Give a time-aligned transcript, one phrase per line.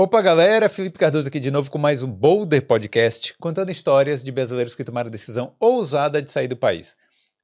[0.00, 0.68] Opa, galera!
[0.68, 4.84] Felipe Cardoso aqui de novo com mais um Boulder Podcast, contando histórias de brasileiros que
[4.84, 6.96] tomaram a decisão ousada de sair do país.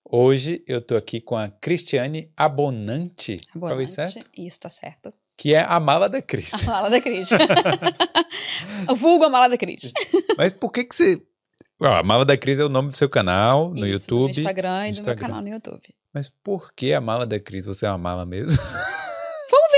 [0.08, 3.41] Hoje eu tô aqui com a Cristiane Abonante.
[3.59, 4.25] Falei certo?
[4.39, 5.13] Isso, tá certo.
[5.37, 6.55] Que é a mala da Cris.
[6.55, 7.31] A mala da Cris.
[8.95, 9.93] Vulgo a mala da Cris.
[10.39, 11.21] Mas por que que você...
[11.82, 14.32] Ah, a mala da Cris é o nome do seu canal no Isso, YouTube.
[14.32, 15.14] Do Instagram e do Instagram.
[15.16, 15.93] meu canal no YouTube.
[16.12, 17.66] Mas por que a mala da Cris?
[17.66, 18.57] Você é uma mala mesmo?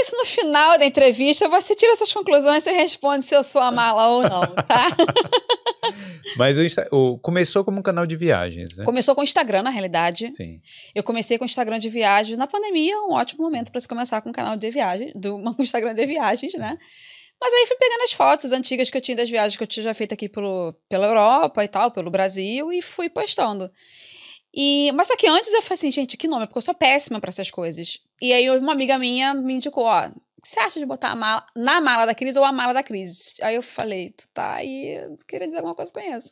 [0.06, 3.70] Se no final da entrevista você tira suas conclusões e responde se eu sou a
[3.72, 4.88] mala ou não, tá?
[6.36, 8.84] Mas o, Insta- o- começou como um canal de viagens, né?
[8.84, 10.32] Começou com o Instagram, na realidade.
[10.34, 10.60] Sim.
[10.94, 12.36] Eu comecei com o Instagram de viagens.
[12.38, 15.54] Na pandemia, um ótimo momento para se começar com um canal de viagem, do um
[15.58, 16.76] Instagram de viagens, né?
[17.40, 19.84] Mas aí fui pegando as fotos antigas que eu tinha das viagens que eu tinha
[19.84, 23.70] já feito aqui pelo, pela Europa e tal, pelo Brasil, e fui postando.
[24.58, 26.46] E, mas só que antes eu falei assim, gente, que nome?
[26.46, 28.00] Porque eu sou péssima para essas coisas.
[28.22, 30.10] E aí uma amiga minha me indicou, ó, o
[30.42, 32.82] que você acha de botar a mala, na mala da Cris ou a mala da
[32.82, 33.34] Cris?
[33.42, 34.96] Aí eu falei, tu tá aí,
[35.28, 36.30] queria dizer alguma coisa com isso.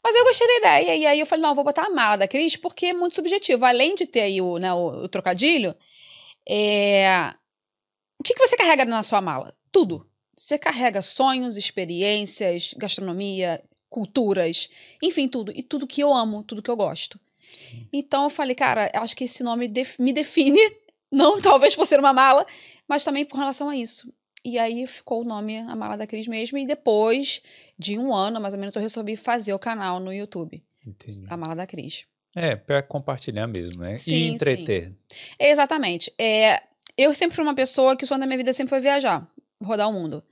[0.00, 2.16] Mas eu gostei da ideia, e aí eu falei, não, eu vou botar a mala
[2.16, 3.64] da Cris porque é muito subjetivo.
[3.64, 5.74] Além de ter aí o, né, o, o trocadilho,
[6.48, 7.34] é...
[8.16, 9.52] o que, que você carrega na sua mala?
[9.72, 10.08] Tudo.
[10.36, 14.68] Você carrega sonhos, experiências, gastronomia, culturas,
[15.02, 15.50] enfim, tudo.
[15.52, 17.18] E tudo que eu amo, tudo que eu gosto.
[17.92, 20.58] Então eu falei, cara, acho que esse nome def- me define,
[21.10, 22.46] não talvez por ser uma mala,
[22.88, 24.12] mas também por relação a isso.
[24.44, 26.56] E aí ficou o nome A Mala da Cris mesmo.
[26.56, 27.42] E depois
[27.76, 31.24] de um ano, mais ou menos, eu resolvi fazer o canal no YouTube, Entendi.
[31.28, 32.06] A Mala da Cris.
[32.34, 33.96] É, pra compartilhar mesmo, né?
[33.96, 34.94] Sim, e entreter.
[35.38, 36.12] Exatamente.
[36.18, 36.62] É,
[36.96, 39.26] eu sempre fui uma pessoa que o sonho da minha vida sempre foi viajar,
[39.60, 40.22] rodar o mundo.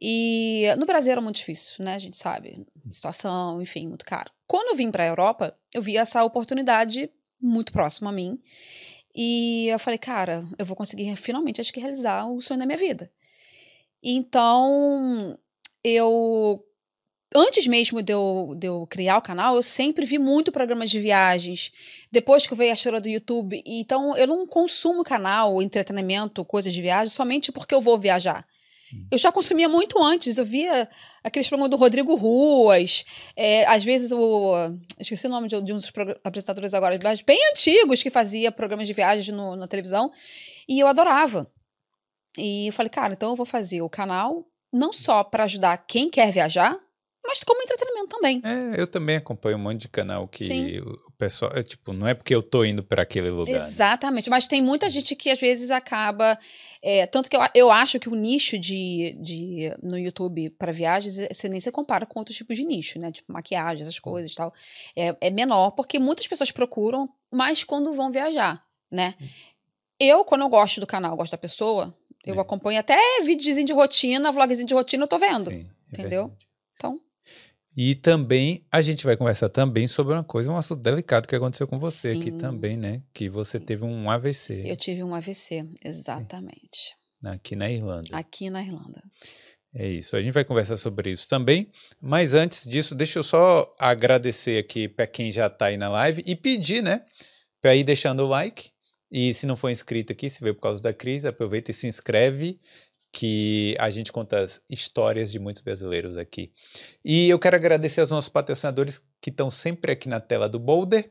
[0.00, 1.94] E no Brasil era muito difícil, né?
[1.94, 4.30] A gente sabe, situação, enfim, muito caro.
[4.46, 8.38] Quando eu vim para a Europa, eu vi essa oportunidade muito próxima a mim.
[9.14, 12.78] E eu falei, cara, eu vou conseguir finalmente, acho que, realizar o sonho da minha
[12.78, 13.10] vida.
[14.02, 15.38] Então,
[15.82, 16.64] eu.
[17.36, 21.00] Antes mesmo de eu, de eu criar o canal, eu sempre vi muito programas de
[21.00, 21.72] viagens.
[22.10, 23.60] Depois que eu veio a cheira do YouTube.
[23.66, 28.46] Então, eu não consumo canal, entretenimento, coisas de viagem, somente porque eu vou viajar.
[29.10, 30.38] Eu já consumia muito antes.
[30.38, 30.88] Eu via
[31.22, 33.04] aqueles programas do Rodrigo Ruas.
[33.36, 34.54] é, às vezes o.
[34.98, 35.92] Esqueci o nome de, de um dos
[36.24, 40.10] apresentadores agora, mas bem antigos que fazia programas de viagens no- na televisão.
[40.68, 41.50] E eu adorava.
[42.36, 46.10] E eu falei, cara, então eu vou fazer o canal não só para ajudar quem
[46.10, 46.76] quer viajar,
[47.24, 48.42] mas como entretenimento também.
[48.44, 50.80] É, eu também acompanho um monte de canal que Sim.
[51.18, 53.52] Pessoal, é, tipo, não é porque eu tô indo para aquele lugar.
[53.52, 53.66] né?
[53.66, 56.38] Exatamente, mas tem muita gente que às vezes acaba.
[56.82, 61.18] é, tanto que eu, eu acho que o nicho de, de no YouTube para viagens,
[61.18, 63.10] eh, você nem se compara com outros tipos de nicho, né?
[63.12, 64.52] Tipo maquiagem, essas coisas e tal.
[64.96, 69.14] É, é menor, porque muitas pessoas procuram, mas quando vão viajar, né?
[69.98, 71.94] Eu, quando eu gosto do canal, gosto da pessoa,
[72.26, 72.40] eu É.
[72.40, 75.50] acompanho até videozinho de rotina, vlogzinho de rotina, eu tô vendo.
[75.50, 76.22] Sim, é entendeu?
[76.28, 76.46] verdade.
[77.76, 81.66] E também a gente vai conversar também sobre uma coisa, um assunto delicado que aconteceu
[81.66, 82.38] com você aqui Sim.
[82.38, 83.02] também, né?
[83.12, 83.64] Que você Sim.
[83.64, 86.94] teve um AVC eu tive um AVC, exatamente.
[87.24, 88.16] aqui na Irlanda.
[88.16, 89.02] Aqui na Irlanda.
[89.74, 90.16] É isso.
[90.16, 91.68] A gente vai conversar sobre isso também.
[92.00, 96.22] Mas antes disso, deixa eu só agradecer aqui para quem já está aí na live
[96.24, 97.04] e pedir, né?
[97.60, 98.70] Para ir deixando o like.
[99.10, 101.86] E se não for inscrito aqui, se veio por causa da crise, aproveita e se
[101.86, 102.60] inscreve,
[103.14, 106.52] que a gente conta as histórias de muitos brasileiros aqui.
[107.04, 111.08] E eu quero agradecer aos nossos patrocinadores que estão sempre aqui na tela do Boulder.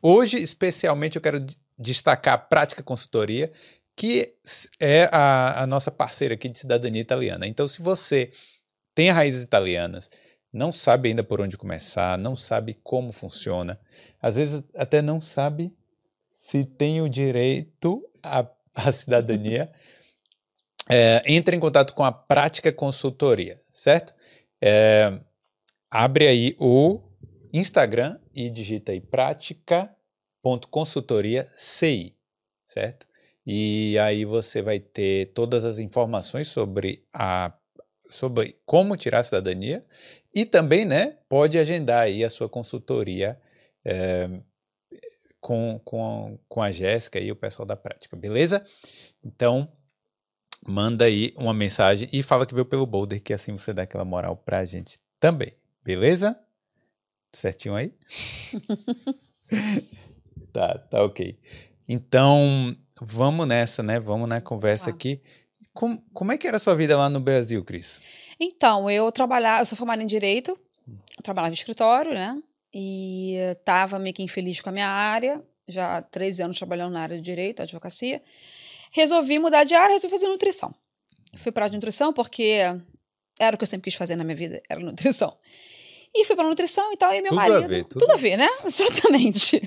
[0.00, 1.38] Hoje, especialmente, eu quero
[1.78, 3.52] destacar a Prática Consultoria,
[3.94, 4.32] que
[4.80, 7.46] é a, a nossa parceira aqui de cidadania italiana.
[7.46, 8.30] Então, se você
[8.94, 10.10] tem raízes italianas,
[10.50, 13.78] não sabe ainda por onde começar, não sabe como funciona,
[14.22, 15.70] às vezes até não sabe
[16.32, 19.70] se tem o direito à, à cidadania,
[20.92, 24.14] é, entre em contato com a Prática Consultoria, certo?
[24.60, 25.18] É,
[25.90, 27.00] abre aí o
[27.50, 32.14] Instagram e digita aí prática.consultoria CI,
[32.66, 33.06] certo?
[33.46, 37.54] E aí você vai ter todas as informações sobre a
[38.10, 39.82] sobre como tirar a cidadania
[40.34, 43.40] e também, né, pode agendar aí a sua consultoria
[43.82, 44.28] é,
[45.40, 48.62] com, com, com a Jéssica e o pessoal da prática, beleza?
[49.24, 49.66] Então,
[50.66, 54.04] manda aí uma mensagem e fala que veio pelo Boulder, que assim você dá aquela
[54.04, 55.52] moral pra gente também,
[55.84, 56.38] beleza?
[57.32, 57.92] Certinho aí?
[60.52, 61.38] tá, tá ok.
[61.88, 63.98] Então, vamos nessa, né?
[63.98, 64.90] Vamos na conversa Tá.
[64.90, 65.20] aqui.
[65.72, 68.00] Como, como é que era a sua vida lá no Brasil, Cris?
[68.38, 70.58] Então, eu trabalhava, eu sou formada em direito,
[71.22, 72.40] trabalhava em escritório, né?
[72.74, 77.00] E estava meio que infeliz com a minha área, já há 13 anos trabalhando na
[77.02, 78.20] área de direito, advocacia.
[78.92, 80.72] Resolvi mudar de área, resolvi fazer nutrição.
[81.36, 82.58] Fui para a nutrição porque
[83.40, 85.36] Era o que eu sempre quis fazer na minha vida, era nutrição.
[86.14, 87.68] E fui pra nutrição e tal, e meu Tudo a marido.
[87.68, 88.46] ver, tudo tudo a ver, né?
[88.66, 89.62] Exatamente.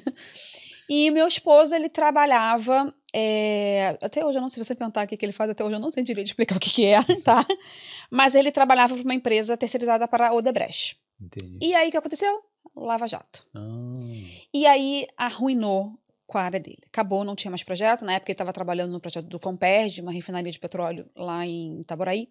[0.87, 2.93] E meu esposo, ele trabalhava.
[3.13, 5.63] é, até hoje, eu não sei se você perguntar o que, que ele faz, até
[5.63, 7.43] hoje eu não sei direito explicar o que, que é, tá?
[8.11, 10.95] Mas ele trabalhava para uma empresa terceirizada para a Odebrecht.
[11.19, 11.57] Entendi.
[11.61, 12.39] E aí o que aconteceu?
[12.75, 13.47] Lava Jato.
[13.55, 13.93] Ah,
[14.53, 16.81] E aí arruinou com a área dele.
[16.87, 18.03] Acabou, não tinha mais projeto.
[18.03, 21.81] Na época ele estava trabalhando no projeto do Comperj, uma refinaria de petróleo lá em
[21.81, 22.29] Itaboraí.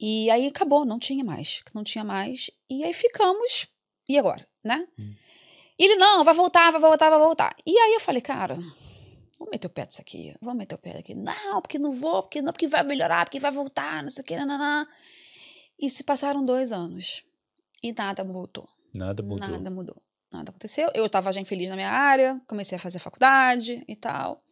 [0.00, 1.60] E aí acabou, não tinha mais.
[1.74, 2.50] Não tinha mais.
[2.70, 3.66] E aí ficamos.
[4.08, 4.86] E agora, né?
[4.98, 5.14] Hum.
[5.78, 7.54] Ele, não, vai voltar, vai voltar, vai voltar.
[7.64, 10.34] E aí eu falei, cara, vamos meter o pé disso aqui.
[10.40, 11.14] Vamos meter o pé aqui.
[11.14, 14.24] Não, porque não vou, porque não, porque vai melhorar, porque vai voltar, não sei o
[14.24, 14.86] que, nananã.
[15.78, 17.22] E se passaram dois anos.
[17.80, 18.68] E nada voltou.
[18.92, 19.48] nada mudou.
[19.48, 20.07] Nada mudou.
[20.32, 20.90] Nada aconteceu.
[20.94, 24.42] Eu estava já infeliz na minha área, comecei a fazer faculdade e tal.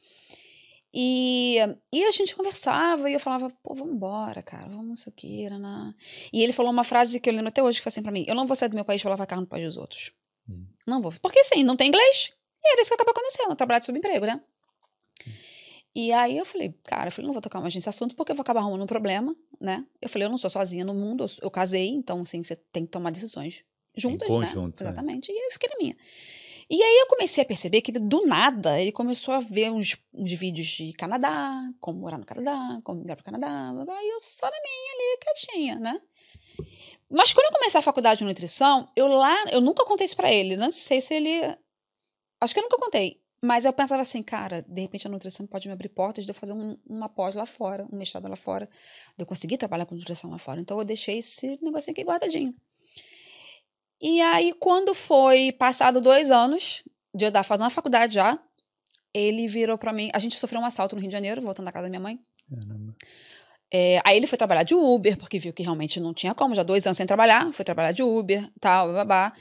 [0.99, 1.58] E,
[1.93, 5.14] e a gente conversava e eu falava, pô, vamos embora, cara, vamos não sei o
[5.14, 5.94] que, naná.
[6.32, 8.25] E ele falou uma frase que eu lembro até hoje, que foi assim pra mim,
[8.26, 10.12] eu não vou sair do meu país pra lavar carro no país dos outros.
[10.49, 10.64] Hum.
[10.87, 11.12] Não vou.
[11.20, 12.32] Porque assim, não tem inglês.
[12.64, 14.40] E era isso que acabou acontecendo, trabalhar de subemprego, né?
[15.94, 18.37] E aí eu falei, cara, eu falei, não vou tocar mais nesse assunto porque eu
[18.37, 19.84] vou acabar arrumando um problema, né?
[20.00, 22.84] Eu falei, eu não sou sozinha no mundo, eu, eu casei, então assim, você tem
[22.84, 23.64] que tomar decisões
[23.96, 24.88] juntas, conjunto, né?
[24.88, 24.90] é.
[24.93, 25.31] Exatamente.
[25.31, 25.96] E aí eu fiquei na minha.
[26.69, 30.32] E aí eu comecei a perceber que do nada ele começou a ver uns, uns
[30.32, 34.20] vídeos de Canadá, como morar no Canadá, como migrar pro Canadá, blá, blá, e eu
[34.20, 36.00] só na minha ali, quietinha, né?
[37.08, 40.32] Mas quando eu comecei a faculdade de nutrição, eu lá, eu nunca contei isso pra
[40.32, 41.40] ele, não sei se ele
[42.40, 45.69] acho que eu nunca contei, mas eu pensava assim, cara, de repente a nutrição pode
[45.69, 48.69] me abrir portas de eu fazer um- uma pós lá fora, um mestrado lá fora,
[49.16, 50.60] de eu conseguir trabalhar com nutrição lá fora.
[50.60, 52.52] Então eu deixei esse negocinho aqui guardadinho.
[54.00, 56.82] E aí, quando foi passado dois anos
[57.14, 58.38] de eu dar fazendo uma faculdade já,
[59.14, 60.10] ele virou pra mim.
[60.12, 62.19] A gente sofreu um assalto no Rio de Janeiro, voltando da casa da minha mãe.
[62.48, 62.94] Caramba.
[63.72, 66.62] É, aí ele foi trabalhar de Uber, porque viu que realmente não tinha como, já
[66.62, 69.32] dois anos sem trabalhar, foi trabalhar de Uber, tal, babá.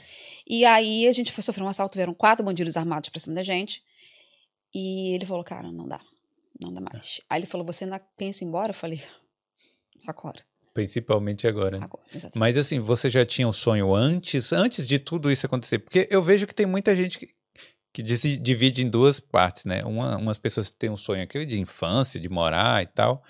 [0.46, 3.42] E aí a gente foi sofrer um assalto, vieram quatro bandidos armados pra cima da
[3.42, 3.82] gente.
[4.74, 6.00] E ele falou, cara, não dá,
[6.60, 7.20] não dá mais.
[7.30, 8.70] Aí ele falou, você ainda pensa em ir embora?
[8.70, 9.00] Eu falei,
[10.06, 10.42] agora,
[10.76, 11.76] Principalmente agora.
[11.82, 12.30] agora.
[12.36, 15.78] Mas assim, você já tinha um sonho antes, antes de tudo isso acontecer?
[15.78, 17.28] Porque eu vejo que tem muita gente que,
[17.92, 19.82] que disse- divide em duas partes, né?
[19.84, 23.22] Uma, umas pessoas têm um sonho aqui de infância, de morar e tal,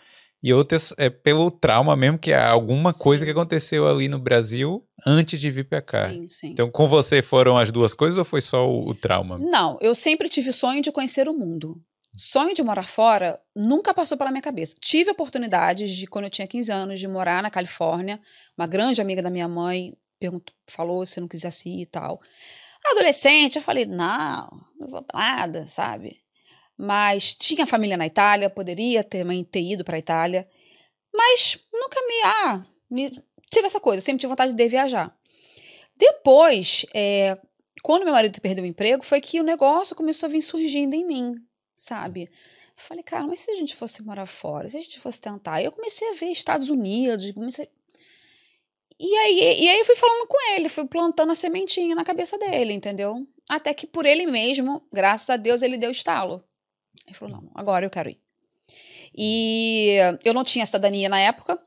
[0.42, 3.26] e outras é pelo trauma mesmo, que é alguma coisa Sim.
[3.26, 6.10] que aconteceu ali no Brasil antes de vir pra cá.
[6.10, 6.50] Sim, sim.
[6.50, 9.38] Então, com você foram as duas coisas ou foi só o, o trauma?
[9.38, 11.80] Não, eu sempre tive sonho de conhecer o mundo.
[12.16, 14.74] Sonho de morar fora nunca passou pela minha cabeça.
[14.80, 18.20] Tive oportunidades de, quando eu tinha 15 anos, de morar na Califórnia.
[18.56, 22.20] Uma grande amiga da minha mãe perguntou, falou se eu não quisesse ir e tal.
[22.92, 24.48] Adolescente, eu falei, não,
[24.78, 26.22] não vou nada, sabe?
[26.78, 30.48] Mas tinha família na Itália, poderia ter, ter ido para a Itália.
[31.12, 33.10] Mas nunca me, ah, me.
[33.50, 35.16] Tive essa coisa, sempre tive vontade de viajar.
[35.96, 37.38] Depois, é,
[37.82, 41.06] quando meu marido perdeu o emprego, foi que o negócio começou a vir surgindo em
[41.06, 41.34] mim,
[41.76, 42.30] sabe?
[42.74, 45.62] Falei, cara, mas se a gente fosse morar fora, se a gente fosse tentar?
[45.62, 47.68] Eu comecei a ver Estados Unidos, comecei.
[48.98, 52.38] E aí, e aí eu fui falando com ele, fui plantando a sementinha na cabeça
[52.38, 53.26] dele, entendeu?
[53.48, 56.42] Até que por ele mesmo, graças a Deus, ele deu estalo.
[57.06, 58.20] Ele falou: não, agora eu quero ir.
[59.14, 61.58] E eu não tinha cidadania na época.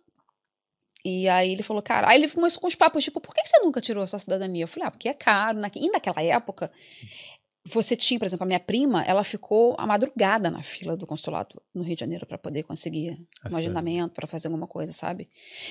[1.03, 3.59] E aí ele falou, cara, aí ele começou com os papos, tipo, por que você
[3.59, 4.65] nunca tirou a sua cidadania?
[4.65, 5.57] Eu falei, ah, porque é caro.
[5.57, 5.71] Na...
[5.73, 6.69] E naquela época,
[7.65, 11.61] você tinha, por exemplo, a minha prima, ela ficou a madrugada na fila do consulado
[11.73, 13.57] no Rio de Janeiro para poder conseguir um Assim.
[13.57, 15.27] agendamento, para fazer alguma coisa, sabe?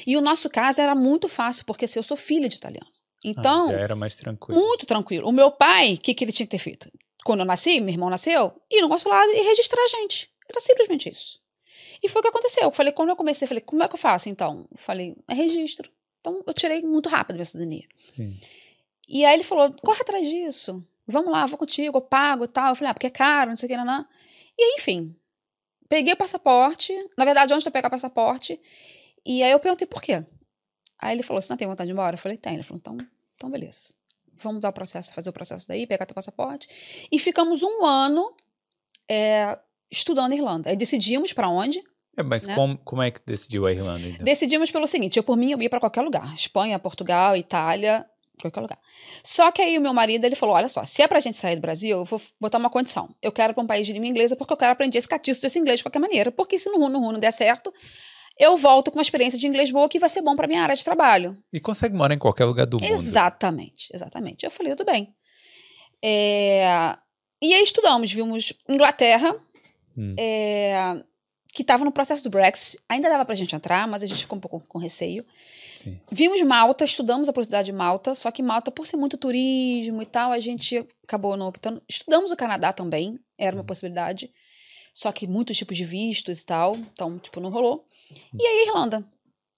[0.07, 2.87] E o nosso caso era muito fácil, porque assim, eu sou filha de italiano.
[3.25, 4.61] Então, Ah, já era mais tranquilo.
[4.61, 5.29] muito tranquilo.
[5.29, 6.91] O meu pai, o que, que ele tinha que ter feito?
[7.25, 10.31] Quando eu nasci, meu irmão nasceu, ir no consulado e registrar a gente.
[10.49, 11.41] Era simplesmente isso.
[12.03, 12.63] E foi o que aconteceu.
[12.65, 14.69] Eu falei, quando eu comecei, eu falei, como é que eu faço então?
[14.71, 15.91] Eu falei, é registro.
[16.21, 17.87] Então eu tirei muito rápido minha cidadania.
[18.15, 18.39] Sim.
[19.09, 20.81] E aí ele falou, corre atrás disso.
[21.09, 22.69] Vamos lá, vou contigo, eu pago e tal.
[22.69, 24.07] Eu falei, ah, porque é caro, não sei o que, não, não.
[24.59, 25.17] E enfim,
[25.89, 26.93] peguei o passaporte.
[27.17, 28.61] Na verdade, antes de eu pegar o passaporte.
[29.25, 30.25] E aí eu perguntei por quê.
[30.99, 32.15] Aí ele falou, você não tem vontade de ir embora?
[32.15, 32.55] Eu falei, tem.
[32.55, 32.97] Ele falou, então,
[33.37, 33.95] então beleza.
[34.35, 37.09] Vamos dar o processo, fazer o processo daí, pegar teu passaporte.
[37.11, 38.33] E ficamos um ano
[39.09, 39.59] é,
[39.91, 40.71] estudando Irlanda.
[40.71, 41.83] Aí decidimos para onde.
[42.17, 42.55] É, mas né?
[42.55, 44.07] como, como é que decidiu a Irlanda?
[44.07, 44.25] Então?
[44.25, 48.05] Decidimos pelo seguinte: eu por mim eu ia para qualquer lugar, Espanha, Portugal, Itália,
[48.43, 48.79] qualquer lugar.
[49.23, 51.57] Só que aí o meu marido ele falou: olha só, se é pra gente sair
[51.57, 53.15] do Brasil, eu vou botar uma condição.
[53.23, 55.59] Eu quero pra um país de língua inglesa porque eu quero aprender esse catiço desse
[55.59, 56.31] inglês de qualquer maneira.
[56.33, 57.73] Porque se no RU, no RU não der certo,
[58.39, 60.77] eu volto com uma experiência de inglês boa que vai ser bom pra minha área
[60.77, 61.37] de trabalho.
[61.53, 62.93] E consegue morar em qualquer lugar do mundo.
[62.93, 64.45] Exatamente, exatamente.
[64.45, 65.13] Eu falei, tudo bem.
[66.03, 66.97] É,
[67.43, 69.35] E aí estudamos, vimos Inglaterra,
[69.97, 70.15] Hum.
[70.19, 71.03] é,
[71.59, 72.81] que estava no processo do Brexit.
[72.89, 75.27] Ainda dava pra gente entrar, mas a gente ficou um pouco com receio.
[75.77, 75.99] Sim.
[76.09, 80.07] Vimos Malta, estudamos a possibilidade de Malta, só que Malta, por ser muito turismo e
[80.07, 81.83] tal, a gente acabou não optando.
[81.89, 84.31] Estudamos o Canadá também, era uma possibilidade.
[84.95, 87.85] Só que muitos tipos de vistos e tal, então, tipo, não rolou.
[88.39, 89.05] E aí, Irlanda.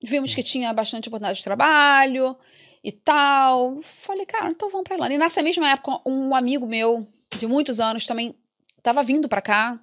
[0.02, 2.35] Vimos que tinha bastante oportunidade de trabalho
[2.83, 3.78] e tal.
[3.83, 5.12] Falei, cara, então vamos pra Irlanda.
[5.12, 7.07] E nessa mesma época, um amigo meu,
[7.38, 8.35] de muitos anos, também
[8.83, 9.78] tava vindo pra cá.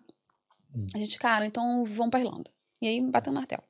[0.94, 2.50] A gente, cara, então vamos pra Irlanda.
[2.82, 3.64] E aí, bateu o martelo.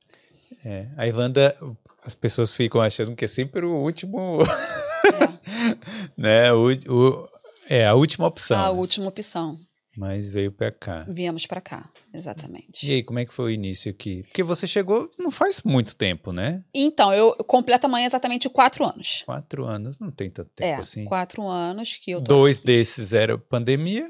[0.65, 1.55] É, a Irlanda,
[2.03, 4.39] as pessoas ficam achando que é sempre o último,
[6.17, 6.51] né?
[6.53, 7.29] O, o-
[7.69, 8.57] é a última opção.
[8.59, 8.69] a né?
[8.69, 9.57] última opção.
[9.97, 11.05] Mas veio pra cá.
[11.09, 12.87] Viemos pra cá, exatamente.
[12.87, 14.21] E aí, como é que foi o início aqui?
[14.23, 16.63] Porque você chegou não faz muito tempo, né?
[16.71, 19.23] Então, eu completo amanhã exatamente quatro anos.
[19.25, 21.03] Quatro anos, não tem tanto tempo é, assim.
[21.05, 22.25] quatro anos que eu tô.
[22.25, 24.07] Dois desses era pandemia.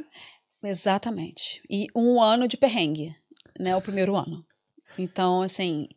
[0.68, 1.62] Exatamente.
[1.70, 3.16] E um ano de perrengue,
[3.60, 3.76] né?
[3.76, 4.46] O primeiro ano.
[4.98, 5.88] Então, assim.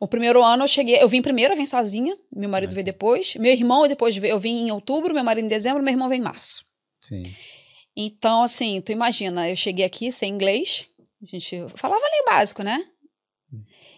[0.00, 0.96] O primeiro ano eu cheguei.
[1.00, 2.16] Eu vim primeiro, eu vim sozinha.
[2.34, 3.36] Meu marido veio depois.
[3.36, 4.32] Meu irmão depois veio.
[4.32, 6.64] Eu vim em outubro, meu marido em dezembro, meu irmão veio em março.
[7.00, 7.22] Sim.
[7.96, 10.88] Então, assim, tu imagina, eu cheguei aqui sem inglês.
[11.22, 12.82] A gente falava ali o básico, né?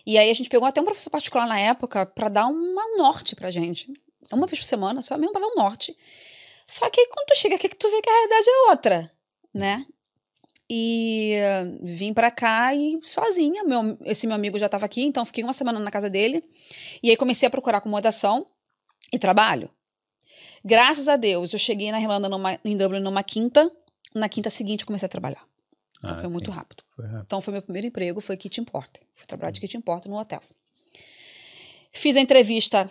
[0.05, 2.97] E aí a gente pegou até um professor particular na época pra dar uma- um
[2.99, 3.91] norte pra gente.
[4.33, 5.97] Uma vez por semana, só mesmo pra dar um norte.
[6.67, 9.11] Só que aí quando tu chega aqui que tu vê que a realidade é outra,
[9.55, 9.87] né?
[10.71, 13.65] E eh, vim pra cá e sozinha.
[13.65, 16.43] Meu, esse meu amigo já tava aqui, então fiquei uma semana na casa dele.
[17.03, 18.47] E aí comecei a procurar acomodação
[19.13, 19.69] e trabalho.
[20.65, 23.71] Graças a Deus, eu cheguei na Irlanda, numa, em Dublin, numa quinta.
[24.15, 25.45] Na quinta seguinte, comecei a trabalhar.
[25.99, 26.57] Então Ah, foi muito sim.
[26.57, 26.83] rápido.
[26.97, 27.25] Foi rápido.
[27.27, 29.03] Então foi meu primeiro emprego, foi kitchen porter.
[29.15, 30.41] Fui trabalhar de kitchen porter no hotel.
[31.93, 32.91] Fiz a entrevista,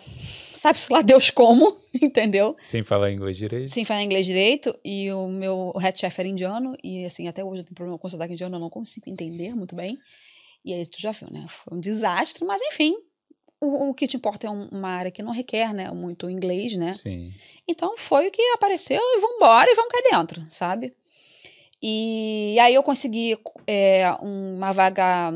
[0.64, 2.56] sabe-se lá Deus como, entendeu?
[2.66, 3.68] Sem falar inglês direito.
[3.68, 7.60] Sem falar inglês direito, e o meu head chef era indiano, e assim, até hoje
[7.60, 9.98] eu tenho problema com o sotaque indiano, eu não consigo entender muito bem.
[10.64, 11.44] E aí tu já viu, né?
[11.48, 12.94] Foi um desastre, mas enfim,
[13.60, 16.94] o, o kitchen porter é um- uma área que não requer, né, muito inglês, né?
[16.94, 17.30] Sim.
[17.68, 20.94] Então foi o que apareceu e vambora e vamos cair dentro, sabe?
[21.82, 25.30] E aí eu consegui é, uma vaga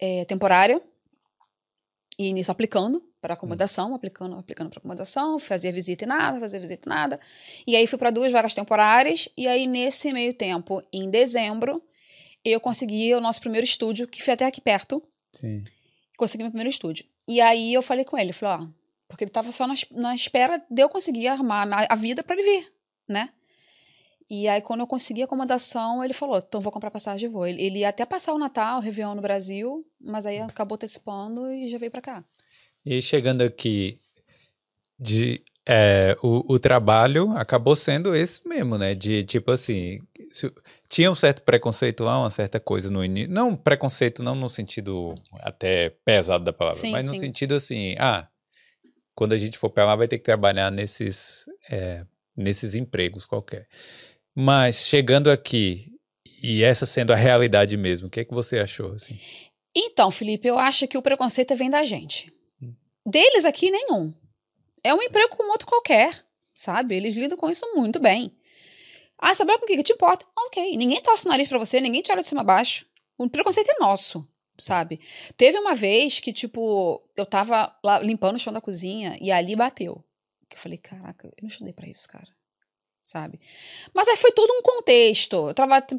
[0.00, 0.82] é, temporária
[2.18, 6.88] e nisso aplicando para acomodação, aplicando, aplicando para acomodação, fazia visita e nada, fazia visita
[6.88, 7.20] e nada.
[7.66, 11.82] E aí fui para duas vagas temporárias e aí nesse meio tempo, em dezembro,
[12.44, 15.62] eu consegui o nosso primeiro estúdio, que foi até aqui perto, Sim.
[16.16, 17.04] consegui meu primeiro estúdio.
[17.28, 18.68] E aí eu falei com ele, falei, ó,
[19.06, 22.36] porque ele tava só na, na espera de eu conseguir arrumar a, a vida para
[22.36, 22.72] ele vir,
[23.06, 23.30] né?
[24.30, 27.46] E aí quando eu consegui a acomodação, ele falou, então vou comprar passagem e vou.
[27.46, 31.52] Ele, ele ia até passar o Natal, o Réveillon no Brasil, mas aí acabou antecipando
[31.52, 32.24] e já veio para cá.
[32.84, 33.98] E chegando aqui,
[34.98, 38.94] de, é, o, o trabalho acabou sendo esse mesmo, né?
[38.94, 39.98] De tipo assim,
[40.30, 40.52] se-
[40.88, 43.30] tinha um certo preconceito lá, uma certa coisa no início.
[43.30, 47.20] Não preconceito, não no sentido até pesado da palavra, Sim, mas no sim.
[47.20, 48.26] sentido assim, ah,
[49.14, 52.04] quando a gente for pra lá vai ter que trabalhar nesses, é,
[52.36, 53.66] nesses empregos qualquer.
[54.34, 55.92] Mas chegando aqui,
[56.42, 58.92] e essa sendo a realidade mesmo, o que é que você achou?
[58.92, 59.18] Assim?
[59.76, 62.32] Então, Felipe, eu acho que o preconceito vem da gente.
[63.06, 64.12] Deles aqui, nenhum.
[64.82, 66.94] É um emprego como outro qualquer, sabe?
[66.96, 68.36] Eles lidam com isso muito bem.
[69.18, 69.76] Ah, trabalha com o quê?
[69.76, 70.26] Que te importa?
[70.46, 70.76] Ok.
[70.76, 72.86] Ninguém torce o nariz pra você, ninguém te olha de cima a baixo.
[73.18, 74.26] O preconceito é nosso,
[74.58, 74.98] sabe?
[75.36, 79.54] Teve uma vez que, tipo, eu tava lá limpando o chão da cozinha e ali
[79.54, 80.02] bateu.
[80.48, 82.28] Que eu falei, caraca, eu não estudei pra isso, cara.
[83.04, 83.40] Sabe?
[83.92, 85.48] Mas aí foi todo um contexto.
[85.48, 85.54] Eu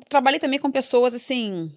[0.08, 1.72] trabalhei também com pessoas assim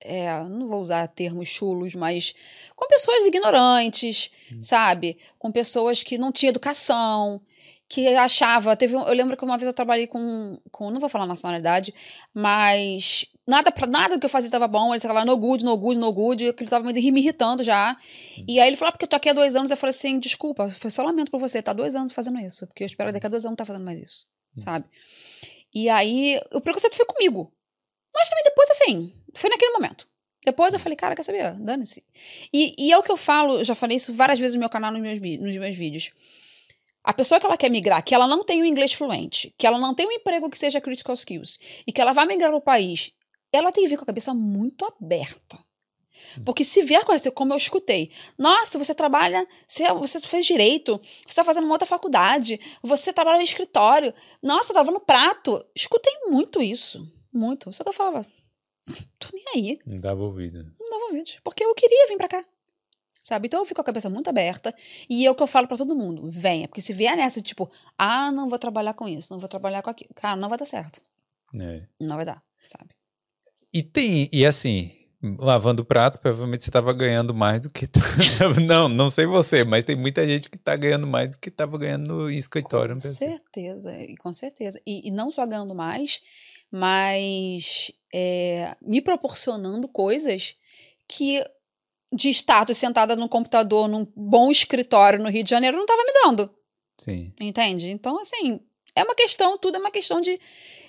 [0.00, 2.34] é, não vou usar termos chulos, mas
[2.76, 4.30] com pessoas ignorantes,
[4.62, 5.18] sabe?
[5.38, 7.40] Com pessoas que não tinham educação,
[7.88, 11.26] que achava, teve, eu lembro que uma vez eu trabalhei com, com não vou falar
[11.26, 11.92] nacionalidade,
[12.34, 15.76] mas nada para nada do que eu fazia estava bom, ele falava no good, no
[15.76, 17.96] good, no good, aquilo tava me me irritando já.
[18.46, 20.18] E aí ele falou, ah, porque eu tô aqui há dois anos, eu falei assim,
[20.18, 23.26] desculpa, foi só lamento por você, tá dois anos fazendo isso, porque eu espero daqui
[23.26, 24.26] a dois anos não tá fazendo mais isso,
[24.58, 24.84] sabe?
[25.74, 27.52] E aí, o preconceito foi comigo.
[28.14, 30.08] Mas também depois, assim, foi naquele momento.
[30.44, 31.52] Depois eu falei, cara, quer saber?
[31.54, 32.02] Dane-se.
[32.52, 34.70] E, e é o que eu falo, eu já falei isso várias vezes no meu
[34.70, 36.10] canal, nos meus, nos meus vídeos.
[37.02, 39.78] A pessoa que ela quer migrar, que ela não tem o inglês fluente, que ela
[39.78, 42.62] não tem um emprego que seja critical skills, e que ela vai migrar para o
[42.62, 43.12] país,
[43.52, 45.58] ela tem que vir com a cabeça muito aberta.
[46.44, 51.00] Porque se vier com essa, como eu escutei, nossa, você trabalha, você, você fez direito,
[51.02, 55.64] você está fazendo uma outra faculdade, você trabalha no escritório, nossa, tá lavando prato.
[55.74, 57.72] Escutei muito isso, muito.
[57.72, 58.26] Só que eu falava,
[59.18, 60.64] tô nem aí, Não dava ouvido.
[60.78, 62.44] não dava ouvidos, porque eu queria vir pra cá.
[63.22, 63.46] Sabe?
[63.46, 64.74] Então eu fico com a cabeça muito aberta
[65.08, 67.70] e é o que eu falo pra todo mundo, venha, porque se vier nessa tipo,
[67.98, 70.64] ah, não vou trabalhar com isso, não vou trabalhar com aquilo, cara, não vai dar
[70.64, 71.02] certo.
[71.54, 71.82] É.
[72.00, 72.90] Não vai dar, sabe?
[73.72, 74.98] E tem, e assim,
[75.38, 77.88] lavando o prato, provavelmente você estava ganhando mais do que.
[78.66, 81.76] não, não sei você, mas tem muita gente que está ganhando mais do que estava
[81.76, 82.94] ganhando no escritório.
[82.94, 84.80] Com certeza, com certeza.
[84.86, 86.20] E, e, não só ganhando mais,
[86.70, 90.54] mas é, me proporcionando coisas
[91.06, 91.42] que
[92.12, 96.12] de status sentada no computador, num bom escritório no Rio de Janeiro, não estava me
[96.24, 96.54] dando.
[96.98, 97.32] Sim.
[97.40, 97.90] Entende?
[97.90, 98.60] Então, assim,
[98.94, 100.40] é uma questão, tudo é uma questão de,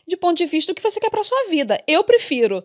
[0.08, 1.82] de ponto de vista do que você quer para sua vida.
[1.88, 2.64] Eu prefiro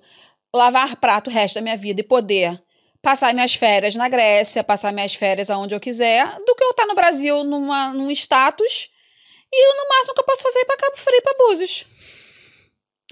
[0.54, 2.62] lavar prato o resto da minha vida e poder
[3.02, 6.87] passar minhas férias na Grécia, passar minhas férias aonde eu quiser, do que eu estar
[6.87, 8.88] no Brasil numa, num status
[9.52, 11.87] e no máximo que eu posso fazer é ir para Cabo Frio e para Búzios.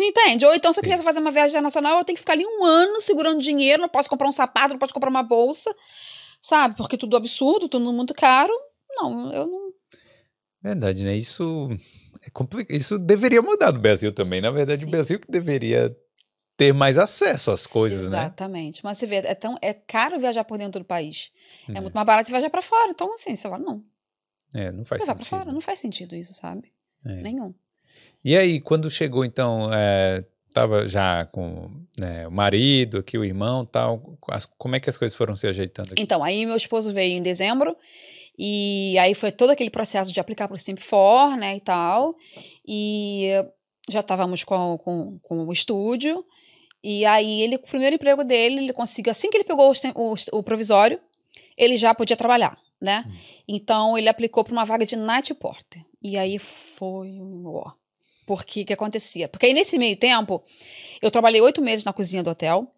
[0.01, 0.47] Entende?
[0.47, 2.65] Ou então, se eu quiser fazer uma viagem internacional, eu tenho que ficar ali um
[2.65, 5.75] ano segurando dinheiro, não posso comprar um sapato, não posso comprar uma bolsa,
[6.41, 6.77] sabe?
[6.77, 8.53] Porque tudo absurdo, tudo muito caro.
[8.91, 9.73] Não, eu não.
[10.63, 11.15] Verdade, né?
[11.17, 11.69] Isso
[12.23, 12.75] é complicado.
[12.75, 14.41] Isso deveria mudar no Brasil também.
[14.41, 14.87] Na verdade, Sim.
[14.87, 15.95] o Brasil que deveria
[16.57, 18.21] ter mais acesso às coisas, Exatamente.
[18.21, 18.27] né?
[18.27, 18.85] Exatamente.
[18.85, 21.31] Mas você vê, é, tão, é caro viajar por dentro do país.
[21.69, 22.91] É, é muito mais barato você viajar para fora.
[22.91, 23.85] Então, assim, você fala, não.
[24.55, 25.07] É, não faz você sentido.
[25.07, 26.73] Você vai para fora, não faz sentido isso, sabe?
[27.05, 27.23] É.
[27.23, 27.55] Nenhum.
[28.25, 33.65] E aí, quando chegou, então, é, tava já com né, o marido aqui, o irmão
[33.65, 36.03] tal, as, como é que as coisas foram se ajeitando aqui?
[36.03, 37.77] Então, aí meu esposo veio em dezembro,
[38.39, 42.15] e aí foi todo aquele processo de aplicar para o Simp For, né, e tal,
[42.67, 43.31] e
[43.91, 46.25] já estávamos com, com, com o estúdio,
[46.83, 50.39] e aí ele, o primeiro emprego dele, ele conseguiu, assim que ele pegou o, o,
[50.39, 51.01] o provisório,
[51.57, 53.05] ele já podia trabalhar, né?
[53.07, 53.13] Hum.
[53.49, 55.83] Então ele aplicou para uma vaga de night porter.
[56.03, 57.73] E aí foi um ó.
[58.27, 59.29] Porque que acontecia?
[59.29, 60.43] Porque aí nesse meio tempo,
[61.01, 62.73] eu trabalhei oito meses na cozinha do hotel.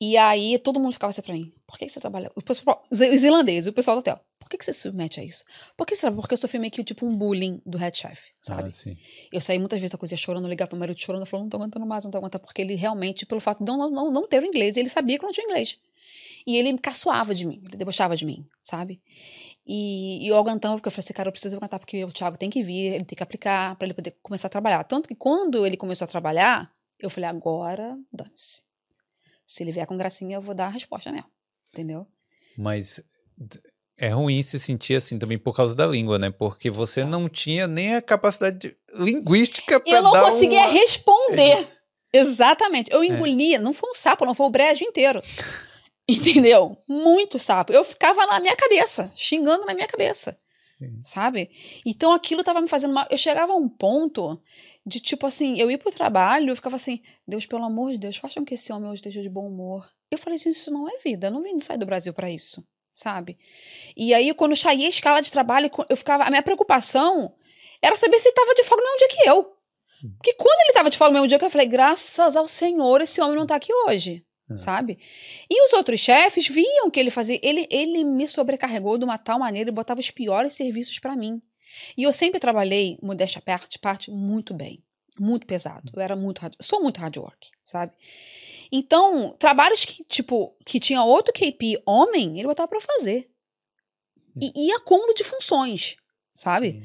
[0.00, 2.30] E aí todo mundo ficava assim pra mim: por que, que você trabalha?
[2.90, 4.20] Os irlandeses, o pessoal do hotel
[4.52, 5.44] que, que você se submete a isso?
[5.76, 6.12] Por que será?
[6.12, 8.70] Porque eu sofri meio que tipo um bullying do head chef, sabe?
[8.70, 8.94] Ah,
[9.32, 11.86] eu saí muitas vezes da cozinha chorando, ligava pro marido chorando, falando, não tô aguentando
[11.86, 14.46] mais, não tô aguentando, porque ele realmente, pelo fato de não, não, não ter o
[14.46, 15.78] inglês, ele sabia que eu não tinha inglês.
[16.46, 19.00] E ele me caçoava de mim, ele debochava de mim, sabe?
[19.66, 22.36] E, e eu aguentava, porque eu falei assim, cara, eu preciso aguentar, porque o Thiago
[22.36, 24.82] tem que vir, ele tem que aplicar para ele poder começar a trabalhar.
[24.84, 28.62] Tanto que quando ele começou a trabalhar, eu falei, agora, dane-se.
[29.46, 31.28] Se ele vier com gracinha, eu vou dar a resposta mesmo.
[31.68, 32.06] Entendeu?
[32.58, 33.00] Mas
[33.96, 36.30] é ruim se sentir assim também por causa da língua, né?
[36.30, 40.72] Porque você não tinha nem a capacidade linguística para Eu não dar conseguia uma...
[40.72, 41.58] responder.
[42.12, 42.92] É Exatamente.
[42.92, 43.06] Eu é.
[43.06, 43.60] engolia, é.
[43.60, 45.22] não foi um sapo, não foi o brejo inteiro.
[46.08, 46.76] Entendeu?
[46.88, 47.72] Muito sapo.
[47.72, 50.36] Eu ficava na minha cabeça, xingando na minha cabeça.
[50.78, 51.00] Sim.
[51.04, 51.50] Sabe?
[51.86, 53.06] Então aquilo tava me fazendo mal.
[53.10, 54.42] Eu chegava a um ponto
[54.84, 58.16] de tipo assim, eu ia pro trabalho, eu ficava assim, Deus, pelo amor de Deus,
[58.16, 59.88] façam com que esse homem hoje esteja de bom humor.
[60.10, 61.28] Eu falei, gente, isso não é vida.
[61.28, 63.38] Eu não vim sair do Brasil para isso sabe?
[63.96, 66.24] E aí, quando saía a escala de trabalho, eu ficava.
[66.24, 67.34] A minha preocupação
[67.80, 69.40] era saber se ele estava de folga no mesmo dia que eu.
[70.04, 70.14] Hum.
[70.16, 73.00] Porque quando ele estava de folga no mesmo dia que eu, falei, graças ao Senhor,
[73.00, 74.24] esse homem não está aqui hoje.
[74.52, 74.56] É.
[74.56, 74.98] Sabe?
[75.48, 77.38] E os outros chefes viam que ele fazia.
[77.42, 81.40] Ele, ele me sobrecarregou de uma tal maneira e botava os piores serviços para mim.
[81.96, 84.82] E eu sempre trabalhei, modéstia à parte, parte, muito bem.
[85.18, 85.92] Muito pesado.
[85.94, 86.40] Eu era muito.
[86.60, 87.92] Sou muito hard work, sabe?
[88.70, 93.30] Então, trabalhos que, tipo, que tinha outro KP homem, ele botava pra fazer.
[94.40, 95.96] E, e acúmulo de funções,
[96.34, 96.82] sabe?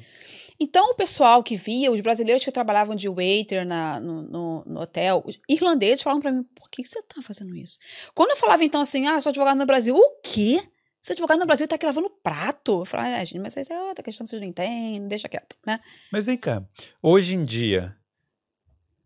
[0.60, 4.82] Então, o pessoal que via, os brasileiros que trabalhavam de waiter na, no, no, no
[4.82, 7.78] hotel, os irlandeses falavam para mim, por que você tá fazendo isso?
[8.16, 10.62] Quando eu falava, então, assim, ah, sou advogado no Brasil, o quê?
[11.02, 12.82] Você é advogado no Brasil tá aqui lavando prato.
[12.82, 15.80] Eu falava, ah, gente, mas isso é outra questão, vocês não entendem, deixa quieto, né?
[16.12, 16.64] Mas vem cá,
[17.02, 17.96] hoje em dia,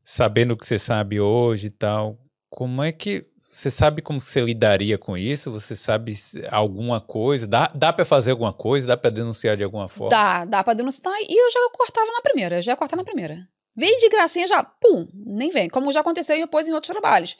[0.03, 2.17] sabendo o que você sabe hoje e tal,
[2.49, 5.51] como é que você sabe como você lidaria com isso?
[5.51, 6.15] Você sabe
[6.49, 7.45] alguma coisa?
[7.45, 8.87] Dá, dá para fazer alguma coisa?
[8.87, 10.09] Dá para denunciar de alguma forma?
[10.09, 11.13] Dá, dá para denunciar.
[11.19, 13.45] E eu já cortava na primeira, já ia cortar na primeira.
[13.75, 15.69] Veio de gracinha já, pum, nem vem.
[15.69, 17.35] Como já aconteceu e depois em outros trabalhos.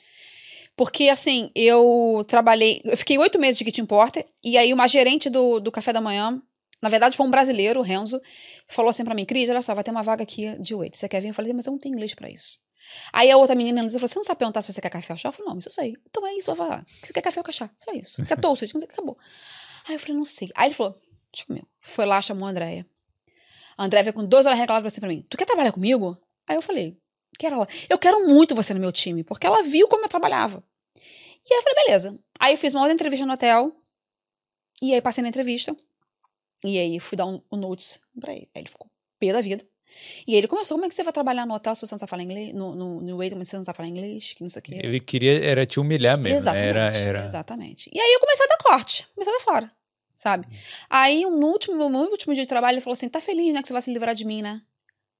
[0.75, 2.81] Porque, assim, eu trabalhei.
[2.83, 6.01] Eu fiquei oito meses de Kitchen Porter, e aí uma gerente do, do café da
[6.01, 6.41] manhã,
[6.81, 8.21] na verdade foi um brasileiro, o Renzo,
[8.67, 10.95] falou assim para mim: Cris, olha só, vai ter uma vaga aqui de wait.
[10.95, 11.29] Você quer vir?
[11.29, 12.59] Eu falei, mas eu não tenho inglês para isso.
[13.13, 15.29] Aí a outra menina, falou: Você não sabe perguntar se você quer café ou chá?
[15.29, 15.95] Eu falei: Não, isso eu sei.
[16.09, 16.83] Então é isso, eu vou falar.
[17.01, 17.69] Você quer café ou chá?
[17.79, 18.25] Só isso.
[18.25, 18.65] Quer toast?
[18.83, 19.17] Acabou.
[19.87, 20.49] Aí eu falei: Não sei.
[20.55, 20.95] Aí ele falou:
[21.31, 21.67] Deixa comigo.
[21.81, 22.85] Foi lá, chamou a Andréia.
[23.77, 26.17] A Andréia veio com duas horas reclamando assim pra mim: Tu quer trabalhar comigo?
[26.47, 26.97] Aí eu falei:
[27.37, 27.67] Quero ela.
[27.89, 30.63] Eu quero muito você no meu time, porque ela viu como eu trabalhava.
[30.95, 32.19] E aí eu falei: Beleza.
[32.39, 33.75] Aí eu fiz uma outra entrevista no hotel.
[34.81, 35.75] E aí passei na entrevista.
[36.63, 38.49] E aí fui dar um, um notes pra ele.
[38.53, 38.89] Aí ele ficou
[39.19, 39.63] pé da vida.
[40.27, 42.09] E ele começou, como é que você vai trabalhar no hotel se você não sabe
[42.09, 42.53] falar inglês?
[42.53, 44.33] No, no, no wait, você não sabe falar inglês?
[44.33, 44.79] Que não sei o quê.
[44.83, 46.37] Ele queria, era te humilhar mesmo.
[46.37, 47.25] Exatamente, era, era...
[47.25, 47.89] exatamente.
[47.93, 49.71] E aí eu comecei a dar corte, comecei a dar fora,
[50.15, 50.47] sabe?
[50.89, 53.67] Aí no último, no último dia de trabalho ele falou assim, tá feliz, né, que
[53.67, 54.61] você vai se livrar de mim, né?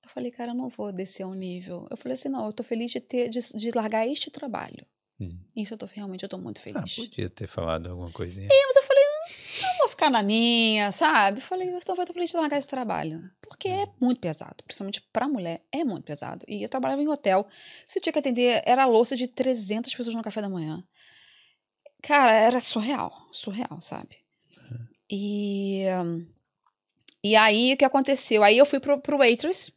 [0.04, 1.88] Eu falei, cara, eu não vou descer um nível.
[1.92, 4.86] Eu falei assim, não, eu tô feliz de ter, de, de largar este trabalho.
[5.20, 5.38] Hum.
[5.56, 6.96] Isso eu tô realmente, eu tô muito Ah, feliz.
[6.96, 8.48] podia ter falado alguma coisinha.
[8.50, 8.81] Mas eu
[9.52, 11.40] falei, "Hum, não vou ficar na minha, sabe?
[11.40, 13.22] Eu falei, então eu tô feliz de largar esse trabalho.
[13.42, 16.46] Porque é muito pesado, principalmente pra mulher, é muito pesado.
[16.48, 17.46] E eu trabalhava em hotel,
[17.86, 20.84] você tinha que atender, era a louça de 300 pessoas no café da manhã.
[22.02, 24.18] Cara, era surreal, surreal, sabe?
[25.10, 25.84] E,
[27.24, 28.44] e aí, o que aconteceu?
[28.44, 29.72] Aí eu fui pro, pro Waitress,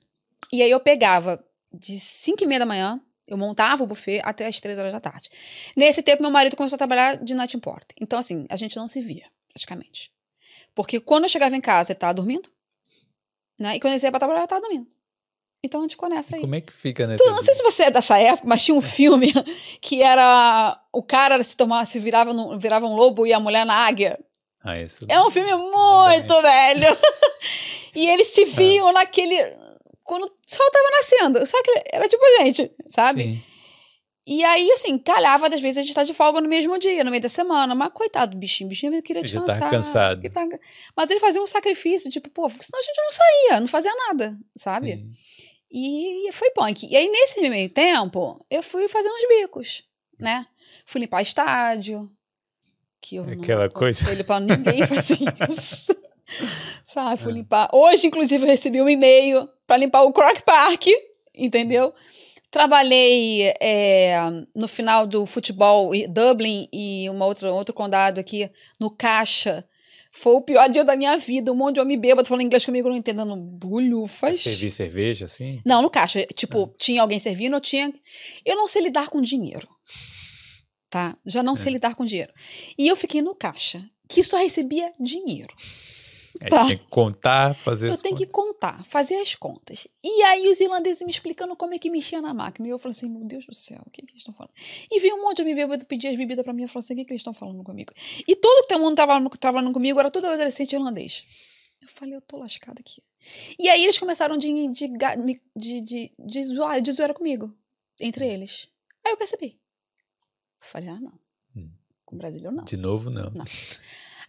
[0.53, 4.47] e aí eu pegava de 5 e meia da manhã, eu montava o buffet até
[4.47, 5.29] as 3 horas da tarde.
[5.77, 7.85] Nesse tempo, meu marido começou a trabalhar de night import.
[8.01, 10.11] Então, assim, a gente não se via, praticamente.
[10.75, 12.51] Porque quando eu chegava em casa, ele tava dormindo.
[13.59, 13.77] Né?
[13.77, 14.87] E quando ele saía pra trabalhar, eu tava dormindo.
[15.63, 16.43] Então a gente ficou nessa aí.
[16.43, 18.83] Como é que fica Tu, não sei se você é dessa época, mas tinha um
[18.83, 19.33] filme
[19.81, 20.79] que era.
[20.93, 24.19] O cara se tomava, se virava, no, virava um lobo e a mulher na águia.
[24.63, 25.07] Ah, isso.
[25.09, 26.99] É um filme muito velho.
[27.95, 29.37] e eles se viam naquele.
[30.03, 31.47] Quando o sol tava nascendo.
[31.47, 33.23] Só que era tipo gente, sabe?
[33.23, 33.43] Sim.
[34.27, 37.11] E aí, assim, calhava das vezes a gente tá de folga no mesmo dia, no
[37.11, 37.75] meio da semana.
[37.75, 40.19] Mas coitado do bichinho, o bichinho queria Ele já tava descansar.
[40.19, 40.31] cansado.
[40.31, 40.59] tá-
[40.97, 44.35] Mas ele fazia um sacrifício, tipo, pô, senão a gente não saía, não fazia nada,
[44.57, 44.93] sabe?
[44.93, 45.11] Sim.
[45.71, 46.87] E foi punk.
[46.91, 49.83] E aí, nesse meio tempo, eu fui fazendo uns bicos,
[50.19, 50.47] né?
[50.87, 52.09] Fui limpar estádio.
[53.03, 53.99] Que eu Aquela não coisa.
[54.01, 55.19] aconselho pra ninguém fazer
[55.51, 55.95] isso.
[56.87, 57.21] Sabe?
[57.21, 57.35] Fui É.
[57.35, 57.69] limpar.
[57.73, 60.87] Hoje, inclusive, eu recebi um e-mail pra limpar o Croc Park,
[61.35, 61.93] entendeu?
[62.55, 64.15] Trabalhei é,
[64.55, 69.69] no final do futebol em Dublin e uma outra, outro condado aqui no caixa.
[70.13, 71.51] Foi o pior dia da minha vida.
[71.51, 74.41] Um monte de homem bêbado falando inglês comigo, não entendendo bulhufas.
[74.41, 75.61] Servir cerveja, assim?
[75.67, 76.25] Não, no caixa.
[76.27, 77.93] Tipo, tinha alguém servindo, eu tinha.
[78.45, 79.67] Eu não sei lidar com dinheiro.
[80.89, 81.17] Tá?
[81.27, 82.33] Já não sei lidar com dinheiro.
[82.79, 85.53] E eu fiquei no caixa, que só recebia dinheiro.
[86.45, 86.67] Aí Tá.
[86.67, 88.53] tem que contar, fazer Eu as tenho que contas.
[88.53, 89.89] contar, fazer as contas.
[90.03, 92.69] E aí os irlandeses me explicando como é que mexia na máquina.
[92.69, 94.53] E eu falei assim, meu Deus do céu, o que, que eles estão falando?
[94.91, 96.63] E veio um monte de bêbado pedir as bebidas pra mim.
[96.63, 97.93] Eu falei assim, o que, que eles estão falando comigo?
[98.29, 101.25] E todo que mundo tava trabalhando comigo era tudo adolescente irlandês.
[101.81, 103.01] Eu falei, eu tô lascada aqui.
[103.59, 104.89] E aí eles começaram de, de,
[105.57, 107.55] de, de, de, zoar, de zoeira comigo,
[108.01, 108.69] entre eles.
[109.05, 109.61] Aí eu percebi.
[110.61, 111.13] Eu falei, ah, não.
[111.57, 111.71] Hum.
[112.05, 112.65] Com brasileiro, não.
[112.65, 113.31] De novo, não.
[113.31, 113.45] Não.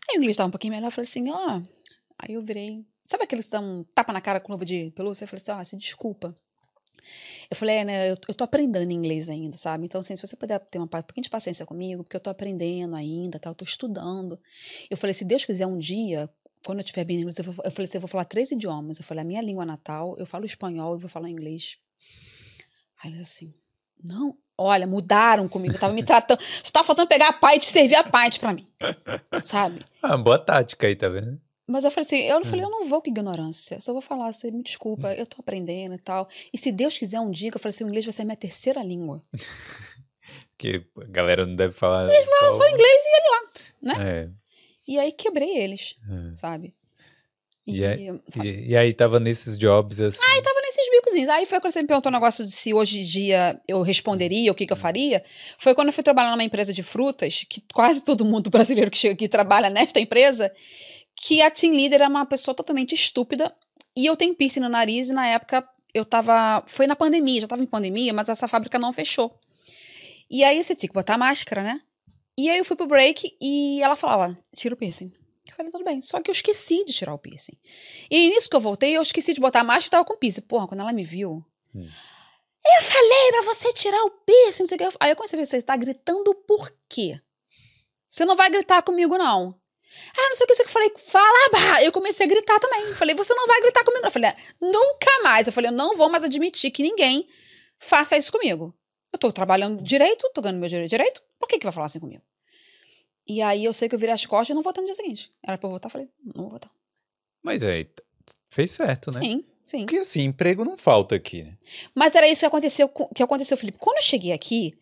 [0.09, 1.61] Aí o inglês tava um pouquinho melhor, eu falei assim, ó.
[2.27, 2.85] Aí eu virei.
[3.05, 5.23] Sabe aqueles que dão um tapa na cara com luva de pelúcia?
[5.25, 6.35] Eu falei assim, ó, se desculpa.
[7.49, 9.85] Eu falei, é, né, eu, eu tô aprendendo inglês ainda, sabe?
[9.85, 12.29] Então, assim, se você puder ter uma um pouquinho de paciência comigo, porque eu tô
[12.31, 13.49] aprendendo ainda, tá?
[13.49, 14.39] Eu tô estudando.
[14.89, 16.27] Eu falei, se Deus quiser um dia,
[16.65, 18.49] quando eu tiver bem em inglês, eu, vou- eu falei assim, eu vou falar três
[18.51, 18.97] idiomas.
[18.97, 21.77] Eu falei, a minha língua natal, eu falo espanhol e vou falar inglês.
[23.03, 23.53] Aí eles assim,
[24.03, 26.39] não, olha, mudaram comigo, tava me tratando.
[26.41, 28.67] Só tava faltando pegar a pint e servir a pint pra mim.
[29.43, 29.79] Sabe?
[30.01, 31.39] Ah, boa tática aí, tá vendo?
[31.67, 32.65] Mas eu falei assim, eu falei, Hum.
[32.67, 33.79] eu não vou com ignorância.
[33.81, 36.27] Só vou falar, você me desculpa, eu tô aprendendo e tal.
[36.53, 38.35] E se Deus quiser um dia, que eu falei assim, o inglês vai ser minha
[38.37, 39.21] terceira língua.
[40.57, 42.07] Porque a galera não deve falar.
[42.11, 43.51] Eles falam só inglês e ele lá,
[43.99, 44.09] né?
[44.09, 44.29] É.
[44.87, 45.95] E aí quebrei eles,
[46.31, 46.35] é.
[46.35, 46.73] sabe?
[47.67, 48.07] E aí-
[48.43, 50.19] E, e aí tava nesses jobs assim.
[50.33, 51.29] Aí tava nesses bicozinhos.
[51.29, 54.51] Aí foi quando você me perguntou o negócio de se hoje em dia eu responderia,
[54.51, 55.23] o que, que eu faria.
[55.57, 58.97] Foi quando eu fui trabalhar numa empresa de frutas, que quase todo mundo brasileiro que
[58.99, 60.53] chega aqui trabalha nesta empresa,
[61.15, 63.53] que a team leader era uma pessoa totalmente estúpida.
[63.95, 66.63] E eu tenho piercing no nariz e na época eu tava.
[66.67, 69.39] Foi na pandemia, já tava em pandemia, mas essa fábrica não fechou.
[70.29, 71.81] E aí você tinha que botar máscara, né?
[72.37, 75.13] E aí eu fui pro break e ela falava: tira o piercing.
[75.47, 76.01] Eu falei, tudo bem.
[76.01, 77.57] Só que eu esqueci de tirar o piercing.
[78.09, 80.41] E nisso que eu voltei, eu esqueci de botar a máscara e tava com piercing.
[80.41, 81.45] Porra, quando ela me viu.
[81.73, 81.87] Hum.
[82.65, 84.97] Eu falei pra você tirar o piercing, não sei o que.
[84.99, 87.21] Aí eu comecei a ver, você tá gritando por quê?
[88.09, 89.55] Você não vai gritar comigo, não.
[90.17, 91.83] Ah, não sei o que, você que eu falei, fala, bah.
[91.83, 92.93] Eu comecei a gritar também.
[92.93, 94.05] Falei, você não vai gritar comigo.
[94.05, 95.47] Eu falei, "Ah, nunca mais.
[95.47, 97.27] Eu falei, eu não vou mais admitir que ninguém
[97.79, 98.73] faça isso comigo.
[99.13, 101.99] Eu tô trabalhando direito, tô ganhando meu dinheiro direito, por que que vai falar assim
[101.99, 102.23] comigo?
[103.27, 105.31] E aí eu sei que eu virei as costas e não votei no dia seguinte.
[105.45, 106.71] Era pra eu votar, falei, não vou votar.
[107.43, 107.87] Mas aí
[108.49, 109.21] fez certo, né?
[109.21, 109.79] Sim, sim.
[109.85, 111.57] Porque assim, emprego não falta aqui, né?
[111.93, 113.77] Mas era isso que aconteceu, que aconteceu, Felipe.
[113.79, 114.77] Quando eu cheguei aqui,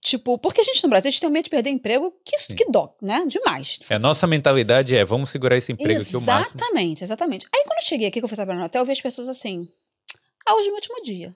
[0.00, 2.54] tipo, porque a gente no Brasil, a gente tem medo de perder emprego, que, Sim.
[2.54, 3.24] que dó, né?
[3.26, 3.78] Demais.
[3.88, 6.56] A nossa mentalidade é, vamos segurar esse emprego aqui o máximo.
[6.58, 7.46] Exatamente, exatamente.
[7.54, 9.28] Aí quando eu cheguei aqui, que eu fui trabalhar no hotel, eu vi as pessoas
[9.28, 9.68] assim,
[10.46, 11.34] ah, hoje é meu último dia.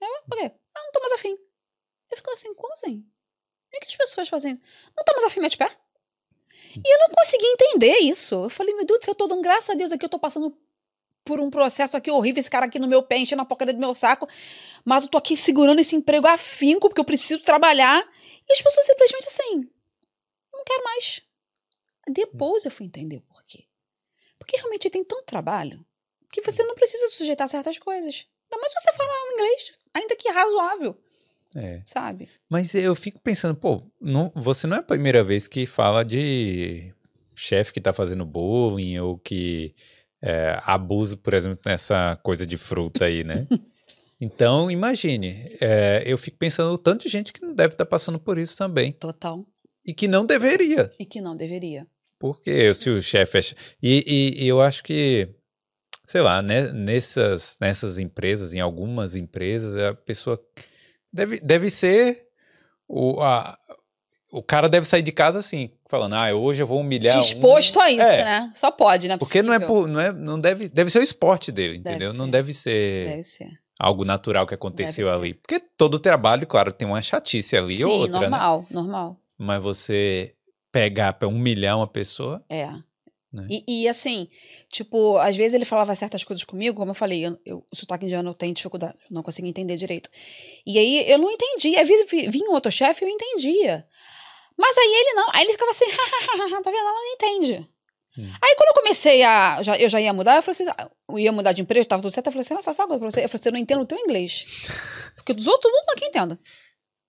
[0.00, 0.52] Eu, por quê?
[0.74, 1.36] Ah, não tô mais afim.
[2.10, 3.04] Eu fico assim, como assim?
[3.74, 4.52] O que as pessoas fazem?
[4.54, 5.70] Não tô mais afim, mete pé?
[6.76, 8.34] E eu não consegui entender isso.
[8.34, 10.18] Eu falei, meu Deus do céu, eu tô dando graças a Deus aqui, eu tô
[10.18, 10.56] passando
[11.24, 13.80] por um processo aqui horrível, esse cara aqui no meu pé, enchendo a porcaria do
[13.80, 14.28] meu saco,
[14.84, 18.00] mas eu tô aqui segurando esse emprego afinco, porque eu preciso trabalhar.
[18.48, 19.68] E as pessoas simplesmente assim,
[20.52, 21.20] não quero mais.
[22.08, 23.64] Depois eu fui entender o porquê.
[24.38, 25.84] Porque realmente tem tanto trabalho
[26.32, 28.26] que você não precisa sujeitar certas coisas.
[28.50, 30.98] Ainda mais se você falar um inglês, ainda que razoável.
[31.54, 31.82] É.
[31.84, 32.30] sabe?
[32.48, 36.94] Mas eu fico pensando, pô, não- você não é a primeira vez que fala de
[37.34, 39.74] chefe que tá fazendo bullying ou que
[40.22, 43.46] é, abuso, por exemplo, nessa coisa de fruta aí, né?
[44.24, 48.20] Então, imagine, é, eu fico pensando o tanto de gente que não deve estar passando
[48.20, 48.92] por isso também.
[48.92, 49.44] Total.
[49.84, 50.92] E que não deveria.
[50.96, 51.88] E que não deveria.
[52.20, 53.40] Porque se o chefe é.
[53.82, 54.04] E,
[54.38, 55.28] e- e eu acho que,
[56.06, 60.40] sei lá, né, nessas, nessas empresas, em algumas empresas, a pessoa
[61.12, 62.24] deve, deve ser.
[62.86, 63.58] O, a-
[64.32, 67.18] o cara deve sair de casa assim, falando, ah, hoje eu vou humilhar.
[67.18, 68.52] um." Disposto a isso, É, né?
[68.54, 69.16] Só pode, né?
[69.18, 70.10] Porque não é, por, não é.
[70.12, 70.68] Não deve.
[70.68, 72.12] Deve ser o esporte dele, Deve entendeu?
[72.14, 72.30] Não ser.
[72.32, 73.50] deve ser Deve ser.
[73.78, 75.24] algo natural que aconteceu Deve ser.
[75.24, 75.34] ali.
[75.34, 78.20] Porque todo trabalho, claro, tem uma chatice ali Sim, ou outra, né?
[78.28, 79.16] normal, normal.
[79.38, 80.34] Mas você
[80.72, 82.42] pegar pra humilhar uma pessoa.
[82.48, 82.70] É.
[83.30, 83.46] Né?
[83.50, 84.28] E, e, assim,
[84.70, 88.04] tipo, às vezes ele falava certas coisas comigo, como eu falei, eu, eu, o sotaque
[88.04, 90.10] indiano eu tenho dificuldade, eu não conseguia entender direito.
[90.66, 91.80] E aí eu não entendia.
[91.80, 93.86] Às vezes vi- vinha um outro chefe e eu entendia.
[94.56, 95.28] Mas aí ele não.
[95.32, 95.86] Aí ele ficava assim,
[96.62, 96.76] tá vendo?
[96.76, 97.68] Ela não entende.
[98.18, 98.30] Hum.
[98.42, 99.62] Aí quando eu comecei a.
[99.62, 102.02] Já, eu já ia mudar, eu falei assim, ah, eu ia mudar de empresa, tava
[102.02, 102.26] tudo certo.
[102.26, 103.24] Eu falei assim, nossa, fala uma coisa pra você.
[103.24, 104.44] Eu falei assim, eu não entendo o teu inglês.
[105.16, 106.38] Porque dos outros, mundo aqui entenda.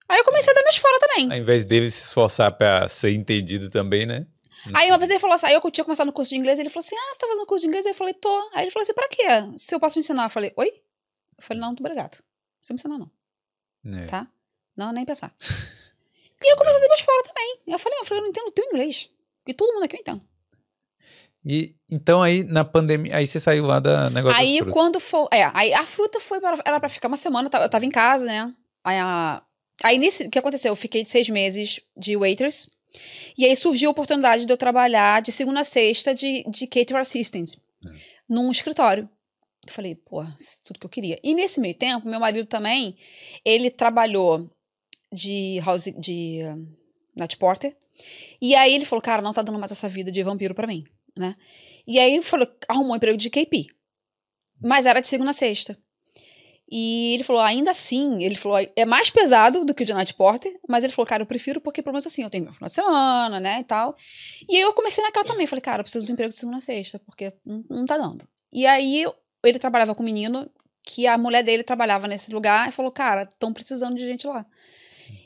[0.07, 1.31] Aí eu comecei a dar meus fora também.
[1.31, 4.27] Ao invés dele se esforçar pra ser entendido também, né?
[4.73, 6.69] Aí uma vez ele falou assim, aí eu tinha começado no curso de inglês, ele
[6.69, 7.85] falou assim, ah, você tá fazendo curso de inglês?
[7.85, 8.49] Aí eu falei, tô.
[8.53, 9.23] Aí ele falou assim, pra quê?
[9.57, 10.25] Se eu posso ensinar?
[10.25, 10.67] Eu falei, oi?
[11.37, 12.17] Eu falei, não, muito obrigado.
[12.17, 12.97] Não precisa me ensinar,
[13.83, 14.05] não, É.
[14.05, 14.27] tá?
[14.77, 15.35] Não, nem pensar.
[16.43, 17.57] e eu comecei a meus fora também.
[17.67, 19.09] Eu falei, eu falei, eu não entendo o teu inglês.
[19.47, 20.21] E todo mundo aqui eu entendo.
[21.45, 25.27] E então aí na pandemia, aí você saiu lá da negócio aí quando foi.
[25.31, 28.25] É, aí a fruta foi para, era pra ficar uma semana, eu tava- em casa,
[28.25, 28.47] né?
[28.83, 29.43] Aí, a,
[29.83, 30.23] aí nesse.
[30.25, 30.71] O que aconteceu?
[30.71, 32.69] Eu fiquei seis meses de waitress.
[33.37, 36.95] E aí surgiu a oportunidade de eu trabalhar de segunda a sexta de, de cater
[36.95, 37.55] assistant
[38.29, 39.09] num escritório.
[39.65, 40.27] Eu falei, pô, é
[40.65, 41.17] tudo que eu queria.
[41.23, 42.95] E nesse meio tempo, meu marido também,
[43.43, 44.49] ele trabalhou
[45.13, 46.67] de house, de uh,
[47.15, 47.75] night porter.
[48.41, 50.83] E aí ele falou, cara, não tá dando mais essa vida de vampiro pra mim,
[51.15, 51.35] né?
[51.85, 53.67] E aí falou, arrumou um emprego de KP.
[54.61, 55.77] Mas era de segunda a sexta.
[56.75, 60.13] E ele falou, ainda assim, ele falou, é mais pesado do que o de Night
[60.15, 62.67] Porter, mas ele falou, cara, eu prefiro porque pelo menos assim, eu tenho meu final
[62.67, 63.95] de semana, né, e tal.
[64.49, 66.57] E aí eu comecei naquela também, falei, cara, eu preciso de um emprego de segunda
[66.57, 68.27] a sexta, porque não, não tá dando.
[68.51, 69.05] E aí
[69.43, 70.49] ele trabalhava com um menino
[70.83, 74.45] que a mulher dele trabalhava nesse lugar e falou, cara, estão precisando de gente lá.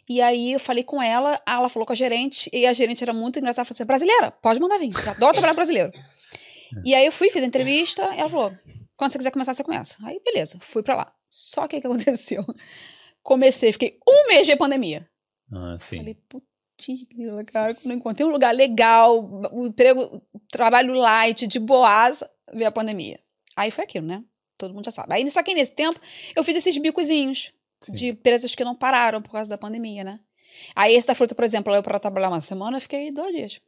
[0.10, 3.12] E aí eu falei com ela, ela falou com a gerente, e a gerente era
[3.12, 5.92] muito engraçada, falou assim, brasileira, pode mandar vir, adoro trabalhar brasileiro.
[6.86, 8.54] E aí eu fui, fiz a entrevista, e ela falou,
[8.96, 9.96] quando você quiser começar, você começa.
[10.04, 11.14] Aí, beleza, fui pra lá.
[11.30, 12.46] Só que o que aconteceu?
[13.22, 15.08] Comecei, fiquei um mês de pandemia.
[15.52, 15.98] Ah, sim.
[15.98, 22.24] Falei, putinha, cara, quando eu encontrei um lugar legal, um emprego, trabalho light, de boas,
[22.54, 23.20] veio a pandemia.
[23.56, 24.24] Aí foi aquilo, né?
[24.58, 25.14] Todo mundo já sabe.
[25.14, 26.00] Aí, só que nesse tempo,
[26.36, 27.94] eu fiz esses bicozinhos Sim.
[27.94, 30.20] de empresas que não pararam por causa da pandemia, né?
[30.76, 33.62] Aí esse da fruta, por exemplo, eu para trabalhar uma semana, eu fiquei dois dias.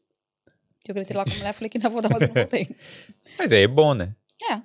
[0.87, 2.75] Eu gritei lá com a mulher, falei que não vou dar, mas eu não voltei.
[3.37, 4.15] Mas aí é bom, né?
[4.49, 4.61] É.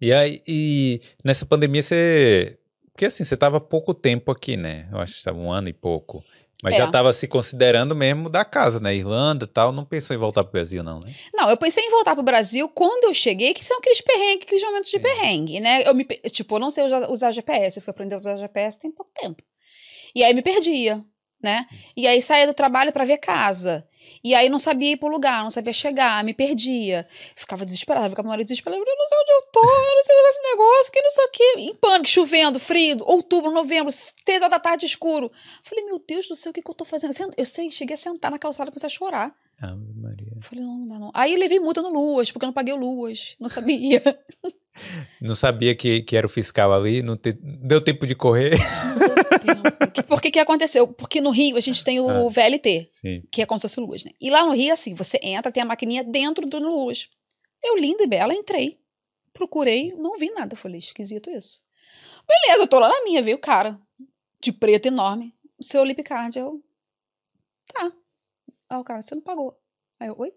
[0.00, 2.58] E aí, e nessa pandemia você.
[2.92, 4.88] Porque assim, você tava há pouco tempo aqui, né?
[4.90, 6.24] Eu acho que estava um ano e pouco.
[6.62, 6.78] Mas É.
[6.78, 8.94] já tava se considerando mesmo da casa, né?
[8.94, 9.72] Irlanda e tal.
[9.72, 11.12] Não pensou em voltar pro Brasil, não, né?
[11.34, 14.64] Não, eu pensei em voltar pro Brasil quando eu cheguei, que são aqueles perrengues, aqueles
[14.64, 15.02] momentos de Sim.
[15.02, 15.86] perrengue, né?
[15.86, 18.78] Eu me, tipo, eu não sei usar, usar GPS, eu fui aprender a usar GPS
[18.78, 19.42] tem pouco tempo.
[20.14, 21.04] E aí me perdia,
[21.42, 21.66] né?
[21.96, 23.86] E aí saía do trabalho pra ver casa.
[24.22, 27.06] E aí não sabia ir pro lugar, não sabia chegar, me perdia.
[27.34, 30.14] Ficava desesperada, ficava com marido desesperado, eu não sei onde eu tô, eu não sei
[30.16, 31.54] usar esse negócio, que não sei o quê.
[31.58, 33.92] Em pânico, chovendo, frio, outubro, novembro,
[34.24, 35.30] três horas da tarde escuro.
[35.64, 37.12] Falei, meu Deus do céu, o que, que eu tô fazendo?
[37.36, 39.34] Eu sei, cheguei a sentar na calçada e comecei a chorar.
[39.60, 40.32] Ave Maria.
[40.40, 41.10] Falei, não, não dá não.
[41.14, 43.36] Aí levei multa no Luas, porque eu não paguei o Luas.
[43.40, 44.02] Não sabia.
[45.22, 48.58] Não sabia que, que era o fiscal ali, não te- deu tempo de correr.
[48.58, 48.98] Não
[49.45, 49.45] deu
[50.08, 50.86] Por que que aconteceu?
[50.88, 52.28] Porque no Rio a gente tem o Ah.
[52.30, 53.22] VLT, Sim.
[53.32, 54.12] que é como se fosse Luas, né?
[54.20, 57.08] E lá no Rio, assim, você entra, tem a maquininha dentro do Luas.
[57.62, 58.78] Eu, linda e bela, entrei.
[59.32, 60.56] Procurei, não vi nada.
[60.56, 61.62] Falei, esquisito isso.
[62.26, 63.78] Beleza, eu tô lá na minha, veio o cara,
[64.40, 65.34] de preto enorme.
[65.58, 66.62] O seu lip card, eu...
[67.72, 67.92] Tá.
[68.68, 69.56] Aí o cara, você não pagou.
[70.00, 70.32] Aí eu, oi?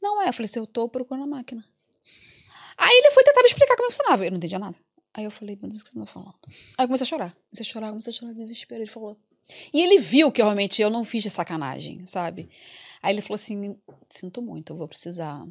[0.00, 1.64] Não é, eu falei assim, eu tô procurando a máquina.
[2.76, 4.24] Aí ele foi tentar me explicar como funcionava.
[4.24, 4.76] Eu não entendia nada.
[5.14, 6.34] Aí eu falei, meu Deus, o que você tá falando?
[6.76, 7.32] Aí eu comecei a chorar.
[7.32, 8.82] Comecei a chorar, comecei a chorar de desespero.
[8.82, 9.16] Ele falou.
[9.72, 12.48] E ele viu que realmente eu não fiz de sacanagem, sabe?
[13.02, 13.76] Aí ele falou assim:
[14.08, 15.46] sinto muito, eu vou precisar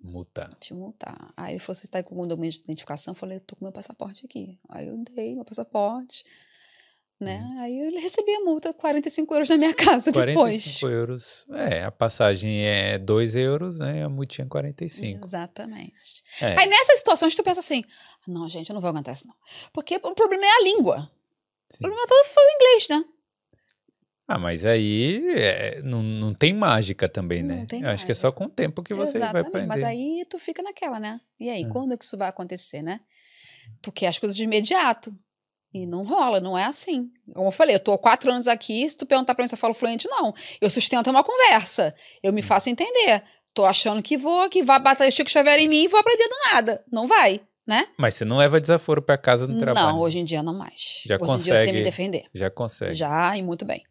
[0.00, 0.48] Multa.
[0.60, 1.32] te multar.
[1.36, 3.12] Aí ele falou: você tá com algum documento de identificação?
[3.12, 4.58] Eu falei: eu tô com meu passaporte aqui.
[4.68, 6.24] Aí eu dei meu passaporte.
[7.20, 7.40] Né?
[7.60, 10.34] Aí ele recebia a multa, 45 euros na minha casa depois.
[10.34, 11.46] 45 euros.
[11.52, 14.04] É, a passagem é 2 euros, né?
[14.04, 15.24] A multinha é 45.
[15.24, 16.22] Exatamente.
[16.40, 16.60] É.
[16.60, 17.82] Aí nessas situações tu pensa assim:
[18.26, 19.34] não, gente, eu não vou aguentar isso não.
[19.72, 21.10] Porque o problema é a língua.
[21.74, 23.04] O problema todo foi o inglês, né?
[24.26, 27.66] Ah, mas aí é, não, não tem mágica também, Não né?
[27.66, 29.66] tem Eu acho que é só com o tempo que você vai Exatamente, aprender.
[29.68, 31.20] Mas aí tu fica naquela, né?
[31.38, 31.68] E aí, É.
[31.68, 33.00] quando que isso vai acontecer, né?
[33.82, 35.14] Tu quer as coisas de imediato.
[35.74, 37.10] E não rola, não é assim.
[37.34, 39.54] Como eu falei, eu tô há quatro anos aqui, se tu perguntar pra mim se
[39.54, 40.32] eu falo fluente, não.
[40.60, 41.92] Eu sustento uma conversa.
[42.22, 42.34] Eu Hum.
[42.36, 43.22] me faço entender.
[43.52, 46.28] Tô achando que vou, que vai bater o Chico Xavier em mim e vou aprender
[46.28, 46.84] do nada.
[46.92, 47.88] Não vai, né?
[47.98, 49.88] Mas você não leva desaforo pra casa no trabalho.
[49.94, 51.02] Não, hoje em dia não mais.
[51.06, 51.72] Já hoje em dia eu sei consegue.
[51.78, 52.24] me defender.
[52.32, 52.94] Já consegue.
[52.94, 53.82] Já, e muito bem.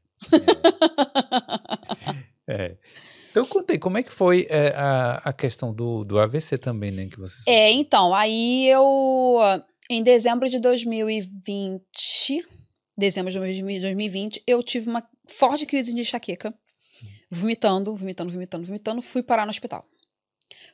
[2.47, 2.75] É.
[3.33, 7.07] Então contei, como é que foi é, a, a questão do, do AVC também, né?
[7.07, 9.39] Que você É, então, aí eu,
[9.89, 12.47] em dezembro de 2020,
[12.97, 16.53] dezembro de 2020, eu tive uma forte crise de enxaqueca,
[17.29, 19.85] vomitando, vomitando, vomitando, vomitando, fui parar no hospital.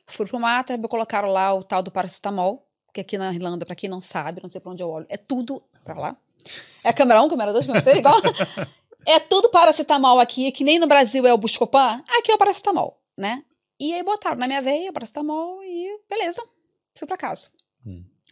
[0.06, 3.74] Fui pro mater, me colocaram lá o tal do paracetamol, que aqui na Irlanda, pra
[3.74, 6.16] quem não sabe, não sei pra onde eu olho, é tudo pra lá.
[6.82, 8.20] É câmera 1, câmera 2, câmera 3, igual.
[9.06, 13.00] É tudo paracetamol aqui, que nem no Brasil é o Buscopan, aqui é o paracetamol,
[13.16, 13.42] né?
[13.78, 16.42] E aí botaram na minha veia paracetamol e beleza,
[16.94, 17.50] fui pra casa.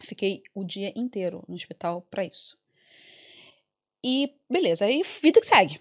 [0.03, 2.57] Fiquei o dia inteiro no hospital pra isso.
[4.03, 5.79] E beleza, aí vida que segue.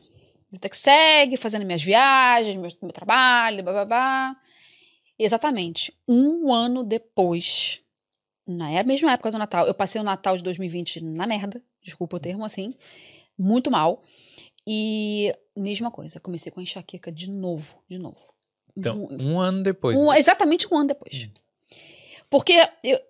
[0.50, 4.36] Vida que segue, fazendo minhas viagens, meu, meu trabalho, babá.
[5.18, 5.92] Exatamente.
[6.06, 7.80] Um ano depois,
[8.46, 12.16] na é- mesma época do Natal, eu passei o Natal de 2020 na merda, desculpa
[12.16, 12.74] o termo assim,
[13.38, 14.02] muito mal.
[14.66, 18.20] E mesma coisa, comecei com a enxaqueca de novo, de novo.
[18.76, 19.96] Então, Mu- um ano depois.
[19.96, 21.24] um- exatamente um ano depois.
[21.24, 21.76] Hum.
[22.30, 22.52] Porque
[22.84, 23.00] eu-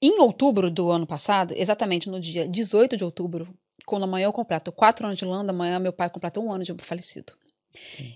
[0.00, 3.48] em outubro do ano passado, exatamente no dia 18 de outubro,
[3.84, 6.74] quando amanhã eu completo quatro anos de Landa, amanhã meu pai completa um ano de
[6.82, 7.34] falecido.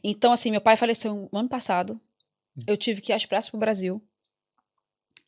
[0.03, 2.01] Então, assim, meu pai faleceu no ano passado.
[2.67, 4.03] Eu tive que ir às pressas pro Brasil.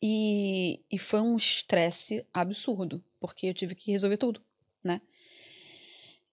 [0.01, 4.41] E, e foi um estresse absurdo, porque eu tive que resolver tudo,
[4.83, 5.01] né?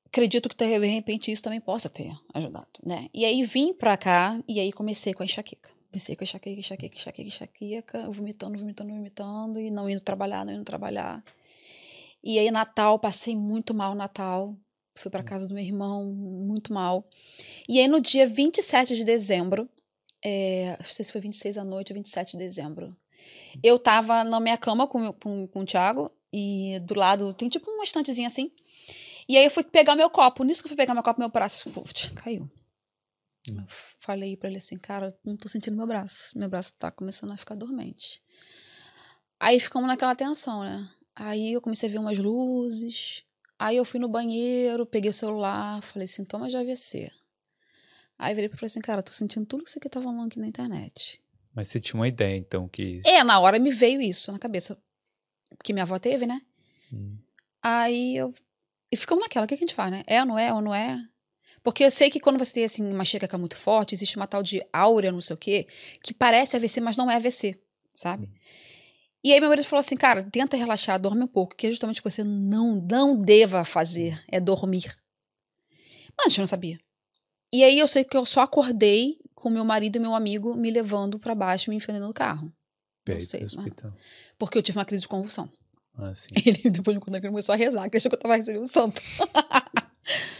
[0.07, 3.09] Acredito que de repente isso também possa ter ajudado, né?
[3.15, 5.71] E aí vim pra cá e aí comecei com a enxaqueca.
[5.93, 11.25] A enxaqueca, enxaqueca, enxaqueca, enxaqueca, vomitando, vomitando, vomitando e não indo trabalhar, não indo trabalhar.
[12.23, 14.57] E aí Natal, passei muito mal Natal.
[14.95, 17.05] Fui pra casa do meu irmão, muito mal.
[17.69, 19.69] E aí no dia 27 de dezembro,
[20.23, 22.97] é, não sei se foi 26 à noite ou 27 de dezembro,
[23.63, 27.71] eu tava na minha cama com, com, com o Thiago e do lado tem tipo
[27.71, 28.51] uma estantezinha assim.
[29.29, 30.45] E aí eu fui pegar meu copo.
[30.45, 32.49] Nisso que eu fui pegar meu copo, meu braço putz, caiu.
[33.51, 33.61] Hum.
[33.61, 33.65] Eu
[34.01, 36.37] falei pra ele assim, cara, não tô sentindo meu braço.
[36.39, 38.23] Meu braço tá começando a ficar dormente.
[39.39, 40.89] Aí ficamos naquela tensão, né?
[41.15, 43.25] Aí eu comecei a ver umas luzes.
[43.59, 47.11] Aí eu fui no banheiro, peguei o celular, falei, sintomas de AVC.
[48.19, 50.27] Aí virei pra ele e falei assim, cara, tô sentindo tudo que você tá falando
[50.27, 51.23] aqui na internet.
[51.55, 53.01] Mas você tinha uma ideia, então, que.
[53.05, 54.79] É, na hora me veio isso na cabeça.
[55.65, 56.41] Que minha avó teve, né?
[56.93, 57.19] Hum.
[57.63, 58.35] Aí eu.
[58.93, 60.03] E ficamos naquela, o que, que a gente faz, né?
[60.07, 61.03] É ou não é, ou não é?
[61.63, 64.43] Porque eu sei que quando você tem assim, uma enxaqueca muito forte, existe uma tal
[64.43, 65.67] de áurea, não sei o quê,
[66.03, 67.59] que parece AVC, mas não é AVC,
[67.95, 68.31] sabe?
[69.23, 72.01] E aí meu marido falou assim, cara, tenta relaxar, dorme um pouco, que é justamente
[72.01, 74.97] o que você não, não deva fazer, é dormir.
[76.17, 76.79] Mas a gente não sabia.
[77.53, 80.71] E aí eu sei que eu só acordei com meu marido e meu amigo me
[80.71, 82.53] levando pra baixo, me enfiando no carro.
[83.05, 83.71] Peito sei, mas-.
[84.39, 85.51] Porque eu tive uma crise de convulsão.
[85.95, 86.29] Ah, sim.
[86.47, 88.69] Ele, depois de quando ele começou a rezar, que achou que eu tava recebendo o
[88.69, 89.03] santo.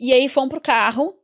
[0.00, 1.14] e aí fomos pro carro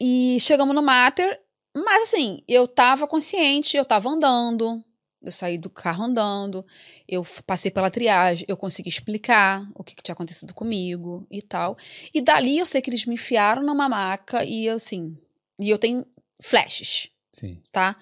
[0.00, 1.40] e chegamos no Mater.
[1.76, 4.82] Mas assim, eu tava consciente, eu tava andando,
[5.22, 6.64] eu saí do carro andando,
[7.06, 11.76] eu passei pela triagem, eu consegui explicar o que, que tinha acontecido comigo e tal.
[12.14, 15.18] E dali eu sei que eles me enfiaram numa maca e assim.
[15.60, 16.06] E eu tenho
[16.42, 17.60] flashes Sim.
[17.70, 17.94] tá?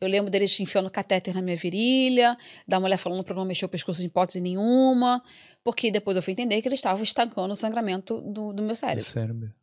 [0.00, 3.64] Eu lembro deles enfiando catéter na minha virilha, da mulher falando pra eu não mexer
[3.64, 5.22] o pescoço em hipótese nenhuma,
[5.62, 8.76] porque depois eu fui entender que eles estavam estancando o sangramento do, do meu Do
[8.76, 9.04] cérebro.
[9.04, 9.54] cérebro.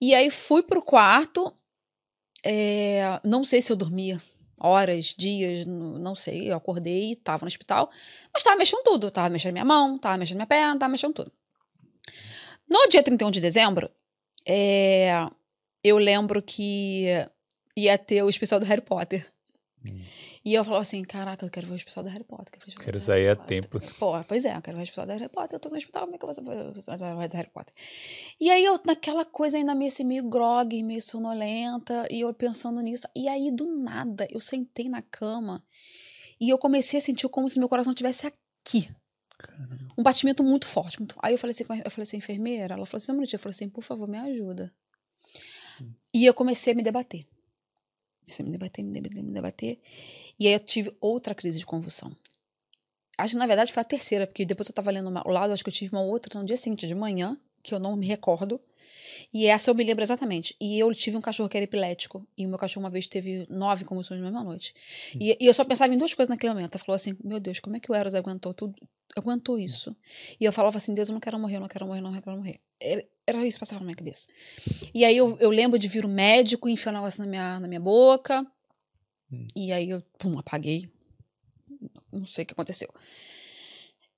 [0.00, 1.54] E aí fui pro quarto,
[2.44, 4.20] é, não sei se eu dormia
[4.58, 7.88] horas, dias, não sei, eu acordei, tava no hospital,
[8.34, 11.30] mas tava mexendo tudo, tava mexendo minha mão, tava mexendo minha perna, tava mexendo tudo.
[12.68, 13.88] No dia 31 de dezembro,
[14.44, 15.12] é,
[15.84, 17.06] eu lembro que
[17.84, 19.30] ia ter o especial do Harry Potter.
[19.86, 20.00] Hum.
[20.42, 22.58] E eu falava assim, caraca, eu quero ver o especial do Harry Potter.
[22.78, 23.78] Quero, ver sair a tempo.
[23.98, 25.56] Pô, pois é, eu quero ver o especial do Harry Potter.
[25.56, 27.74] Eu tô no hospital, como é que eu vou saber o especial do Harry Potter?
[28.40, 32.80] E aí eu, naquela coisa ainda meio assim, meio grog, meio sonolenta, e eu pensando
[32.80, 33.06] nisso.
[33.14, 35.62] E aí, do nada, eu sentei na cama
[36.40, 38.90] e eu comecei a sentir como se meu coração estivesse aqui.
[39.96, 40.98] Um batimento muito forte.
[40.98, 41.16] Muito...
[41.22, 43.54] Aí eu falei assim, eu falei assim, enfermeira, ela falou assim, um minutinho, eu falei
[43.54, 44.72] assim, por favor, me ajuda.
[46.14, 47.26] E eu comecei a me debater.
[48.30, 49.78] Comecei a me debater, me debater, me debater.
[50.38, 52.16] E aí eu tive outra crise de convulsão.
[53.18, 55.64] Acho que na verdade foi a terceira, porque depois eu tava lendo o lado, acho
[55.64, 58.60] que eu tive uma outra no dia seguinte de manhã, que eu não me recordo.
[59.32, 60.56] E essa eu me lembro exatamente.
[60.60, 62.26] E eu tive um cachorro que era epilético.
[62.36, 64.74] E o meu cachorro uma vez teve nove convulsões na mesma noite.
[65.18, 66.74] E, e eu só pensava em duas coisas naquele momento.
[66.74, 68.74] Eu falou assim: Meu Deus, como é que o Eros aguentou tudo?
[69.16, 69.96] Aguentou isso.
[70.40, 72.12] E eu falava assim: Deus, eu não quero morrer, eu não quero morrer, eu não
[72.12, 72.60] quero morrer.
[72.80, 74.26] Era, era isso que passava na minha cabeça.
[74.94, 77.60] E aí eu, eu lembro de vir o médico e enfiar um negócio na minha,
[77.60, 78.44] na minha boca.
[79.32, 79.46] Hum.
[79.54, 80.88] E aí eu, pum, apaguei.
[82.12, 82.88] Não sei o que aconteceu.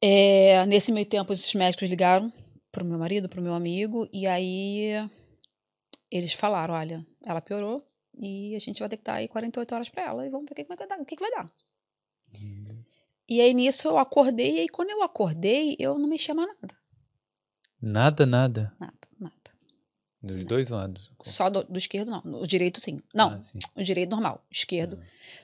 [0.00, 2.32] É, nesse meio tempo, esses médicos ligaram
[2.72, 5.08] pro meu marido, pro meu amigo, e aí
[6.10, 7.86] eles falaram: olha, ela piorou
[8.18, 10.52] e a gente vai ter que dar aí 48 horas para ela e vamos ver
[10.52, 11.46] o que, que, vai dar, o que, que vai dar.
[13.28, 16.76] E aí nisso eu acordei, e aí quando eu acordei, eu não mexia mais nada.
[17.80, 18.72] Nada, nada.
[18.78, 19.34] Nada, nada.
[20.22, 21.10] Dos dois lados.
[21.20, 22.22] Só do, do esquerdo, não.
[22.40, 23.02] O direito, sim.
[23.12, 23.58] Não, Ah, sim.
[23.74, 25.02] o direito normal, esquerdo.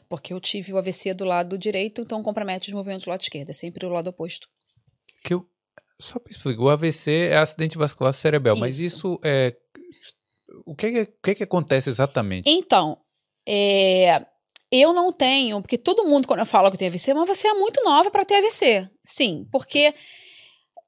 [0.08, 3.50] Porque eu tive o AVC do lado direito, então compromete os movimentos do lado esquerdo.
[3.50, 4.48] É sempre o lado oposto.
[5.24, 5.48] Que eu,
[6.00, 8.96] só para explicar, o AVC é acidente vascular cerebral, mas Isso.
[8.96, 9.56] isso é.
[10.64, 12.48] O que, que, o que, que acontece exatamente?
[12.48, 12.98] Então,
[13.46, 14.24] é,
[14.70, 17.54] eu não tenho, porque todo mundo, quando eu falo que tem AVC, mas você é
[17.54, 18.88] muito nova para ter AVC.
[19.04, 19.94] Sim, porque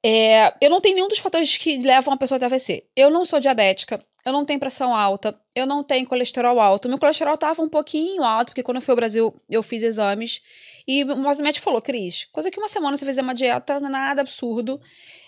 [0.03, 2.83] é, eu não tenho nenhum dos fatores que levam a pessoa a ter AVC.
[2.95, 6.87] Eu não sou diabética, eu não tenho pressão alta, eu não tenho colesterol alto.
[6.89, 10.41] Meu colesterol estava um pouquinho alto, porque quando eu fui ao Brasil, eu fiz exames.
[10.87, 14.21] E o médico falou, Cris, coisa que uma semana você fizer uma dieta, é nada
[14.21, 14.79] absurdo.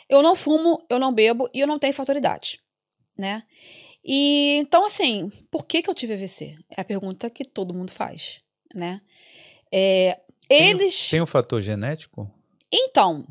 [0.10, 2.60] Eu não fumo, eu não bebo e eu não tenho fatoridade,
[3.18, 3.44] né?
[4.06, 6.56] E então, assim, por que, que eu tive AVC?
[6.76, 8.42] É a pergunta que todo mundo faz,
[8.76, 9.00] né?
[9.72, 10.20] É,
[10.50, 11.10] eles.
[11.10, 12.30] Tem um fator genético?
[12.72, 13.26] Então,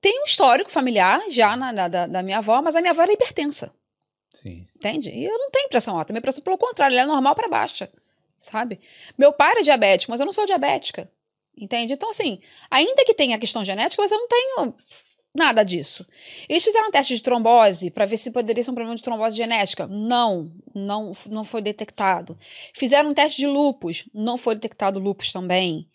[0.00, 3.02] tem um histórico familiar já na, na- da, da minha avó, mas a minha avó
[3.02, 3.74] era hipertensa,
[4.34, 4.66] Sim.
[4.76, 5.10] entende?
[5.10, 6.12] E eu não tenho pressão alta.
[6.12, 7.90] Minha pressão, pelo contrário, ela é normal para baixa,
[8.38, 8.78] sabe?
[9.16, 11.10] Meu pai era diabético, mas eu não sou diabética,
[11.56, 11.94] entende?
[11.94, 12.38] Então, assim,
[12.70, 14.74] ainda que tenha a questão genética, mas eu não tenho
[15.36, 16.06] nada disso.
[16.48, 19.36] Eles fizeram um teste de trombose para ver se poderia ser um problema de trombose
[19.36, 19.86] genética.
[19.86, 22.36] Não, não, não foi detectado.
[22.74, 25.88] Fizeram um teste de lupus, não foi detectado lupus também.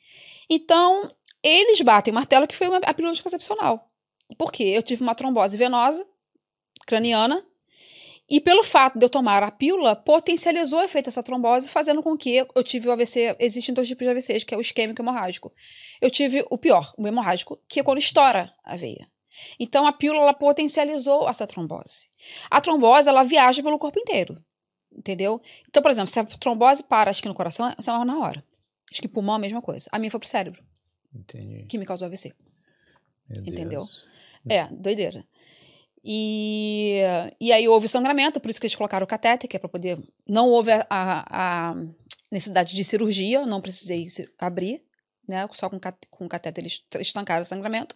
[0.50, 1.10] Então,
[1.44, 3.90] eles batem o martelo que foi uma, a pílula anticoncepcional.
[4.38, 4.64] Por quê?
[4.64, 6.06] Eu tive uma trombose venosa
[6.86, 7.44] craniana
[8.32, 12.18] e pelo fato de eu tomar a pílula, potencializou o efeito dessa trombose, fazendo com
[12.18, 13.36] que eu tive o AVC.
[13.38, 15.54] Existem dois tipos de AVCs, que é o isquêmico e o hemorrágico.
[16.00, 19.06] Eu tive o pior, o hemorrágico, que é quando estoura a veia.
[19.60, 22.08] Então a pílula potencializou essa trombose.
[22.50, 24.34] A trombose ela viaja pelo corpo inteiro,
[24.96, 25.42] entendeu?
[25.68, 28.42] Então, por exemplo, se a trombose para, acho que no coração, você morre na hora.
[28.90, 29.90] Acho que pulmão é a mesma coisa.
[29.92, 30.64] A minha foi pro cérebro,
[31.14, 31.66] Entendi.
[31.66, 32.32] que me causou AVC.
[33.30, 33.82] Meu Entendeu?
[33.82, 34.08] Deus.
[34.48, 35.26] É, doideira.
[36.04, 37.00] E,
[37.40, 40.00] e aí houve sangramento, por isso que eles colocaram o catéter, que é para poder.
[40.28, 41.26] Não houve a, a-
[41.72, 41.76] a
[42.32, 44.84] necessidade de cirurgia, não precisei ci- abrir,
[45.28, 45.48] né?
[45.52, 45.80] Só com,
[46.10, 47.96] com catéter eles estancaram o sangramento.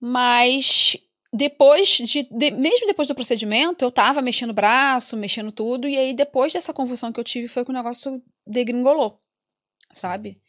[0.00, 0.96] Mas
[1.32, 5.96] depois de, de- Mesmo depois do procedimento, eu tava mexendo o braço, mexendo tudo, e
[5.98, 9.20] aí depois dessa convulsão que eu tive foi que o negócio degringolou,
[9.92, 10.40] sabe?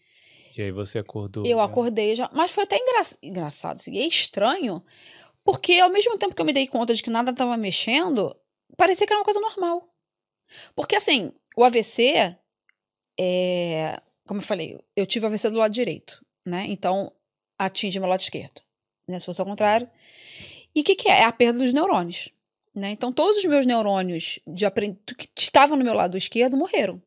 [0.57, 1.45] E aí você acordou.
[1.45, 1.63] Eu já.
[1.65, 2.29] acordei já.
[2.33, 3.01] Mas foi até engra...
[3.21, 4.81] engraçado, assim, é estranho,
[5.45, 8.35] porque ao mesmo tempo que eu me dei conta de que nada estava mexendo,
[8.75, 9.87] parecia que era uma coisa normal.
[10.75, 12.35] Porque, assim, o AVC,
[13.19, 14.01] é...
[14.27, 16.65] como eu falei, eu tive AVC do lado direito, né?
[16.67, 17.13] Então,
[17.59, 18.59] atinge meu lado esquerdo.
[19.07, 19.19] Né?
[19.19, 19.87] Se fosse ao contrário.
[20.73, 21.19] E o que, que é?
[21.19, 22.29] É a perda dos neurônios.
[22.73, 22.89] Né?
[22.89, 24.97] Então, todos os meus neurônios de aprend...
[25.15, 27.01] que estavam no meu lado esquerdo morreram.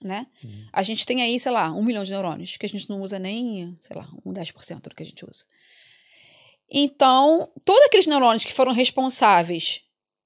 [0.00, 0.28] Né?
[0.44, 0.66] Hum.
[0.72, 3.18] A gente tem aí, sei lá, um milhão de neurônios, que a gente não usa
[3.18, 5.44] nem, sei lá, um 10% do que a gente usa.
[6.70, 9.82] Então, todos aqueles neurônios que foram responsáveis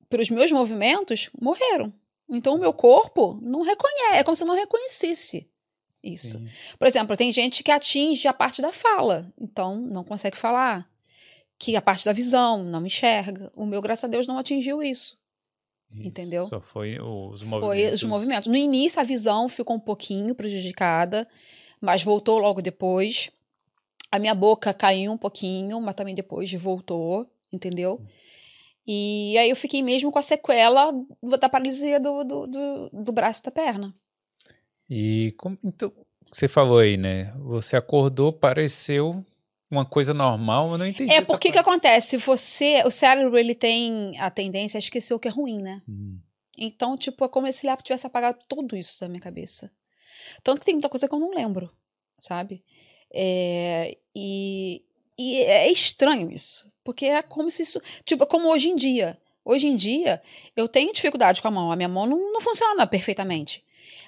[0.09, 1.93] pelos meus movimentos morreram.
[2.29, 5.49] Então, o meu corpo não reconhece, é como se eu não reconhecesse
[6.03, 6.39] isso.
[6.39, 6.49] Sim.
[6.79, 10.89] Por exemplo, tem gente que atinge a parte da fala, então não consegue falar.
[11.59, 13.51] Que a parte da visão não enxerga.
[13.57, 15.17] O meu, graças a Deus, não atingiu isso.
[15.95, 16.09] Isso.
[16.09, 16.47] Entendeu?
[16.49, 17.93] Só foi os Foi movimentos.
[17.95, 18.49] os movimentos.
[18.49, 21.27] No início, a visão ficou um pouquinho prejudicada,
[21.81, 23.31] mas voltou logo depois.
[24.15, 28.01] A minha boca caiu um pouquinho, mas também depois voltou, entendeu?
[28.87, 33.41] E aí eu fiquei mesmo com a sequela da paralisia do, do, do, do braço
[33.41, 33.93] e da perna.
[34.89, 35.93] E como, então,
[36.31, 37.35] você falou aí, né?
[37.39, 39.27] Você acordou, pareceu
[39.69, 41.13] uma coisa normal, eu não entendi.
[41.13, 42.17] É porque que acontece?
[42.17, 45.83] Você, o cérebro, ele tem a tendência a esquecer o que é ruim, né?
[45.89, 46.21] Hum,
[46.57, 49.73] Então, tipo, é como se ele tivesse apagado tudo isso da minha cabeça.
[50.45, 51.69] Tanto que tem muita coisa que eu não lembro,
[52.21, 52.63] sabe?
[53.15, 54.83] É, e,
[55.19, 56.69] e é estranho isso.
[56.83, 57.81] Porque é como se isso.
[58.05, 59.19] Tipo, como hoje em dia.
[59.45, 60.23] Hoje em dia,
[60.57, 61.71] eu tenho dificuldade com a mão.
[61.71, 63.63] A minha mão não, não funciona perfeitamente.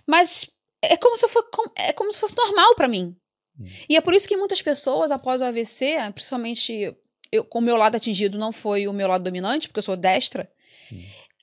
[0.06, 0.50] Mas
[0.80, 1.44] é como se, for,
[1.76, 3.14] é como se fosse normal pra mim.
[3.60, 3.64] Hum.
[3.88, 6.96] E é por isso que muitas pessoas, após o AVC, principalmente
[7.30, 9.96] eu, com o meu lado atingido não foi o meu lado dominante, porque eu sou
[9.96, 10.50] destra,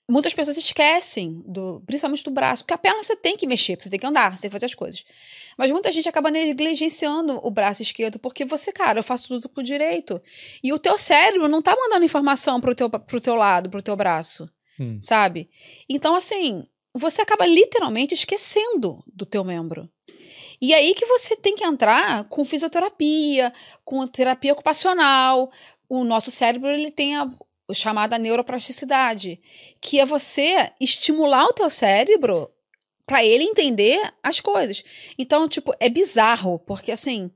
[0.10, 3.90] muitas pessoas esquecem, do, principalmente do braço, porque a perna você tem que mexer, você
[3.90, 5.04] tem que andar, você tem que fazer as coisas.
[5.58, 9.62] Mas muita gente acaba negligenciando o braço esquerdo, porque você, cara, eu faço tudo com
[9.62, 10.22] o direito.
[10.64, 13.96] E o teu cérebro não tá mandando informação pro teu, pro teu lado, pro teu
[13.96, 14.50] braço,
[14.80, 14.98] Hum.
[15.02, 15.50] sabe?
[15.88, 19.90] Então, assim, você acaba literalmente esquecendo do teu membro.
[20.62, 23.52] E aí que você tem que entrar com fisioterapia,
[23.84, 25.52] com terapia ocupacional.
[25.90, 27.30] O nosso cérebro, ele tem a
[27.74, 29.42] chamada neuroplasticidade,
[29.82, 32.50] que é você estimular o teu cérebro
[33.14, 34.84] para ele entender as coisas.
[35.20, 37.30] Então, tipo, é bizarro, porque assim,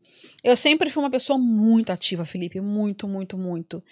[0.44, 3.84] eu sempre fui uma pessoa muito ativa, Felipe, muito, muito, muito.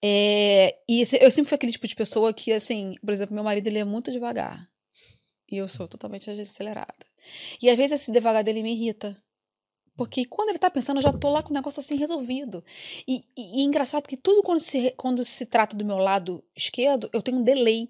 [0.00, 3.66] É, e eu sempre fui aquele tipo de pessoa que, assim, por exemplo, meu marido
[3.66, 4.64] ele é muito devagar.
[5.50, 7.04] E eu sou totalmente acelerada.
[7.60, 9.16] E às vezes esse devagar dele me irrita.
[9.96, 12.62] Porque quando ele tá pensando, eu já tô lá com o negócio assim resolvido.
[13.08, 16.44] E, e, e é engraçado que tudo quando se, quando se trata do meu lado
[16.56, 17.88] esquerdo, eu tenho um delay.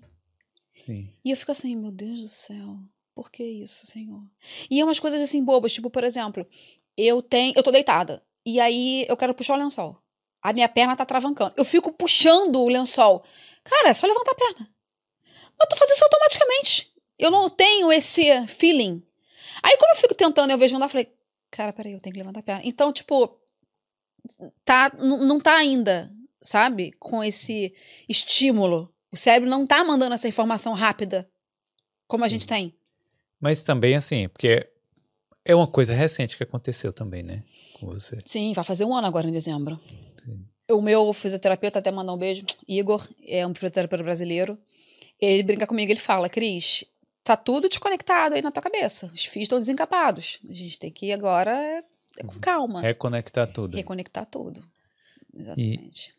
[0.87, 1.13] Sim.
[1.23, 2.79] E eu fico assim, meu Deus do céu,
[3.15, 4.23] por que isso, Senhor?
[4.71, 6.47] E é umas coisas assim bobas, tipo, por exemplo,
[6.97, 9.99] eu tenho, eu tô deitada, e aí eu quero puxar o lençol.
[10.43, 11.55] A minha perna tá travancando.
[11.57, 13.25] Eu fico puxando o lençol.
[13.63, 14.69] Cara, é só levantar a perna.
[15.59, 16.93] Mas tu faz isso automaticamente.
[17.19, 19.03] Eu não tenho esse feeling.
[19.63, 21.11] Aí quando eu fico tentando, eu vejo andar, eu falei,
[21.51, 22.61] cara, peraí, eu tenho que levantar a perna.
[22.63, 23.41] Então, tipo,
[24.67, 26.13] tá, não tá ainda,
[26.43, 26.93] sabe?
[26.99, 27.75] Com esse
[28.07, 28.93] estímulo.
[29.11, 31.27] O cérebro não tá mandando essa informação rápida
[32.07, 32.77] como a gente tem.
[33.45, 34.67] Mas também, assim, porque
[35.45, 37.45] é uma coisa recente que aconteceu também, né?
[37.79, 38.19] Com você.
[38.25, 39.79] Sim, vai fazer um ano agora em dezembro.
[40.25, 40.47] Sim.
[40.71, 44.57] O meu fisioterapeuta, até mandar um beijo, Igor, é um fisioterapeuta brasileiro.
[45.21, 46.87] Ele brinca comigo, ele fala, Cris,
[47.23, 49.11] tá tudo desconectado aí na tua cabeça.
[49.13, 50.39] Os fios estão desencapados.
[50.49, 51.85] A gente tem que ir agora é,
[52.21, 52.81] é com calma.
[52.81, 53.77] Reconectar tudo.
[53.77, 54.67] Reconectar tudo.
[55.37, 56.15] Exatamente.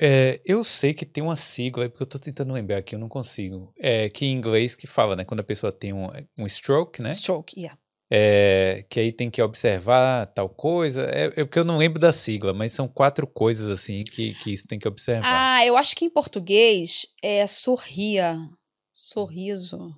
[0.00, 2.98] É, eu sei que tem uma sigla, é porque eu tô tentando lembrar aqui, eu
[2.98, 3.72] não consigo.
[3.76, 5.24] É, que em inglês que fala, né?
[5.24, 7.12] Quando a pessoa tem um, um stroke, né?
[7.12, 7.76] Stroke, yeah.
[8.10, 11.02] É, que aí tem que observar tal coisa.
[11.12, 14.52] É, é porque eu não lembro da sigla, mas são quatro coisas assim que, que
[14.52, 15.56] isso tem que observar.
[15.58, 18.38] Ah, eu acho que em português é sorria.
[18.92, 19.94] Sorriso.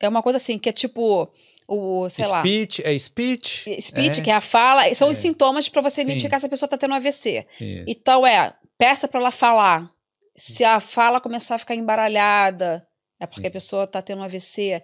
[0.00, 1.30] É uma coisa assim, que é tipo,
[1.72, 2.40] o, sei lá.
[2.40, 3.80] speech, é speech?
[3.80, 5.20] Speech, é, que é a fala, são os É.
[5.20, 6.02] sintomas pra você Sim.
[6.02, 7.46] identificar se a pessoa tá tendo AVC.
[7.60, 7.84] Isso.
[7.86, 9.88] Então é, peça pra ela falar.
[10.36, 12.84] Se a fala começar a ficar embaralhada,
[13.20, 14.82] é porque a pessoa tá tendo um AVC.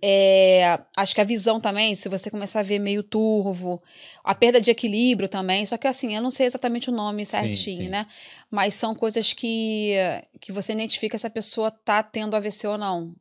[0.00, 3.80] É, acho que a visão também, se você começar a ver meio turvo,
[4.22, 7.84] a perda de equilíbrio também, só que assim, eu não sei exatamente o nome certinho,
[7.84, 7.88] sim.
[7.88, 8.06] né?
[8.48, 9.94] Mas são coisas que,
[10.40, 13.12] que você identifica se a pessoa tá tendo AVC ou não.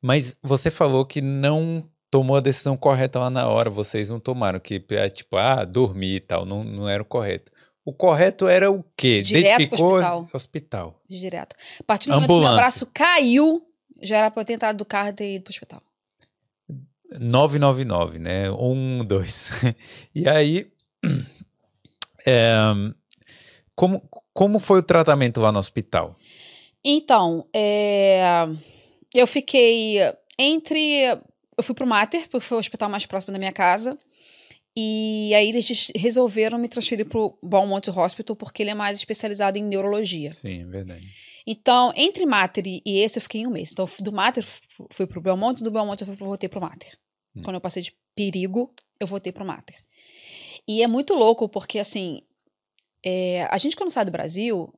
[0.00, 4.60] Mas você falou que não tomou a decisão correta lá na hora, vocês não tomaram,
[4.60, 7.50] que é tipo, ah, dormir e tal, não, não era o correto.
[7.86, 9.22] O correto era o quê?
[9.22, 10.28] Direto pro hospital.
[10.34, 11.00] hospital.
[11.08, 11.56] Direto.
[11.80, 13.66] A partir do momento que meu braço caiu,
[14.02, 15.80] já era pra eu ter entrado do carro e ter ido pro hospital.
[17.18, 18.50] 999, né?
[18.50, 19.50] Um, dois.
[20.14, 20.70] E aí,
[22.26, 22.52] é,
[23.74, 24.02] como,
[24.34, 26.14] como foi o tratamento lá no hospital?
[26.84, 28.46] Então, é,
[29.14, 29.96] eu fiquei
[30.38, 31.18] entre.
[31.56, 33.98] Eu fui pro Mater, porque foi o hospital mais próximo da minha casa.
[34.76, 39.62] E aí eles resolveram me transferir pro Beaumont Hospital, porque ele é mais especializado em
[39.62, 40.32] neurologia.
[40.32, 41.06] Sim, é verdade.
[41.46, 43.70] Então, entre Mater e esse, eu fiquei em um mês.
[43.72, 46.96] Então, do Mater fu- fui pro Belmonte, do Belmonte eu voltei pro Mater.
[47.36, 47.42] Hum.
[47.42, 49.76] Quando eu passei de perigo, eu voltei pro Mater.
[50.66, 52.22] E é muito louco, porque assim,
[53.04, 54.72] é, a gente quando sai do Brasil,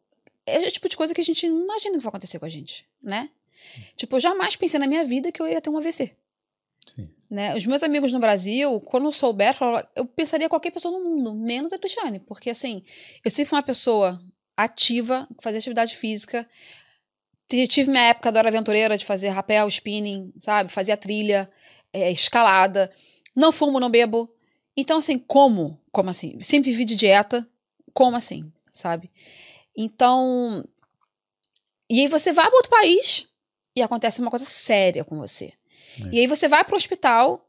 [0.47, 2.49] é o tipo de coisa que a gente não imagina que vai acontecer com a
[2.49, 3.29] gente, né?
[3.97, 6.16] Tipo, eu jamais pensei na minha vida que eu ia ter um AVC.
[7.30, 7.55] Né?
[7.57, 9.57] Os meus amigos no Brasil, quando souber,
[9.97, 12.20] eu pensaria qualquer pessoa no mundo, menos a Cristiane.
[12.20, 12.82] Porque, assim,
[13.24, 14.22] eu sempre fui uma pessoa
[14.57, 16.49] ativa, fazia atividade física.
[17.49, 20.70] Tive minha época da hora aventureira de fazer rapel, spinning, sabe?
[20.70, 21.51] Fazia trilha,
[21.93, 22.91] é, escalada.
[23.35, 24.32] Não fumo, não bebo.
[24.76, 25.80] Então, assim, como?
[25.93, 26.41] Como assim?
[26.41, 27.49] Sempre vivi de dieta.
[27.93, 28.53] Como assim?
[28.72, 29.11] Sabe?
[29.76, 30.64] Então.
[31.89, 33.28] E aí você vai para outro país
[33.76, 35.53] e acontece uma coisa séria com você.
[36.03, 36.09] É.
[36.13, 37.49] E aí você vai pro hospital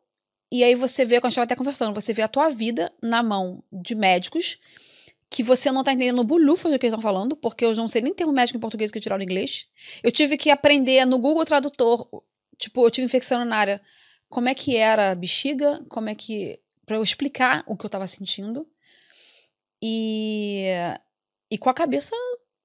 [0.51, 2.91] e aí você vê, quando a gente tava até conversando, você vê a tua vida
[3.01, 4.57] na mão de médicos
[5.29, 7.87] que você não tá entendendo o bulufas do que eles estão falando, porque eu não
[7.87, 9.67] sei nem termo médico em português que eu tirar no inglês.
[10.03, 12.07] Eu tive que aprender no Google Tradutor,
[12.57, 13.81] tipo, eu tive infecção urinária,
[14.29, 16.59] como é que era a bexiga, como é que...
[16.85, 18.67] pra eu explicar o que eu tava sentindo.
[19.81, 20.65] E...
[21.49, 22.15] E com a cabeça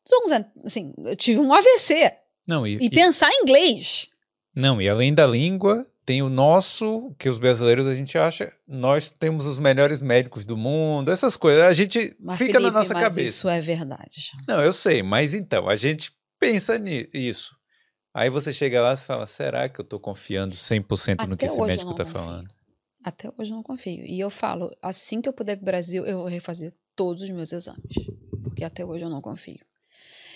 [0.08, 2.12] zonza, assim, eu tive um AVC.
[2.46, 4.08] Não, e, E e- pensar em inglês.
[4.54, 9.12] Não, e além da língua, tem o nosso, que os brasileiros a gente acha, nós
[9.12, 11.64] temos os melhores médicos do mundo, essas coisas.
[11.64, 13.28] A gente Mas, fica Felipe, na nossa mas cabeça.
[13.28, 14.32] Isso é verdade.
[14.48, 17.54] Não, eu sei, mas então, a gente pensa nisso.
[18.12, 21.54] Aí você chega lá e fala, será que eu tô confiando 100% no que Até
[21.54, 22.20] esse médico tá confio.
[22.20, 22.48] falando?
[23.04, 24.04] Até hoje eu não confio.
[24.04, 27.52] E eu falo, assim que eu puder pro Brasil, eu vou refazer todos os meus
[27.52, 27.94] exames.
[28.42, 29.60] Porque até hoje eu não confio.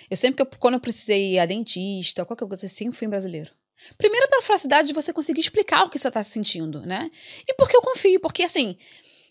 [0.09, 3.07] Eu sempre que eu, quando eu precisei ir a dentista, qualquer coisa, eu sempre fui
[3.07, 3.51] em brasileiro.
[3.99, 7.11] Primeiro pela facilidade de você conseguir explicar o que você está sentindo, né?
[7.49, 8.77] E porque eu confio, porque assim,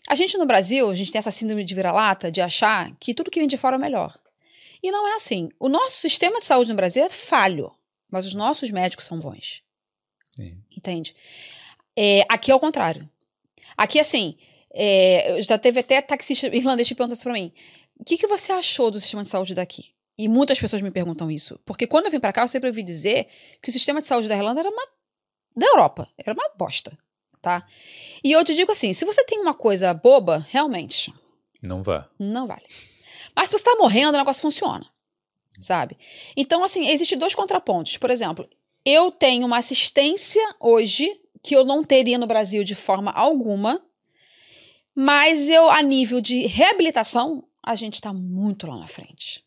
[0.08, 3.30] a gente no Brasil, a gente tem essa síndrome de vira-lata, de achar que tudo
[3.30, 4.16] que vem de fora é melhor.
[4.82, 5.48] E não é assim.
[5.58, 7.72] O nosso sistema de saúde no Brasil é falho,
[8.10, 9.62] mas os nossos médicos são bons.
[10.36, 10.58] Sim.
[10.76, 11.14] Entende?
[11.96, 13.08] É, aqui é o contrário.
[13.76, 14.36] Aqui, assim,
[14.72, 17.52] é, já teve até taxista irlandês que perguntou isso pra mim.
[17.98, 19.94] O que, que você achou do sistema de saúde daqui?
[20.16, 21.58] E muitas pessoas me perguntam isso.
[21.64, 23.26] Porque quando eu vim pra cá, eu sempre ouvi dizer
[23.60, 24.82] que o sistema de saúde da Irlanda era uma.
[25.56, 26.08] da Europa.
[26.18, 26.96] Era uma bosta.
[27.42, 27.66] Tá?
[28.22, 31.12] E eu te digo assim: se você tem uma coisa boba, realmente,
[31.60, 32.08] Não vá.
[32.18, 32.64] não vale.
[33.36, 34.86] Mas se você tá morrendo, o negócio funciona.
[35.60, 35.96] Sabe?
[36.36, 37.96] Então, assim, existem dois contrapontos.
[37.96, 38.48] Por exemplo,
[38.84, 41.08] eu tenho uma assistência hoje
[41.42, 43.80] que eu não teria no Brasil de forma alguma,
[44.94, 49.43] mas eu, a nível de reabilitação, a gente tá muito lá na frente.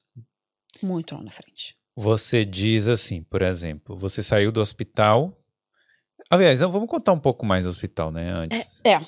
[0.82, 1.76] Muito lá na frente.
[1.96, 5.36] Você diz assim, por exemplo, você saiu do hospital.
[6.30, 8.30] Aliás, vamos contar um pouco mais do hospital, né?
[8.32, 8.82] Antes.
[8.84, 9.00] É.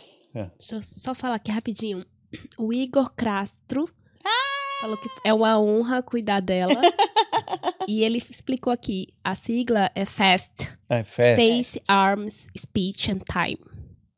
[0.57, 2.05] Deixa eu só falar aqui rapidinho.
[2.57, 3.89] O Igor Castro
[4.81, 6.79] falou que é uma honra cuidar dela.
[7.87, 11.41] e ele explicou aqui: a sigla é FAST Ah, festa.
[11.41, 13.59] Face, Arms, Speech and Time.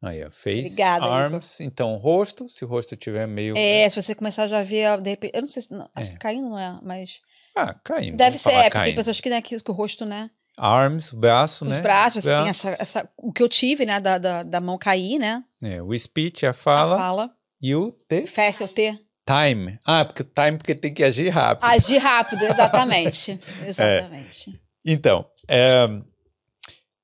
[0.02, 1.16] Aí, ó, face, Obrigada, Igor.
[1.16, 1.60] arms.
[1.62, 3.56] Então, rosto, se o rosto tiver meio.
[3.58, 6.10] É, se você começar já a ver, de repente, eu não sei se, não, acho
[6.10, 6.14] É.
[6.14, 7.22] que caindo não é, mas
[7.56, 8.16] Ah, caindo.
[8.18, 11.14] deve vamos ser, é, porque tem pessoas que, né, que, que o rosto, né, Arms,
[11.14, 11.82] braço, os né?
[11.82, 12.68] braços, você tem Braço.
[12.68, 15.98] essa, essa, o que eu tive, né, da, da, da mão cair, né, É, o
[15.98, 16.98] speech, a a fala.
[16.98, 17.32] fala,
[17.62, 18.26] E o T.
[18.28, 19.80] fast, o T, Time.
[19.86, 21.64] Ah, porque time porque tem que agir rápido.
[21.70, 24.60] agir rápido, exatamente, exatamente.
[24.86, 25.88] Então, é,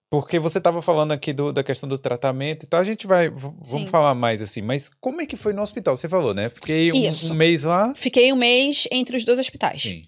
[0.09, 3.29] porque você estava falando aqui do- da questão do tratamento e tal, a gente vai,
[3.29, 3.71] v- Sim.
[3.71, 5.97] vamos falar mais assim, mas como é que foi no hospital?
[5.97, 6.47] Você falou, né?
[6.49, 7.93] Fiquei um, um mês lá.
[7.95, 9.81] Fiquei um mês entre os dois hospitais.
[9.81, 10.01] Sim.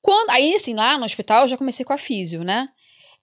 [0.00, 2.68] Quando, aí, assim, lá no hospital, eu já comecei com a físio, né?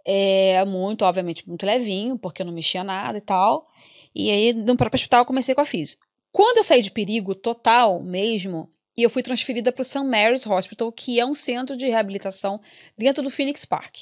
[0.06, 3.68] É, muito, obviamente, muito levinho, porque eu não mexia nada e tal.
[4.14, 5.98] E aí, no próprio hospital, eu comecei com a físio.
[6.32, 10.04] Quando eu saí de perigo total mesmo, e eu fui transferida para o St.
[10.04, 12.60] Mary's Hospital, que é um centro de reabilitação
[12.98, 14.02] dentro do Phoenix Park.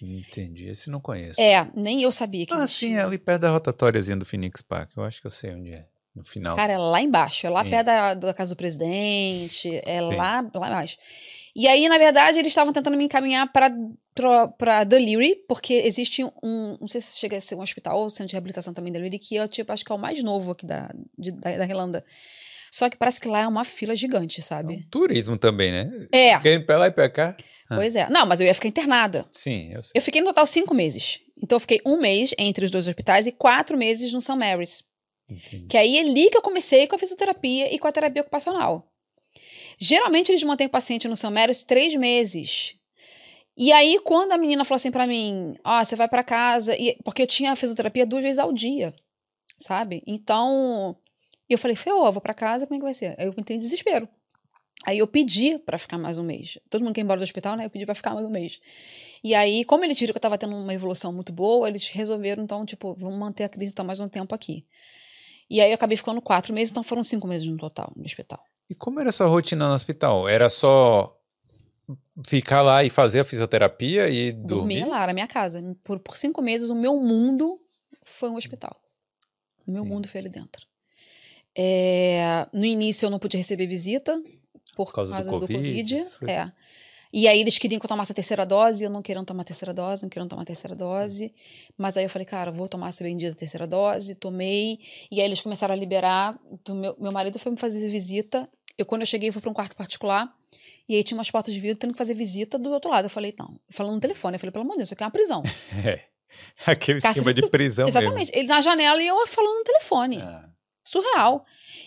[0.00, 1.40] Entendi, esse não conheço.
[1.40, 2.88] É, nem eu sabia que ah, existia.
[2.88, 4.90] sim, é ali perto da rotatóriazinha do Phoenix Park.
[4.96, 5.86] Eu acho que eu sei onde é.
[6.14, 6.54] No final.
[6.56, 7.70] Cara, é lá embaixo, é lá Sim.
[7.70, 10.14] perto da, da casa do presidente, é Sim.
[10.16, 10.96] lá, lá embaixo.
[11.54, 16.88] E aí, na verdade, eles estavam tentando me encaminhar para Deliri, porque existe um, não
[16.88, 19.46] sei se chega a ser um hospital ou centro de reabilitação também Deliri, que é,
[19.46, 22.04] tipo, acho que é o mais novo aqui da, de- da, da Irlanda.
[22.70, 24.86] Só que parece que lá é uma fila gigante, É um sabe?
[24.90, 25.90] turismo também, né?
[26.10, 27.36] É, Querem pra lá e pra cá?
[27.68, 27.76] Ah.
[27.76, 28.08] pois é.
[28.08, 29.26] Não, mas eu ia ficar internada.
[29.30, 29.92] Sim, eu sei.
[29.94, 31.20] Eu fiquei no total cinco meses.
[31.42, 34.34] Então, eu fiquei um mês entre os dois hospitais e quatro meses no St.
[34.36, 34.84] Mary's.
[35.28, 35.66] Entendi.
[35.66, 38.92] Que aí é ali que eu comecei com a fisioterapia e com a terapia ocupacional.
[39.78, 42.76] Geralmente eles mantêm o paciente no São Méris três meses.
[43.56, 46.96] E aí, quando a menina falou assim pra mim, ó, você vai pra casa, e,
[47.04, 48.94] porque eu tinha fisioterapia duas vezes ao dia,
[49.58, 50.02] sabe?
[50.06, 50.96] Então,
[51.48, 53.14] eu falei, Fê, eu vou pra casa, como é que vai ser?
[53.18, 54.08] Aí eu entrei em desespero.
[54.86, 56.58] Aí eu pedi pra ficar mais um mês.
[56.68, 57.66] Todo mundo quer ir embora do hospital, né?
[57.66, 58.58] Eu pedi pra ficar mais um mês.
[59.22, 62.42] E aí, como eles viram que eu tava tendo uma evolução muito boa, eles resolveram,
[62.42, 64.66] então, tipo, vamos manter a crise então mais um tempo aqui.
[65.52, 68.42] E aí eu acabei ficando quatro meses, então foram cinco meses no total no hospital.
[68.70, 70.26] E como era a sua rotina no hospital?
[70.26, 71.14] Era só
[72.26, 74.80] ficar lá e fazer a fisioterapia e dormir?
[74.80, 75.62] Dormia lá, na minha casa.
[75.84, 77.60] Por, por cinco meses, o meu mundo
[78.02, 78.74] foi um hospital.
[79.66, 79.88] O meu Sim.
[79.90, 80.66] mundo foi ali dentro.
[81.54, 84.18] É, no início eu não pude receber visita
[84.74, 86.34] por, causa do Covid, essas coisas.
[86.34, 86.52] É.
[87.12, 89.44] E aí eles queriam que eu tomasse a terceira dose, eu não querendo tomar a
[89.44, 91.32] terceira dose, não querendo tomar a terceira dose.
[91.76, 94.78] Mas aí eu falei, cara, vou tomar essa bendita terceira dose, tomei.
[95.10, 96.38] E aí eles começaram a liberar.
[96.64, 98.48] Do meu, meu marido foi me fazer visita.
[98.78, 100.28] Eu, quando eu cheguei, fui para um quarto particular.
[100.88, 103.06] E aí tinha umas portas de vidro tendo que fazer visita do outro lado.
[103.06, 103.60] Eu falei, não.
[103.70, 104.36] Falando no telefone.
[104.36, 105.42] Eu falei, pelo amor de Deus, isso aqui é uma prisão.
[105.84, 106.12] É.
[106.66, 108.30] Aquele Cárcere esquema de prisão Exatamente.
[108.34, 110.16] Ele na janela e eu falando no telefone.
[110.16, 110.30] mesmo.
[110.30, 110.51] Ah,
[110.84, 111.44] Surreal.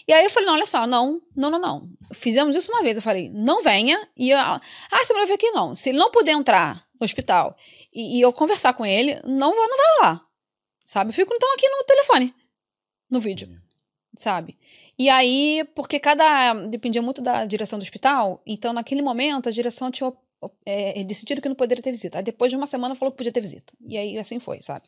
[0.08, 1.90] E aí eu falei, não, olha só, não, não, não, não.
[2.14, 2.96] Fizemos isso uma vez.
[2.96, 4.08] Eu falei, não venha.
[4.16, 5.76] E eu, ah, você não vai vir aqui, não.
[5.76, 7.56] Se ele não puder entrar no hospital
[7.94, 10.22] e, e eu conversar com ele, não, vou- não vai lá.
[10.86, 11.10] Sabe?
[11.10, 12.34] Eu fico então aqui no telefone,
[13.10, 13.50] no vídeo.
[14.18, 14.58] Sabe?
[14.98, 16.54] E aí, porque cada.
[16.68, 20.14] Dependia muito da direção do hospital, então naquele momento a direção tinha
[20.66, 22.20] é, decidido que não poderia ter visita.
[22.20, 23.74] Aí depois de uma semana falou que podia ter visita.
[23.86, 24.88] E aí assim foi, sabe?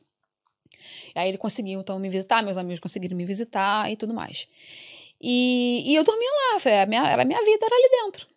[1.15, 4.47] Aí ele conseguiu, então, me visitar, meus amigos conseguiram me visitar e tudo mais.
[5.21, 8.27] E, e eu dormia lá, foi a minha, era a minha vida, era ali dentro.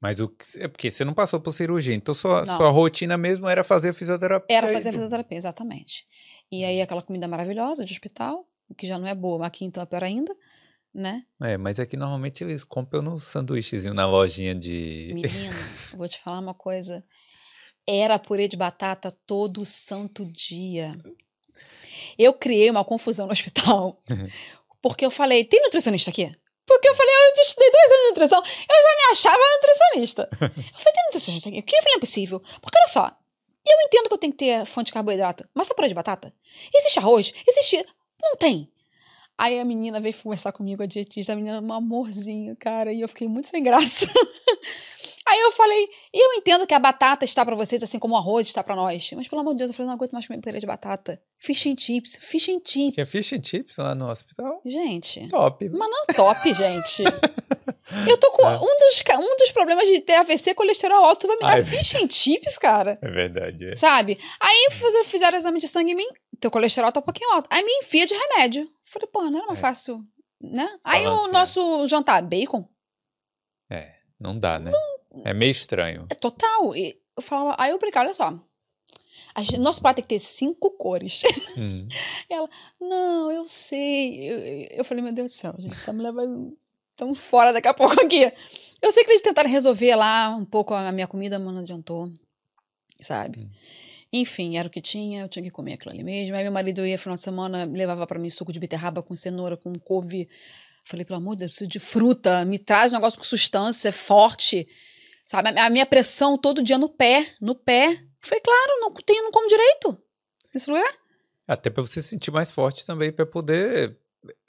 [0.00, 2.56] Mas o que- é porque você não passou por cirurgia, então sua, Não.
[2.56, 4.56] sua rotina mesmo era fazer fisioterapia.
[4.56, 6.06] Era fazer fisioterapia, exatamente.
[6.50, 8.48] E aí aquela comida maravilhosa de hospital,
[8.78, 10.34] que já não é boa, mas aqui então é pior ainda,
[10.94, 11.24] né?
[11.42, 15.10] É, mas é que normalmente eles compram no sanduíchezinho na lojinha de.
[15.14, 15.54] Menino,
[15.94, 17.04] vou te falar uma coisa.
[17.86, 20.98] Era purê de batata todo santo dia.
[22.18, 24.00] Eu criei uma confusão no hospital.
[24.82, 26.30] Porque eu falei, tem nutricionista aqui?
[26.66, 30.28] Porque eu falei, eu estudei dois anos de nutrição, eu já me achava nutricionista.
[30.40, 31.62] Eu falei, tem nutricionista aqui?
[31.62, 32.38] Porque eu falei, não é possível.
[32.62, 33.10] Porque olha só,
[33.66, 36.32] eu entendo que eu tenho que ter fonte de carboidrato, mas só purê de batata?
[36.72, 37.32] Existe arroz?
[37.46, 37.84] Existe...
[38.22, 38.70] Não tem.
[39.36, 43.08] Aí a menina veio conversar comigo, a dietista, a menina um amorzinho, cara, e eu
[43.08, 44.06] fiquei muito sem graça.
[45.26, 48.46] Aí eu falei, eu entendo que a batata está pra vocês, assim como o arroz
[48.46, 49.10] está pra nós.
[49.14, 51.20] Mas pelo amor de Deus, eu falei, não aguento mais comer purê de batata.
[51.42, 52.94] Fish and chips, fish and chips.
[52.96, 54.60] Tinha fish and chips lá no hospital?
[54.64, 55.66] Gente, Top.
[55.70, 57.02] mas não top, gente.
[58.06, 58.56] Eu tô com É.
[58.56, 61.64] um, dos, um dos problemas de ter AVC, colesterol alto, tu vai me dar Ai,
[61.64, 62.98] fish and chips, cara.
[63.02, 63.64] É verdade.
[63.68, 63.74] É.
[63.74, 64.18] Sabe?
[64.38, 64.68] Aí
[65.06, 66.06] fizeram, exame de sangue em mim,
[66.38, 67.48] teu colesterol tá um pouquinho alto.
[67.50, 68.70] Aí me enfia de remédio.
[68.84, 69.62] Falei, pô, não era mais É.
[69.62, 70.04] fácil,
[70.40, 70.68] né?
[70.84, 72.68] Aí o nosso jantar, bacon,
[73.70, 74.70] É, não dá, né?
[75.24, 76.06] É meio estranho.
[76.10, 76.76] é total.
[76.76, 78.38] E eu falava, aí eu brincava, olha só.
[79.38, 81.22] Gente- nosso prato tem que ter cinco cores.
[81.56, 81.86] Hum.
[82.80, 84.30] Não, eu sei.
[84.30, 86.26] Eu, eu falei, meu Deus do céu, gente, essa mulher vai.
[86.92, 88.30] Estamos fora daqui a pouco aqui.
[88.82, 92.10] Eu sei que eles tentaram resolver lá um pouco a minha comida, mas não adiantou.
[93.00, 93.40] Sabe?
[93.40, 93.50] Hum.
[94.12, 96.34] Enfim, era o que tinha, eu tinha que comer aquilo ali mesmo.
[96.34, 99.56] Aí meu marido ia final de semana, levava pra mim suco de beterraba com cenoura,
[99.56, 100.28] com couve.
[100.84, 103.92] Falei, pelo amor de Deus, eu preciso de fruta, me traz um negócio com substância,
[103.92, 104.66] forte.
[105.24, 105.50] Sabe?
[105.60, 108.00] A minha pressão todo dia no pé, no pé.
[108.22, 110.00] Falei, claro, não tenho, não como direito.
[110.54, 110.94] Nesse lugar?
[111.46, 113.96] Até pra você se sentir mais forte também, pra poder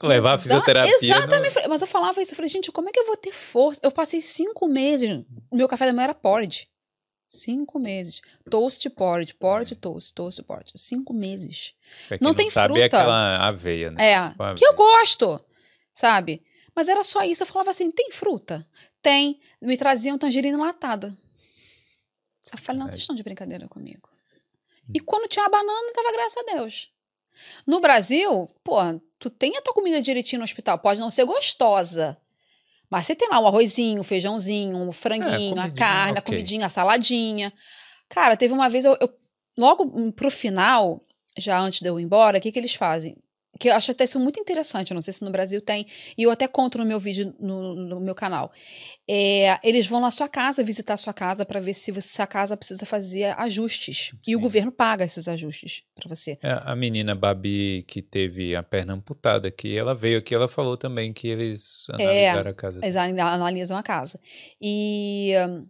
[0.04, 0.92] levar a Exa- fisioterapia.
[1.00, 1.54] no- Exatamente.
[1.54, 3.80] Falei, Mas eu falava isso, eu falei, gente, como é que eu vou ter força?
[3.84, 6.68] Eu passei cinco meses, meu café da manhã era porridge.
[7.28, 8.22] Cinco meses.
[8.50, 10.74] Toast porridge, porridge toast, toast porridge.
[10.76, 11.74] Cinco meses.
[12.10, 12.82] Pra quem não tem sabe, fruta.
[12.82, 14.12] é aquela aveia, né?
[14.12, 14.74] É, Com que eu aveia.
[14.76, 15.46] gosto,
[15.94, 16.44] sabe?
[16.76, 17.44] Mas era só isso.
[17.44, 18.68] Eu falava assim, tem fruta?
[19.02, 19.40] Tem.
[19.62, 21.16] Me traziam tangerina enlatada.
[22.52, 24.10] Eu falei, não, vocês estão de brincadeira comigo.
[24.94, 25.04] E Hum.
[25.06, 26.92] quando tinha a banana, dava graças a Deus.
[27.66, 28.78] No Brasil, pô,
[29.20, 30.78] tu tem a tua comida direitinho no hospital.
[30.80, 32.18] Pode não ser gostosa.
[32.90, 36.24] Mas você tem lá o arrozinho, o feijãozinho, o franguinho, a comidinha, carne, a ok.
[36.36, 37.54] comidinha, a saladinha.
[38.10, 39.14] Cara, teve uma vez, eu, eu-
[39.58, 41.02] logo hum, pro final,
[41.38, 43.16] já antes de eu ir embora, o que, que eles fazem?
[43.62, 45.86] Que eu acho até isso muito interessante, eu não sei se no Brasil tem,
[46.18, 48.52] e eu até conto no meu vídeo no, no meu canal.
[49.08, 52.22] É, eles vão na sua casa, visitar a sua casa, para ver se, você, se
[52.24, 54.14] a casa precisa fazer ajustes.
[54.28, 54.42] E o Sim.
[54.42, 56.32] governo paga esses ajustes para você.
[56.42, 60.76] É, a menina Babi que teve a perna amputada aqui, ela veio aqui, ela falou
[60.76, 62.80] também que eles É, analisaram a casa.
[62.82, 64.20] Eles analisam a casa.
[64.60, 65.34] E.
[65.48, 65.68] hum,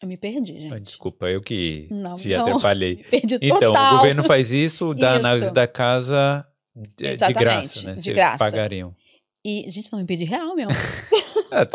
[0.00, 0.80] eu me perdi, gente.
[0.84, 2.42] Desculpa, eu que Não, te não.
[2.46, 2.94] atrapalhei.
[2.98, 3.94] Me perdi Então, total.
[3.94, 5.26] o governo faz isso da Isso.
[5.26, 6.46] análise da casa
[6.82, 7.94] de, de Exatamente, graça, né?
[7.94, 8.38] de Vocês graça.
[8.38, 8.94] pagariam.
[9.44, 10.72] E, gente, não me perdi real mesmo.
[11.50, 11.68] Bem.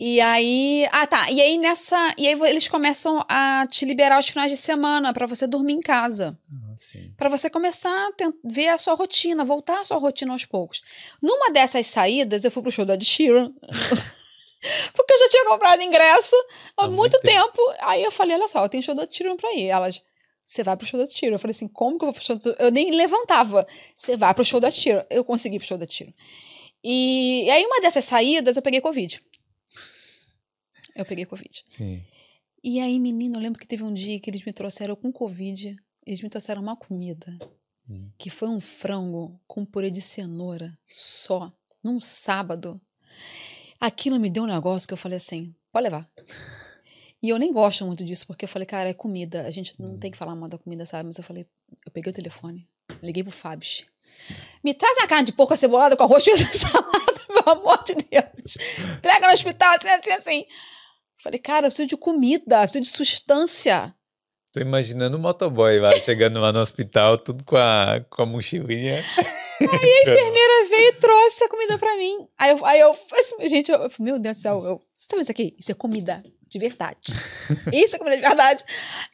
[0.00, 0.86] E aí.
[0.90, 1.30] Ah, tá.
[1.30, 2.14] E aí nessa.
[2.18, 5.80] E aí eles começam a te liberar os finais de semana pra você dormir em
[5.80, 6.36] casa.
[6.52, 6.74] Ah.
[7.16, 10.82] Pra você começar a ten- ver a sua rotina, voltar a sua rotina aos poucos.
[11.22, 13.52] Numa dessas saídas, eu fui pro show da Ed Sheeran.
[14.94, 16.34] Porque eu já tinha comprado ingresso
[16.76, 17.60] há, Há muito muito tempo.
[17.80, 19.68] Aí eu falei: olha só, eu tenho show da Ed Sheeran pra ir.
[19.68, 20.02] Elas.
[20.44, 21.36] Você vai pro show da Sheeran.
[21.36, 23.66] Eu falei assim, como que eu vou pro show da Eu nem levantava.
[23.96, 25.04] Você vai pro show da Sheeran.
[25.08, 26.12] Eu consegui pro show da Sheeran.
[26.82, 29.22] E, e aí, uma dessas saídas, eu peguei Covid.
[30.94, 31.64] Eu peguei Covid.
[31.66, 32.04] Sim.
[32.62, 35.74] E aí, menino, eu lembro que teve um dia que eles me trouxeram com Covid.
[36.06, 37.34] Eles me trouxeram uma comida.
[37.88, 38.10] Hum.
[38.18, 41.50] Que foi um frango com purê de cenoura só.
[41.82, 42.80] Num sábado.
[43.80, 46.06] Aquilo me deu um negócio que eu falei assim: pode levar.
[47.24, 49.46] E eu nem gosto muito disso, porque eu falei, cara, é comida.
[49.46, 51.06] A gente não tem que falar mal da comida, sabe?
[51.06, 51.46] Mas eu falei,
[51.86, 52.68] eu peguei o telefone,
[53.02, 53.66] liguei pro Fábio.
[54.62, 58.58] Me traz a carne de porco acebolada com arroz e salada, pelo amor de Deus.
[58.98, 60.46] Entrega no hospital, assim, assim, assim.
[61.16, 63.94] Falei, cara, eu preciso de comida, eu preciso de substância.
[64.52, 69.02] Tô imaginando o motoboy lá, chegando lá no hospital, tudo com a, com a mochilinha.
[69.60, 72.28] A enfermeira veio e trouxe a comida pra mim.
[72.38, 75.22] Aí eu, aí eu assim, gente, eu, meu Deus do céu, eu, você tá vendo
[75.22, 75.56] isso aqui?
[75.58, 76.22] Isso é comida
[76.54, 77.12] de verdade.
[77.74, 78.62] Isso é comida de verdade.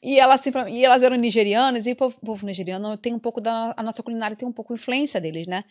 [0.03, 3.15] E ela assim, pra mim, e elas eram nigerianas, e o povo, povo nigeriano tem
[3.15, 3.73] um pouco da.
[3.77, 5.65] A nossa culinária tem um pouco influência deles, né?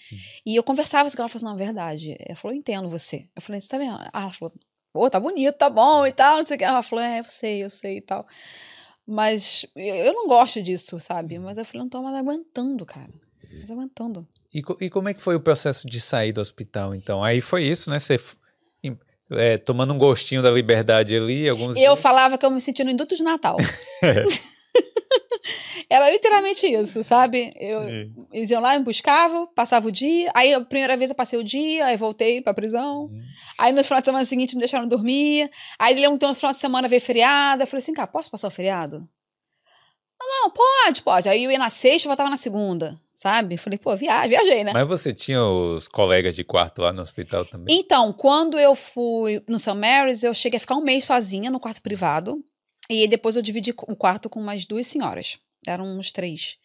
[0.45, 2.17] E eu conversava com ela, ela falou assim, não, é verdade.
[2.20, 3.30] Ela falou, eu entendo você.
[3.36, 3.99] Eu falei, você tá vendo?
[4.11, 4.53] Ah, ela falou,
[4.91, 6.65] pô, tá bonito, tá bom e tal, não sei o que.
[6.65, 8.26] Ela falou, é, eu sei, eu sei e tal.
[9.05, 11.38] Mas eu não gosto disso, sabe?
[11.38, 13.13] Mas eu falei, não tô mais aguentando, cara.
[13.59, 14.28] Mas aguentando.
[14.53, 17.24] E, e como é que foi o processo de sair do hospital, então?
[17.24, 17.99] Aí foi isso, né?
[17.99, 18.20] Você
[19.32, 21.99] é, tomando um gostinho da liberdade ali, alguns Eu dias.
[21.99, 23.57] falava que eu me sentia no induto de Natal.
[25.89, 27.51] Era literalmente isso, sabe?
[27.55, 28.07] Eu, É.
[28.32, 30.32] eles iam lá, me buscavam, passava o dia.
[30.36, 33.03] Aí a primeira vez eu passei o dia, aí voltei pra prisão.
[33.03, 33.21] Uhum.
[33.57, 35.49] Aí no final de semana seguinte me deixaram dormir.
[35.80, 37.63] Aí ele então, no final de semana veio feriado.
[37.63, 39.07] Eu falei assim, cara, posso passar o feriado?
[40.21, 41.30] Ah, não, pode, pode.
[41.30, 43.57] Aí eu ia na sexta e voltava na segunda, sabe?
[43.57, 44.72] Falei, pô, via viajei, né?
[44.72, 47.78] Mas você tinha os colegas de quarto lá no hospital também?
[47.78, 49.74] Então, quando eu fui no St.
[49.74, 52.41] Mary's, eu cheguei a ficar um mês sozinha no quarto privado.
[52.89, 55.38] E aí depois eu dividi o quarto com mais duas senhoras.
[55.67, 56.57] Eram uns três.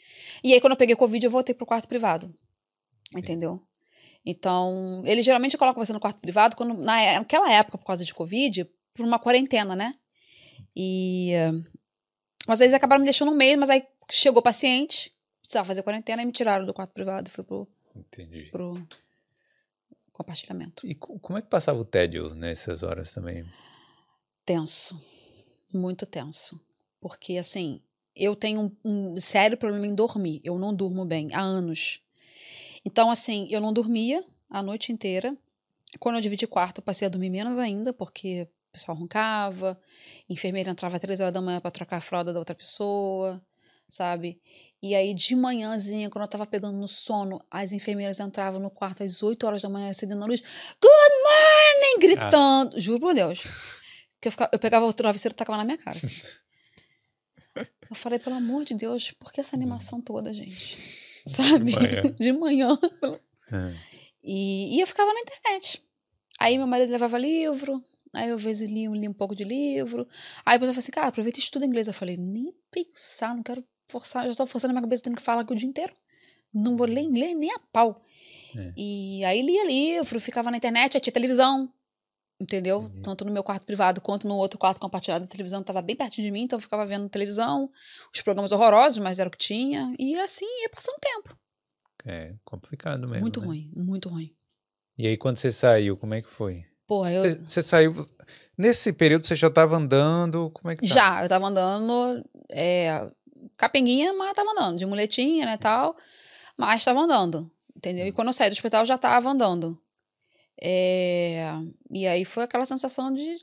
[0.44, 2.32] E aí, quando eu peguei Covid, eu voltei pro quarto privado.
[3.16, 3.60] Entendeu?
[4.24, 8.14] Então, ele geralmente coloca você no quarto privado quando, na, naquela época, por causa de
[8.14, 9.90] Covid, por uma quarentena, né?
[10.76, 11.32] E.
[11.32, 11.50] eh,
[12.46, 15.12] Mas eles acabaram me deixando um mês, mas aí chegou o paciente,
[15.44, 18.48] precisava fazer quarentena, e me tiraram do quarto privado e fui pro, Entendi.
[18.50, 18.80] pro
[20.12, 20.86] compartilhamento.
[20.86, 23.44] E co- como é que passava o tédio nessas horas também?
[24.44, 25.00] Tenso.
[25.72, 26.60] Muito tenso.
[27.00, 27.80] Porque, assim,
[28.14, 30.40] eu tenho um, um sério problema em dormir.
[30.44, 32.00] Eu não durmo bem há anos.
[32.84, 35.36] Então, assim, eu não dormia a noite inteira.
[35.98, 39.80] Quando eu dividi quarto, eu passei a dormir menos ainda, porque o pessoal roncava,
[40.28, 43.40] enfermeira entrava às três horas da manhã para trocar a fralda da outra pessoa,
[43.88, 44.40] sabe?
[44.82, 49.02] E aí, de manhãzinha, quando eu tava pegando no sono, as enfermeiras entravam no quarto
[49.02, 50.40] às 8 horas da manhã, acendendo a luz.
[50.40, 52.00] Good morning!
[52.00, 52.80] Gritando.
[52.80, 53.42] Juro por Deus.
[54.20, 55.96] Que eu, ficava- eu pegava o travesseiro e tacava na minha cara.
[55.96, 56.08] assim.
[57.88, 61.22] Eu falei, pelo amor de Deus, por que essa animação toda, gente?
[61.26, 61.72] Sabe?
[61.72, 62.02] manhã.
[62.18, 62.78] De manhã.
[63.52, 63.72] Ah,
[64.22, 65.80] E, e eu ficava na internet.
[66.40, 67.80] Aí meu marido levava livro,
[68.12, 70.08] aí eu às vezes li, li um pouco de livro.
[70.44, 71.86] Aí depois eu falei assim, cara, aproveita e estuda inglês.
[71.86, 75.22] Eu falei, nem pensar, não quero forçar, já tô forçando a minha cabeça tendo que
[75.22, 75.92] falar aqui o dia inteiro.
[76.52, 78.00] Não vou ler inglês nem a pau.
[78.56, 78.72] É.
[78.76, 81.72] E aí lia livro, ficava na internet, tinha televisão.
[82.40, 82.80] Entendeu?
[82.80, 83.02] Uhum.
[83.02, 86.16] Tanto no meu quarto privado quanto no outro quarto compartilhado, a televisão estava bem perto
[86.16, 87.70] de mim, então eu ficava vendo televisão,
[88.12, 89.94] os programas horrorosos, mas era o que tinha.
[89.98, 91.36] E assim ia passando tempo.
[92.04, 93.20] é complicado mesmo.
[93.20, 93.46] muito né?
[93.46, 94.34] ruim, muito ruim.
[94.96, 96.64] E aí, quando você saiu, como é que foi?
[96.86, 97.22] Porra, eu.
[97.22, 97.94] Você, você saiu.
[98.56, 100.50] Nesse período você já estava andando?
[100.50, 100.94] Como é que tá?
[100.94, 103.10] Já, eu tava andando, é,
[103.56, 105.96] capenguinha, mas tava andando, de muletinha, né, tal,
[106.56, 108.06] mas tava andando, entendeu?
[108.06, 109.80] E quando eu saí do hospital, já tava andando.
[110.60, 111.50] É,
[111.90, 113.34] e aí foi aquela sensação de,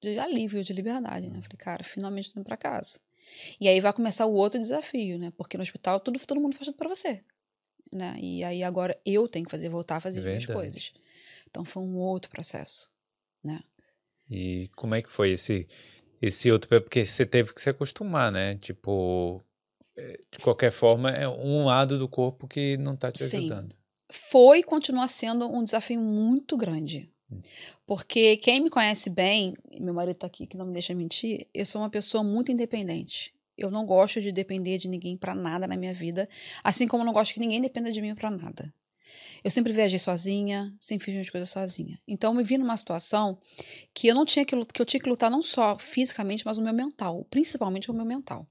[0.00, 1.40] de alívio, de liberdade, né?
[1.42, 3.00] Falei, cara, finalmente tô indo pra casa.
[3.60, 5.32] E aí vai começar o outro desafio, né?
[5.36, 7.20] Porque no hospital tudo, todo mundo faz tudo pra você,
[7.92, 8.16] né?
[8.18, 10.60] E aí agora eu tenho que fazer, voltar a fazer as minhas Verdade.
[10.60, 10.92] coisas.
[11.50, 12.90] Então foi um outro processo.
[14.30, 15.66] E como é que foi esse,
[16.20, 16.68] esse outro?
[16.80, 18.56] Porque você teve que se acostumar, né?
[18.56, 19.42] Tipo,
[19.96, 23.38] é, de qualquer forma, é um lado do corpo que não tá te Sim.
[23.38, 23.74] ajudando.
[24.10, 27.10] foi e continua sendo um desafio muito grande.
[27.30, 27.38] Hum.
[27.86, 31.66] Porque quem me conhece bem, meu marido tá aqui que não me deixa mentir, eu
[31.66, 33.34] sou uma pessoa muito independente.
[33.56, 36.28] Eu não gosto de depender de ninguém pra nada na minha vida,
[36.62, 38.72] assim como eu não gosto que ninguém dependa de mim pra nada.
[39.42, 42.00] Eu sempre viajei sozinha, sempre fiz minhas coisas sozinha.
[42.06, 43.38] Então eu me vi numa situação
[43.94, 46.58] que eu não tinha que lutar, que eu tinha que lutar não só fisicamente, mas
[46.58, 48.46] o meu mental, principalmente o meu mental.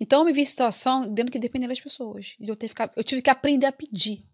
[0.00, 2.36] Então eu me vi em situação tendo que depender das pessoas.
[2.40, 4.24] E eu, tive que, eu tive que aprender a pedir.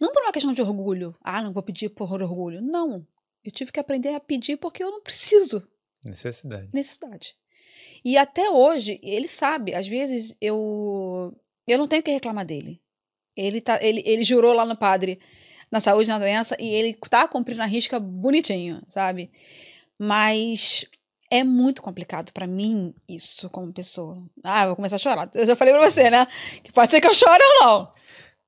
[0.00, 1.14] Não por uma questão de orgulho.
[1.20, 2.60] Ah, não vou pedir por orgulho.
[2.60, 3.06] Não.
[3.44, 5.66] Eu tive que aprender a pedir porque eu não preciso.
[6.04, 6.68] Necessidade.
[6.72, 7.36] Necessidade.
[8.04, 9.74] E até hoje, ele sabe.
[9.74, 11.34] Às vezes eu
[11.66, 12.80] eu não tenho que reclamar dele.
[13.36, 15.20] Ele, tá, ele, ele jurou lá no padre
[15.70, 19.30] na saúde, na doença, e ele tá cumprindo a risca bonitinho, sabe?
[19.98, 20.84] Mas
[21.30, 24.22] é muito complicado pra mim isso como pessoa.
[24.44, 25.30] Ah, eu vou começar a chorar.
[25.34, 26.26] Eu já falei pra você, né?
[26.62, 27.92] Que pode ser que eu chore ou não.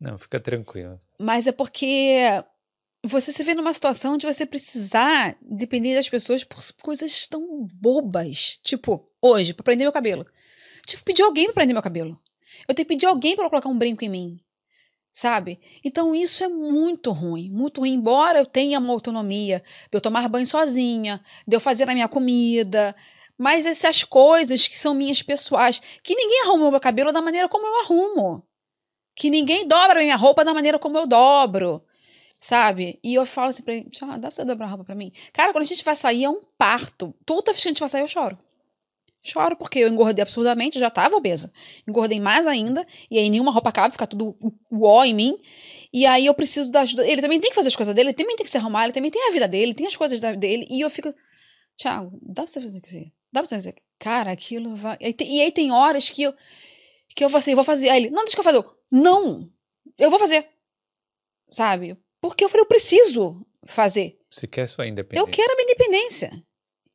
[0.01, 1.01] Não, fica tranquilo.
[1.18, 2.43] Mas é porque
[3.05, 8.61] você se vê numa situação de você precisar depender das pessoas por coisas tão bobas.
[8.62, 10.24] Tipo, hoje, pra prender meu cabelo.
[10.86, 12.18] Tive que pedir alguém pra prender meu cabelo.
[12.68, 14.41] Eu tenho que pedir alguém pra colocar um brinco em mim.
[15.21, 15.59] Sabe?
[15.85, 17.51] Então isso é muito ruim.
[17.51, 17.95] Muito ruim.
[17.95, 19.61] Embora eu tenha uma autonomia
[19.91, 22.95] de eu tomar banho sozinha, de eu fazer a minha comida.
[23.37, 25.81] Mas essas coisas que são minhas pessoais.
[26.05, 28.45] Que ninguém arruma o meu cabelo da maneira como eu arrumo
[29.16, 31.85] que ninguém dobra minha roupa da maneira como eu dobro,
[32.41, 33.01] sabe?
[33.03, 35.12] E eu falo assim pra ele, dá pra você dobrar a roupa pra mim?
[35.33, 37.12] Cara, quando a gente vai sair é um parto.
[37.27, 38.39] Toda vez que a gente vai sair eu choro.
[39.29, 41.53] Choro porque eu engordei absurdamente, já tava obesa.
[41.87, 44.37] Engordei mais ainda, e aí nenhuma roupa cabe, fica tudo
[44.72, 45.39] uó em mim.
[45.93, 47.07] E aí eu preciso da ajuda.
[47.07, 48.93] Ele também tem que fazer as coisas dele, ele também tem que se arrumar, ele
[48.93, 50.66] também tem a vida dele, tem as coisas dele.
[50.70, 51.12] E eu fico,
[51.76, 53.12] Thiago, dá pra você fazer isso aqui?
[53.33, 54.97] Dá pra você fazer Cara, aquilo vai.
[55.01, 56.35] E, tem, e aí tem horas que eu,
[57.14, 57.89] que eu falo assim, vou fazer.
[57.89, 58.59] Aí ele, não, deixa que eu fazer.
[58.59, 59.51] Eu, não,
[59.99, 60.49] eu vou fazer.
[61.51, 61.97] Sabe?
[62.20, 64.18] Porque eu falei, eu preciso fazer.
[64.31, 65.22] Você quer sua independência.
[65.22, 66.45] Eu quero a minha independência.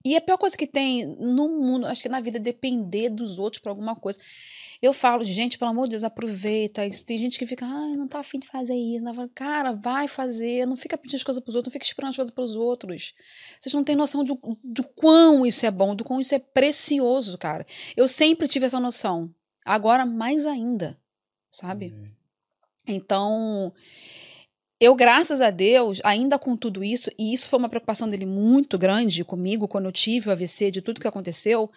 [0.05, 3.39] E a pior coisa que tem no mundo, acho que na vida, é depender dos
[3.39, 4.19] outros para alguma coisa.
[4.81, 6.81] Eu falo, gente, pelo amor de Deus, aproveita.
[7.05, 9.05] Tem gente que fica, ai, não tá afim de fazer isso.
[9.05, 9.29] Não.
[9.29, 10.65] Cara, vai fazer.
[10.65, 13.13] Não fica pedindo as coisas pros outros, não fica esperando as coisas pros outros.
[13.61, 17.37] Vocês não têm noção do, do quão isso é bom, do quão isso é precioso,
[17.37, 17.65] cara.
[17.95, 19.33] Eu sempre tive essa noção.
[19.63, 20.99] Agora, mais ainda,
[21.49, 21.93] sabe?
[21.93, 22.07] Uhum.
[22.85, 23.73] Então,
[24.83, 28.77] eu, graças a Deus, ainda com tudo isso, e isso foi uma preocupação dele muito
[28.77, 31.71] grande comigo quando eu tive o AVC, de tudo que aconteceu,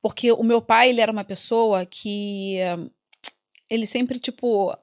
[0.00, 2.56] porque o meu pai, ele era uma pessoa que.
[3.68, 4.74] Ele sempre, tipo.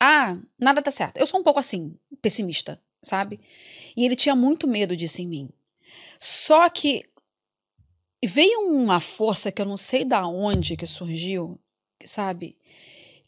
[0.00, 1.18] Ah, nada tá certo.
[1.18, 3.38] Eu sou um pouco assim, pessimista, sabe?
[3.96, 5.50] E ele tinha muito medo disso em mim.
[6.18, 7.04] Só que
[8.24, 11.56] veio uma força que eu não sei da onde que surgiu,
[12.04, 12.56] sabe?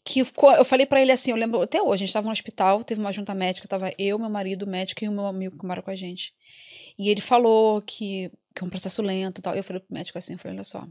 [0.05, 2.83] Que eu falei para ele assim, eu lembro até hoje, a gente estava no hospital,
[2.83, 5.65] teve uma junta médica, tava eu, meu marido, o médico e o meu amigo que
[5.65, 6.35] mora com a gente.
[6.97, 9.55] E ele falou que, que é um processo lento e tal.
[9.55, 10.87] Eu falei pro médico assim, eu falei, olha só,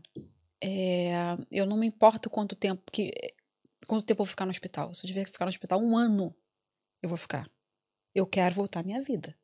[0.60, 1.12] é,
[1.48, 3.12] eu não me importo quanto tempo que
[3.86, 4.92] quanto tempo eu vou ficar no hospital.
[4.92, 6.34] Se eu tiver que ficar no hospital um ano,
[7.00, 7.48] eu vou ficar.
[8.12, 9.36] Eu quero voltar à minha vida.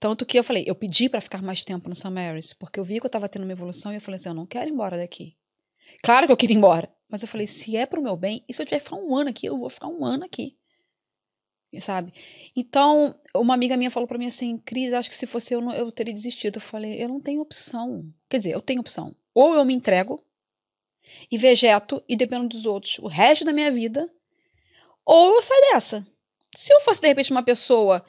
[0.00, 2.10] Tanto que eu falei, eu pedi para ficar mais tempo no St.
[2.10, 4.34] Mary's, porque eu vi que eu estava tendo uma evolução e eu falei assim, eu
[4.34, 5.36] não quero ir embora daqui.
[6.02, 8.54] Claro que eu queria ir embora, mas eu falei, se é pro meu bem, e
[8.54, 10.56] se eu tiver que ficar um ano aqui, eu vou ficar um ano aqui.
[11.80, 12.12] Sabe?
[12.54, 15.90] Então, uma amiga minha falou para mim assim, Cris, acho que se fosse eu, eu
[15.90, 16.56] teria desistido.
[16.56, 18.08] Eu falei, eu não tenho opção.
[18.28, 19.14] Quer dizer, eu tenho opção.
[19.34, 20.22] Ou eu me entrego
[21.30, 24.08] e vegeto e dependo dos outros o resto da minha vida,
[25.04, 26.06] ou eu saio dessa.
[26.54, 28.04] Se eu fosse, de repente, uma pessoa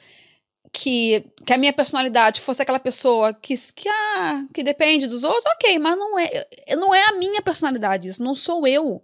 [0.78, 5.46] que, que a minha personalidade fosse aquela pessoa que, que, ah, que depende dos outros,
[5.54, 6.46] ok, mas não é,
[6.76, 9.02] não é a minha personalidade, isso não sou eu.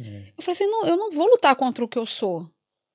[0.00, 0.32] É.
[0.36, 2.50] Eu falei assim, não, eu não vou lutar contra o que eu sou.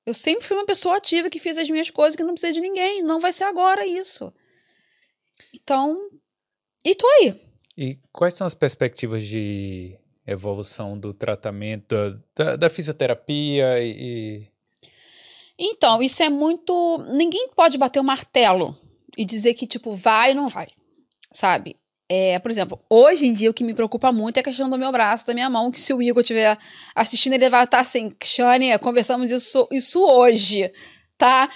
[0.05, 2.59] Eu sempre fui uma pessoa ativa que fez as minhas coisas, que não precisa de
[2.59, 3.01] ninguém.
[3.01, 4.33] Não vai ser agora isso.
[5.53, 5.95] Então,
[6.85, 7.39] e tô aí.
[7.77, 9.97] E quais são as perspectivas de
[10.27, 11.95] evolução do tratamento,
[12.35, 14.47] da, da fisioterapia e,
[15.59, 16.97] então, isso é muito.
[17.11, 18.77] Ninguém pode bater o martelo
[19.17, 20.67] e dizer que, tipo, vai ou não vai.
[21.31, 21.75] Sabe?
[22.11, 24.79] É, por exemplo, hoje em dia o que me preocupa muito é a questão do
[24.79, 26.57] meu braço, da minha mão, que se o Igor estiver
[26.95, 30.71] assistindo, ele vai estar assim, Shane, conversamos isso, isso hoje,
[31.19, 31.51] tá?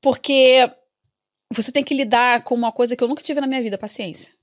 [0.00, 0.68] Porque
[1.54, 4.34] você tem que lidar com uma coisa que eu nunca tive na minha vida, paciência.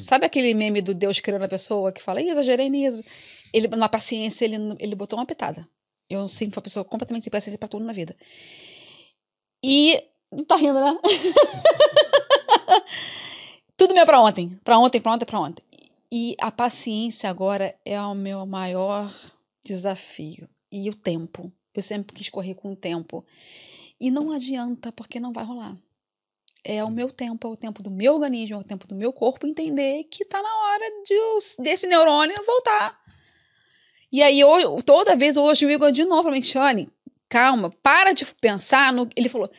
[0.00, 3.04] Sabe aquele meme do Deus criando a pessoa que fala, exagerei nisso?
[3.52, 5.66] Ele, na paciência, ele, ele botou uma pitada.
[6.10, 8.16] Eu sempre fui uma pessoa completamente sem paciência pra tudo na vida.
[9.62, 10.02] E.
[10.46, 10.98] Tá rindo, né?
[13.76, 14.58] tudo meu pra ontem.
[14.64, 15.64] Pra ontem, pra ontem, pra ontem.
[16.10, 19.12] E a paciência agora é o meu maior
[19.64, 20.48] desafio.
[20.72, 21.52] E o tempo.
[21.74, 23.24] Eu sempre quis correr com o tempo.
[24.00, 25.76] E não adianta, porque não vai rolar.
[26.64, 29.12] É o meu tempo, é o tempo do meu organismo, é o tempo do meu
[29.12, 33.00] corpo entender que tá na hora de, desse neurônio voltar
[34.10, 36.88] e aí, eu, toda vez, hoje o Igor de novo falou, Michane,
[37.28, 39.08] calma, para de pensar no.
[39.14, 39.50] Ele falou: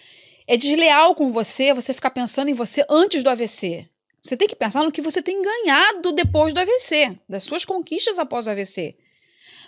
[0.48, 3.88] é desleal com você você ficar pensando em você antes do AVC.
[4.22, 8.20] Você tem que pensar no que você tem ganhado depois do AVC, das suas conquistas
[8.20, 8.98] após o AVC.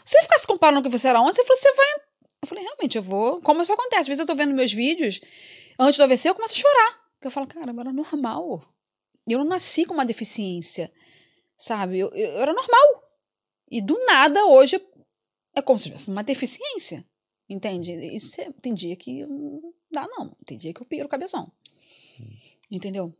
[0.03, 1.87] Você ficar se comparando com o que você era ontem, você falou, você vai.
[2.43, 3.39] Eu falei, realmente, eu vou.
[3.41, 4.01] Como isso acontece?
[4.01, 5.21] Às vezes eu tô vendo meus vídeos,
[5.79, 7.01] antes do AVC, eu começo a chorar.
[7.13, 8.61] Porque eu falo, cara, eu era normal.
[9.29, 10.91] Eu não nasci com uma deficiência.
[11.55, 11.99] Sabe?
[11.99, 13.00] Eu, eu, eu era normal.
[13.71, 14.79] E do nada, hoje,
[15.55, 17.05] é como se tivesse uma deficiência.
[17.49, 17.93] Entende?
[17.93, 20.35] Isso é, tem dia que não dá, não.
[20.45, 21.51] Tem dia que eu piro o cabeção.
[22.69, 23.13] Entendeu?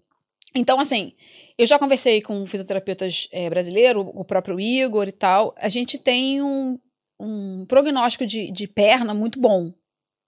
[0.54, 1.14] Então, assim,
[1.58, 5.56] eu já conversei com fisioterapeutas é, brasileiros, o próprio Igor e tal.
[5.58, 6.78] A gente tem um,
[7.20, 9.74] um prognóstico de, de perna muito bom,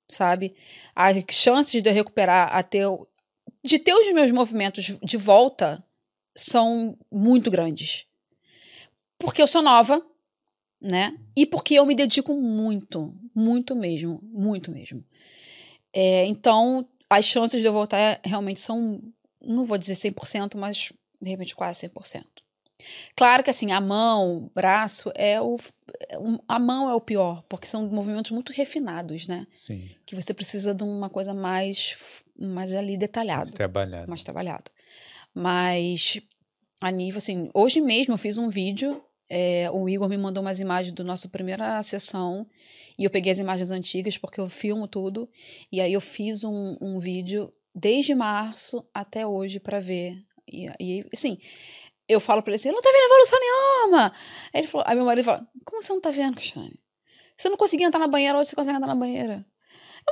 [0.07, 0.55] sabe?
[0.95, 2.79] As chances de eu recuperar até.
[3.63, 5.83] de ter os meus movimentos de volta
[6.33, 8.05] são muito grandes.
[9.17, 10.05] Porque eu sou nova,
[10.83, 11.17] né?
[11.35, 15.03] E porque eu me dedico muito, muito mesmo, muito mesmo.
[15.93, 19.01] É, então, as chances de eu voltar realmente são,
[19.41, 22.23] não vou dizer 100%, mas de repente quase 100%.
[23.15, 25.55] Claro que assim, a mão, o braço é o
[26.47, 29.47] a mão é o pior, porque são movimentos muito refinados, né?
[29.53, 29.89] Sim.
[30.05, 34.07] Que você precisa de uma coisa mais mais ali detalhada, mais trabalhada.
[34.07, 34.71] Mais trabalhada.
[35.33, 36.19] Mas
[36.81, 39.01] a nível assim, hoje mesmo eu fiz um vídeo
[39.35, 42.45] é, o Igor me mandou umas imagens da nossa primeira sessão
[42.99, 45.27] e eu peguei as imagens antigas porque eu filmo tudo.
[45.71, 50.23] E aí eu fiz um, um vídeo desde março até hoje para ver.
[50.47, 51.39] E, e assim,
[52.07, 54.13] eu falo pra ele assim, não tá vendo evolução nenhuma.
[54.53, 56.75] Aí, ele falou, aí meu marido fala, como você não tá vendo, Cristiane?
[57.35, 59.43] Você não conseguia entrar na banheira, hoje você consegue entrar na banheira.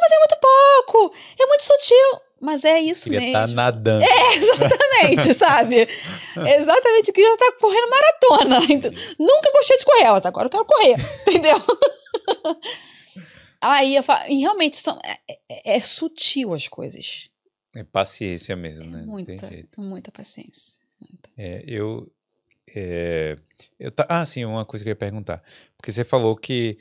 [0.02, 2.22] Mas é muito pouco, é muito sutil.
[2.42, 3.38] Mas é isso Queria mesmo.
[3.38, 4.04] estar nadando.
[4.04, 5.76] É, exatamente, sabe?
[6.58, 8.58] Exatamente, eu queria estar correndo maratona.
[8.70, 10.96] Então, nunca gostei de correr, mas agora eu quero correr,
[11.28, 11.58] entendeu?
[13.62, 17.30] Aí eu falo, e realmente são, é, é- é sutil as coisas.
[17.76, 19.02] É paciência mesmo, né?
[19.06, 20.80] Não muita, muita paciência.
[21.00, 21.30] Muita.
[21.38, 22.12] É, eu.
[22.76, 23.38] é,
[23.80, 25.42] eu ta- ah, sim, uma coisa que eu ia perguntar.
[25.78, 26.78] Porque você falou que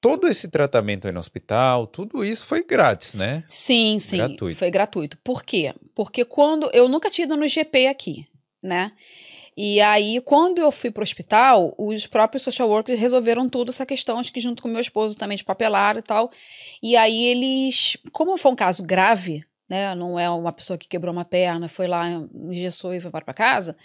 [0.00, 3.44] todo esse tratamento aí no hospital, tudo isso foi grátis, né?
[3.48, 4.58] Sim, sim, Gratuito.
[4.58, 5.18] foi gratuito.
[5.24, 5.74] Por quê?
[5.94, 8.26] Porque quando eu nunca tinha ido no GP aqui,
[8.62, 8.92] né?
[9.56, 14.18] E aí, quando eu fui pro hospital, os próprios social workers resolveram tudo essa questão,
[14.18, 16.30] acho que junto com meu esposo também de papelar e tal.
[16.80, 19.94] E aí eles, como foi um caso grave, né?
[19.96, 23.76] Não é uma pessoa que quebrou uma perna, foi lá, engessou e foi para casa.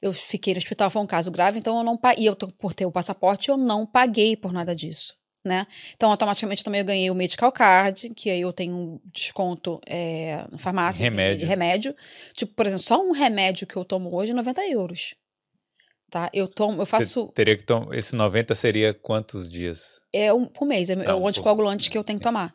[0.00, 2.24] Eu fiquei no hospital, foi um caso grave, então eu não paguei.
[2.24, 5.14] E eu, tô- por ter o passaporte, eu não paguei por nada disso,
[5.44, 5.66] né?
[5.94, 10.46] Então, automaticamente também eu ganhei o Medical Card, que aí eu tenho um desconto é,
[10.50, 11.02] na farmácia.
[11.02, 11.38] Remédio.
[11.40, 11.94] De remédio.
[12.34, 15.14] Tipo, por exemplo, só um remédio que eu tomo hoje é 90 euros.
[16.10, 16.28] Tá?
[16.32, 17.26] Eu tomo, eu faço.
[17.26, 17.96] Você teria que tomar.
[17.96, 20.00] Esse 90 seria quantos dias?
[20.12, 22.22] É um por mês, é, é Ah, o um anticoagulante por- que eu tenho que
[22.24, 22.54] tomar.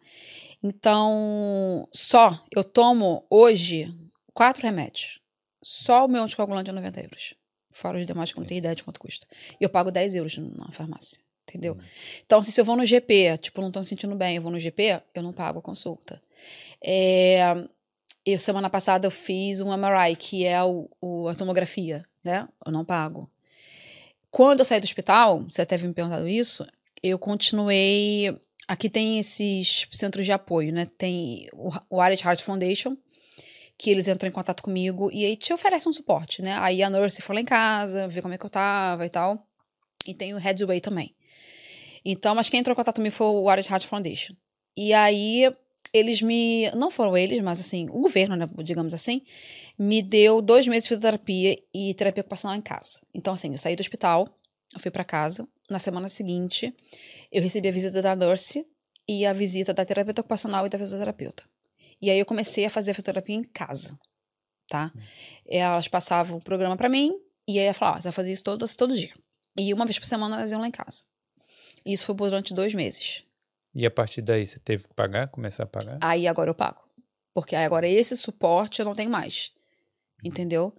[0.63, 3.91] Então, só eu tomo hoje
[4.33, 5.19] quatro remédios.
[5.63, 7.33] Só o meu anticoagulante é 90 euros.
[7.73, 9.25] Fora os demais que eu não tenho ideia de quanto custa.
[9.59, 11.21] E eu pago 10 euros na farmácia.
[11.47, 11.75] Entendeu?
[11.75, 11.83] Hum.
[12.25, 14.59] Então, se eu vou no GP, tipo, não tô me sentindo bem, eu vou no
[14.59, 16.21] GP, eu não pago a consulta.
[16.83, 17.55] É,
[18.25, 22.47] eu, semana passada, eu fiz um MRI, que é o, o- a tomografia, né?
[22.65, 23.29] Eu não pago.
[24.29, 26.65] Quando eu saí do hospital, você até havia me perguntado isso,
[27.01, 28.35] eu continuei.
[28.67, 30.85] Aqui tem esses centros de apoio, né?
[30.97, 32.97] Tem o, o Heart Foundation,
[33.77, 36.57] que eles entram em contato comigo e aí te oferecem um suporte, né?
[36.59, 39.41] Aí a nurse foi lá em casa, ver como é que eu tava e tal.
[40.05, 41.15] E tem o Headway também.
[42.09, 44.33] Então, mas quem entrou em contato comigo foi o Irish Heart Foundation.
[44.77, 45.53] E aí
[45.93, 46.71] eles me.
[46.71, 49.21] Não foram eles, mas assim, o governo, né, digamos assim,
[49.77, 53.01] me deu dois meses de fisioterapia e terapia ocupacional em casa.
[53.13, 54.25] Então, assim, eu saí do hospital,
[54.73, 55.45] eu fui pra casa.
[55.69, 56.73] Na semana seguinte,
[57.29, 58.65] eu recebi a visita da nurse
[59.05, 61.43] e a visita da terapeuta ocupacional e da fisioterapeuta.
[62.01, 63.93] E aí eu comecei a fazer a fisioterapia em casa,
[64.69, 64.93] tá?
[65.45, 68.43] Elas passavam o programa pra mim e aí ela falava, ah, você vai fazer isso
[68.43, 69.13] todo, todo dia.
[69.59, 71.03] E uma vez por semana elas iam lá em casa.
[71.85, 73.23] Isso foi durante dois meses.
[73.73, 75.99] E a partir daí você teve que pagar, começar a pagar?
[76.01, 76.83] Aí agora eu pago.
[77.33, 79.51] Porque aí agora esse suporte eu não tenho mais.
[80.23, 80.73] Entendeu?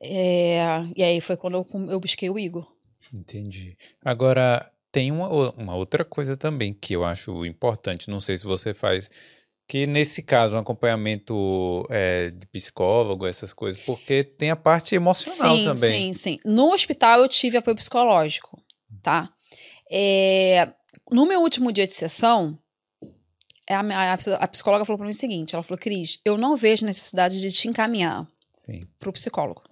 [0.00, 0.58] É,
[0.94, 2.66] e aí foi quando eu, eu busquei o Igor.
[3.12, 3.76] Entendi.
[4.04, 8.74] Agora, tem uma, uma outra coisa também que eu acho importante, não sei se você
[8.74, 9.10] faz,
[9.68, 15.56] que nesse caso, um acompanhamento é, de psicólogo, essas coisas, porque tem a parte emocional
[15.56, 16.12] sim, também.
[16.12, 16.38] sim, sim.
[16.44, 18.62] No hospital eu tive apoio psicológico,
[19.02, 19.32] tá?
[19.90, 20.72] É,
[21.10, 22.58] no meu último dia de sessão,
[23.68, 26.86] a, minha- a, psicóloga falou pra mim o seguinte: ela falou, Cris, eu não vejo
[26.86, 28.80] necessidade de te encaminhar Sim.
[28.98, 29.62] pro psicólogo.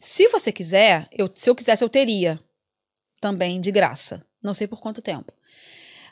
[0.00, 2.38] Se você quiser, eu, se eu quisesse, eu teria
[3.20, 4.22] também de graça.
[4.42, 5.32] Não sei por quanto tempo.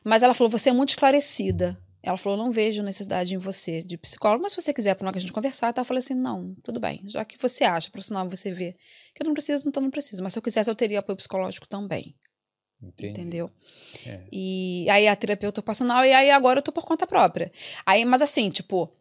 [0.03, 1.77] Mas ela falou: você é muito esclarecida.
[2.03, 5.19] Ela falou: não vejo necessidade em você de psicólogo, mas se você quiser, para a
[5.21, 5.81] gente conversar, tá?
[5.81, 7.03] eu falei assim: não, tudo bem.
[7.05, 8.75] Já que você acha, profissional, você vê
[9.14, 10.23] que eu não preciso, então não preciso.
[10.23, 12.14] Mas se eu quisesse, eu teria apoio psicológico também.
[12.83, 13.11] Entendi.
[13.11, 13.51] Entendeu?
[14.07, 14.20] É.
[14.31, 17.51] E aí a terapeuta ocupacional, e aí agora eu tô por conta própria.
[17.85, 18.93] Aí, mas assim, tipo,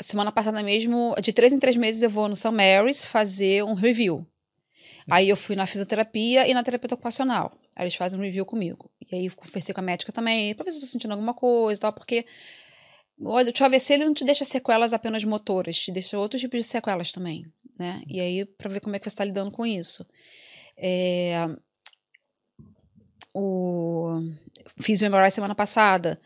[0.00, 2.50] semana passada mesmo, de três em três meses eu vou no St.
[2.50, 4.26] Mary's fazer um review.
[5.08, 7.52] Aí eu fui na fisioterapia e na terapeuta ocupacional.
[7.74, 8.90] Aí eles fazem um review comigo.
[9.10, 11.34] E aí eu conversei com a médica também, pra ver se eu tô sentindo alguma
[11.34, 12.24] coisa e tal, porque
[13.22, 16.64] olha, o AVC ele não te deixa sequelas apenas motoras, te deixa outros tipos de
[16.64, 17.42] sequelas também,
[17.78, 18.02] né?
[18.06, 20.06] E aí, pra ver como é que você tá lidando com isso.
[20.76, 21.48] É,
[23.34, 24.22] o
[24.80, 26.20] fiz o MRI semana passada,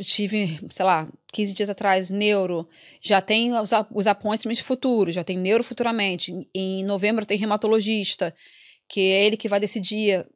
[0.00, 2.68] tive, sei lá, 15 dias atrás, neuro,
[3.00, 6.32] já tem os, os appointments futuros, já tem neuro futuramente.
[6.32, 8.34] Em, em novembro tem reumatologista,
[8.88, 10.26] que é ele que vai decidir,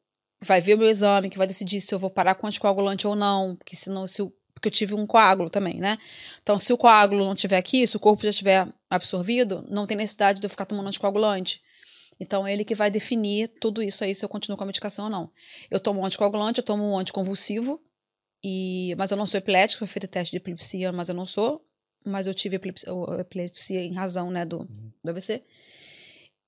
[0.45, 3.15] vai ver o meu exame, que vai decidir se eu vou parar com anticoagulante ou
[3.15, 4.23] não, porque senão se
[4.59, 5.97] porque eu tive um coágulo também, né?
[6.43, 9.97] Então, se o coágulo não tiver aqui, se o corpo já tiver absorvido, não tem
[9.97, 11.63] necessidade de eu ficar tomando anticoagulante.
[12.21, 15.05] Então, é ele que vai definir tudo isso aí, se eu continuo com a medicação
[15.05, 15.31] ou não.
[15.71, 17.81] Eu tomo um anticoagulante, eu tomo um anticonvulsivo,
[18.43, 21.65] e, mas eu não sou epilética, foi feito teste de epilepsia, mas eu não sou.
[22.05, 24.65] Mas eu tive epilepsia, epilepsia em razão né, do,
[25.05, 25.43] do AVC.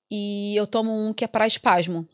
[0.09, 2.07] E eu tomo um que é para espasmo,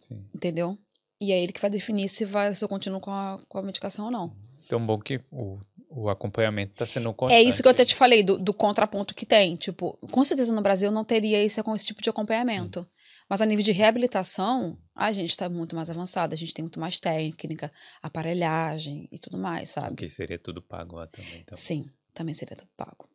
[0.00, 0.24] Sim.
[0.34, 0.78] entendeu?
[1.20, 3.62] E é ele que vai definir se, vai, se eu continuo com a, com a
[3.62, 4.32] medicação ou não.
[4.64, 5.58] Então, bom que o,
[5.96, 7.48] o acompanhamento está sendo É constante.
[7.48, 9.56] isso que eu até te falei, do, do contraponto que tem.
[9.56, 12.86] Tipo, com certeza no Brasil não teria esse, esse tipo de acompanhamento.
[13.28, 16.78] Mas a nível de reabilitação, a gente está muito mais avançado, a gente tem muito
[16.78, 19.88] mais técnica, aparelhagem e tudo mais, sabe?
[19.88, 21.40] Porque seria tudo pago lá também.
[21.40, 21.56] Então.
[21.56, 21.82] Sim,
[22.12, 23.08] também seria tudo pago.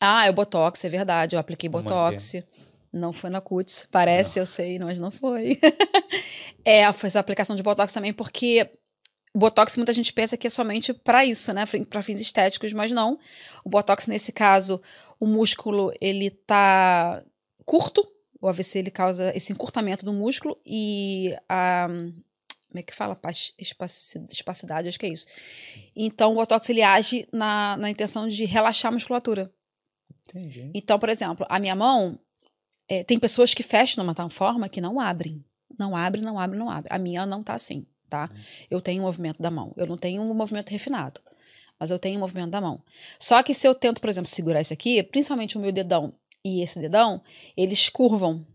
[0.00, 1.36] Ah, é o Botox, é verdade.
[1.36, 2.32] Eu apliquei Como é que Botox.
[2.92, 3.86] Não foi na cutis.
[3.90, 5.58] Parece, eu sei, mas não foi.
[6.64, 8.70] é, foi essa aplicação de Botox também, porque
[9.38, 11.64] Botox muita gente pensa que é somente para isso, né?
[11.88, 13.18] Para fins estéticos, mas não.
[13.64, 14.80] O Botox, nesse caso,
[15.20, 17.22] o músculo, ele tá
[17.64, 18.06] curto.
[18.40, 21.86] O AVC, ele causa esse encurtamento do músculo e a...
[21.88, 23.18] Como é que fala?
[23.58, 25.26] Espacidade, acho que é isso.
[25.94, 29.50] Então, o Botox, ele age na, na intenção de relaxar a musculatura.
[30.28, 30.70] Entendi.
[30.74, 32.18] Então, por exemplo, a minha mão,
[32.88, 35.44] é, tem pessoas que fecham de uma tal forma que não abrem.
[35.78, 36.92] Não abre, não abre, não abre.
[36.92, 38.30] A minha não tá assim, tá?
[38.70, 39.72] Eu tenho um movimento da mão.
[39.76, 41.20] Eu não tenho um movimento refinado,
[41.78, 42.82] mas eu tenho um movimento da mão.
[43.18, 46.14] Só que se eu tento, por exemplo, segurar esse aqui, principalmente o meu dedão
[46.44, 47.20] e esse dedão,
[47.56, 48.46] eles curvam,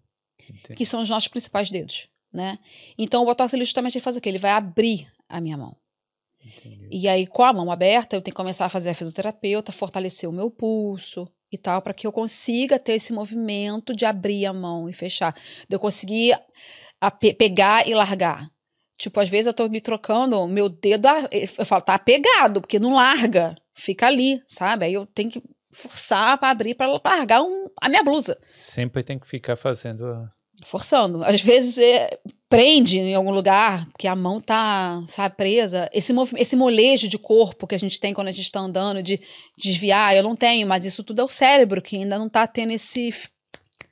[0.49, 0.78] Entendi.
[0.78, 2.57] que são os nossos principais dedos, né?
[2.98, 4.30] Então, o Botox, ele justamente faz o quê?
[4.30, 5.76] Ele vai abrir a minha mão.
[6.44, 6.88] Entendi.
[6.91, 10.28] E aí, com a mão aberta, eu tenho que começar a fazer a fisioterapeuta, fortalecer
[10.28, 14.53] o meu pulso e tal, para que eu consiga ter esse movimento de abrir a
[14.53, 15.34] mão e fechar.
[15.69, 16.36] De eu conseguir
[16.99, 18.49] a pe- pegar e largar.
[19.02, 21.07] Tipo, às vezes eu tô me trocando, meu dedo,
[21.57, 24.86] eu falo, tá apegado, porque não larga, fica ali, sabe?
[24.86, 25.41] Aí eu tenho que
[25.72, 30.06] forçar para abrir, para largar um- a minha blusa Sempre tem que ficar fazendo.
[30.68, 31.23] forçando.
[31.23, 32.11] Às vezes é,
[32.48, 35.90] prende em algum lugar, porque a mão tá, sabe, presa.
[35.91, 39.19] Esse, esse molejo de corpo que a gente tem quando a gente tá andando, de
[39.57, 42.72] desviar, eu não tenho, mas isso tudo é o cérebro que ainda não tá tendo
[42.72, 43.11] esse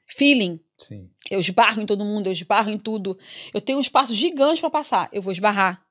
[0.06, 0.60] feeling.
[0.80, 1.10] Sim.
[1.30, 3.18] Eu esbarro em todo mundo, eu esbarro em tudo.
[3.54, 5.10] Eu tenho um espaço gigante para passar.
[5.12, 5.84] Eu vou esbarrar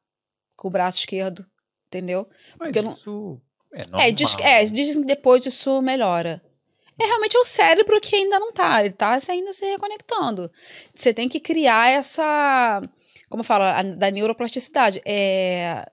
[0.56, 1.47] com o braço esquerdo,
[1.86, 2.27] entendeu?
[2.59, 3.40] Mas Porque eu não- isso
[3.73, 4.01] é normal.
[4.01, 6.43] É, diz, é, dizem que depois isso melhora.
[7.01, 10.51] É realmente é o cérebro que ainda não tá, ele tá ainda se reconectando.
[10.93, 12.82] Você tem que criar essa,
[13.28, 15.86] como fala, a, da neuroplasticidade, é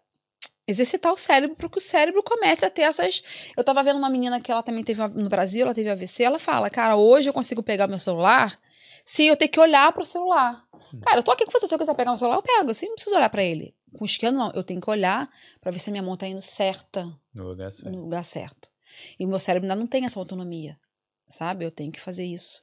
[0.67, 3.21] exercitar o cérebro para que o cérebro comece a ter essas.
[3.55, 6.39] Eu tava vendo uma menina que ela também teve no Brasil, ela teve AVC, ela
[6.39, 8.59] fala: "Cara, hoje eu consigo pegar meu celular
[9.05, 10.65] sem eu ter que olhar pro celular".
[11.03, 12.87] Cara, eu tô aqui com você, se eu quiser pegar meu celular, eu pego, assim,
[12.87, 13.73] não preciso olhar para ele.
[13.97, 15.29] Com esquerdo não, eu tenho que olhar
[15.61, 17.91] para ver se a minha mão tá indo certa No lugar certo.
[17.91, 18.69] no lugar certo.
[19.19, 20.77] E o meu cérebro ainda não tem essa autonomia,
[21.29, 21.63] sabe?
[21.65, 22.61] Eu tenho que fazer isso.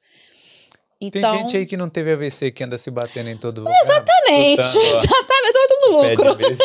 [1.01, 3.77] Tem Então, gente aí que não teve AVC que anda se batendo em todo lugar.
[3.83, 6.57] exatamente, ó, exatamente, eu tô tudo pé de lucro.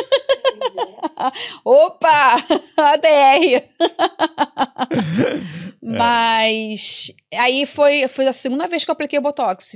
[1.63, 2.35] Opa,
[2.77, 3.67] ADR.
[5.87, 5.97] É.
[5.97, 9.75] Mas aí foi, foi a segunda vez que eu apliquei o Botox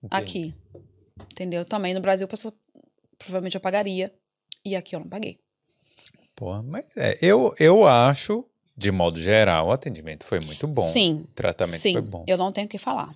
[0.00, 0.08] Entendi.
[0.10, 0.54] aqui.
[1.32, 1.64] Entendeu?
[1.64, 2.28] Também no Brasil,
[3.18, 4.14] provavelmente eu pagaria.
[4.64, 5.40] E aqui eu não paguei.
[6.36, 8.44] Porra, mas é, eu, eu acho,
[8.76, 10.86] de modo geral, o atendimento foi muito bom.
[10.86, 11.94] Sim, O tratamento sim.
[11.94, 12.24] foi bom.
[12.28, 13.12] Eu não tenho o que falar.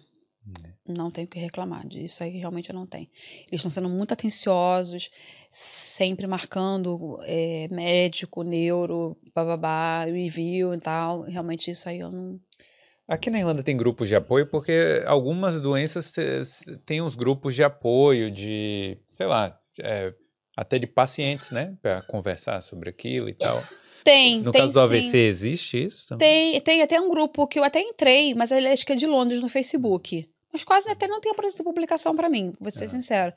[0.65, 0.73] É.
[0.91, 3.09] Não tenho o que reclamar disso aí, realmente eu não tenho.
[3.49, 5.11] Eles estão sendo muito atenciosos,
[5.51, 11.23] sempre marcando é, médico, neuro, bababá, review e tal.
[11.23, 12.41] Realmente isso aí eu não.
[13.09, 16.13] Aqui na Irlanda tem grupos de apoio porque algumas doenças
[16.87, 20.15] têm uns grupos de apoio de, sei lá, é,
[20.57, 21.77] até de pacientes, né?
[21.83, 23.63] Pra conversar sobre aquilo e tal.
[24.05, 24.97] Tem, No tem caso do sim.
[24.97, 26.09] AVC, existe isso?
[26.09, 26.53] também?
[26.53, 29.07] Tem, tem até um grupo que eu até entrei, mas ele acho que é de
[29.07, 30.29] Londres no Facebook.
[30.53, 32.89] Mas quase até não tem aparecido publicação pra mim, vou ser Ah.
[32.89, 33.33] sincero.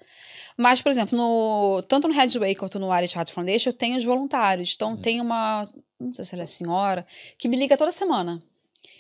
[0.58, 4.04] Mas, por exemplo, no, tanto no Headway quanto no Irish Heart Foundation, eu tenho os
[4.04, 4.74] voluntários.
[4.76, 4.98] Então, Hum.
[4.98, 5.64] tem uma,
[6.00, 7.06] não sei se ela é senhora,
[7.38, 8.42] que me liga toda semana.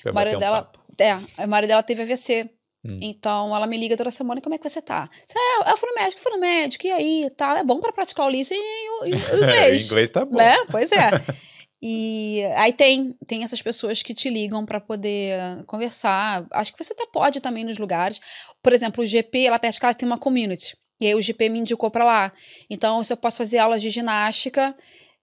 [0.05, 2.49] O marido um dela, é, o marido dela teve AVC.
[2.85, 2.97] Hum.
[3.01, 5.09] Então, ela me liga toda semana, como é que você tá?
[5.25, 5.33] Você,
[5.63, 7.55] "Ah, eu fui no médico, fui no médico, e aí, tal.
[7.55, 9.11] É bom pra praticar o listening e o, e
[9.41, 9.85] o É, inglês.
[9.85, 10.35] inglês tá bom.
[10.37, 10.55] Né?
[10.69, 11.09] Pois é.
[11.85, 16.47] E aí tem, tem essas pessoas que te ligam para poder conversar.
[16.53, 18.21] Acho que você até pode também nos lugares.
[18.61, 20.77] Por exemplo, o GP, lá perto de casa, tem uma community.
[21.01, 22.31] E aí o GP me indicou para lá.
[22.69, 24.73] Então, se eu posso fazer aulas de ginástica,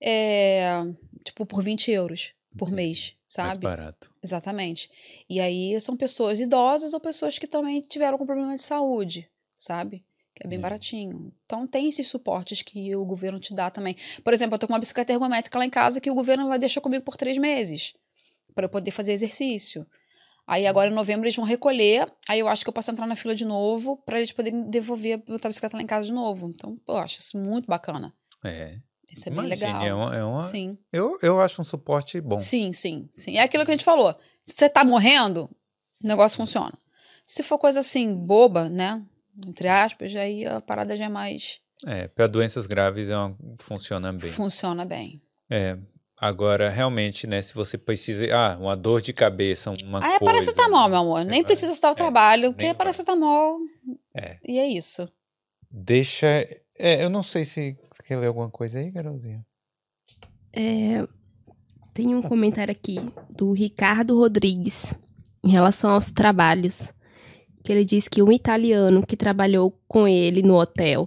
[0.03, 0.83] é,
[1.25, 3.65] tipo, por 20 euros por mês, Mais sabe?
[3.65, 4.13] barato.
[4.23, 4.91] Exatamente.
[5.31, 9.27] E aí são pessoas idosas ou pessoas que também tiveram algum problema de saúde,
[9.57, 10.05] sabe?
[10.41, 10.63] Que é bem Hum.
[10.63, 11.33] baratinho.
[11.45, 13.95] Então tem esses suportes que o governo te dá também.
[14.25, 16.59] Por exemplo, eu tô com uma bicicleta ergométrica lá em casa que o governo vai
[16.59, 17.93] deixar comigo por três meses
[18.55, 19.87] para eu poder fazer exercício.
[20.47, 23.15] Aí agora em novembro eles vão recolher, aí eu acho que eu posso entrar na
[23.15, 26.49] fila de novo para eles poderem devolver botar a bicicleta lá em casa de novo.
[26.49, 28.13] Então, pô, eu acho isso muito bacana.
[28.43, 28.79] É.
[29.13, 29.85] Isso é bem Imagine, legal.
[29.87, 30.79] É uma, é uma- Sim.
[30.93, 32.39] eu, eu acho um suporte bom.
[32.39, 33.37] Sim, sim, sim.
[33.37, 34.17] É aquilo que a gente falou.
[34.45, 35.45] Se você tá morrendo,
[36.03, 36.73] o negócio funciona.
[37.27, 39.05] Se for coisa assim, boba, né?
[39.47, 41.61] Entre aspas, aí a parada já é mais.
[41.87, 44.31] É, para doenças graves é uma, funciona bem.
[44.33, 45.21] Funciona bem.
[45.49, 45.79] É,
[46.23, 50.35] Agora, realmente, né, se você precisa, ah, uma dor de cabeça, uma Ah, é coisa...
[50.35, 51.25] paracetamol, meu amor.
[51.25, 51.45] Nem vai.
[51.45, 53.57] precisa estar ao É, trabalho, porque nem é paracetamol.
[54.15, 54.37] É.
[54.47, 55.11] E é isso.
[55.71, 56.27] Deixa...
[56.79, 59.43] É, eu não sei se você quer ler alguma coisa aí, Carolzinha.
[60.53, 61.09] É,
[61.95, 62.97] tem um comentário aqui
[63.35, 64.93] do Ricardo Rodrigues
[65.43, 66.93] em relação aos trabalhos.
[67.63, 71.07] Que ele diz que um italiano que trabalhou com ele no hotel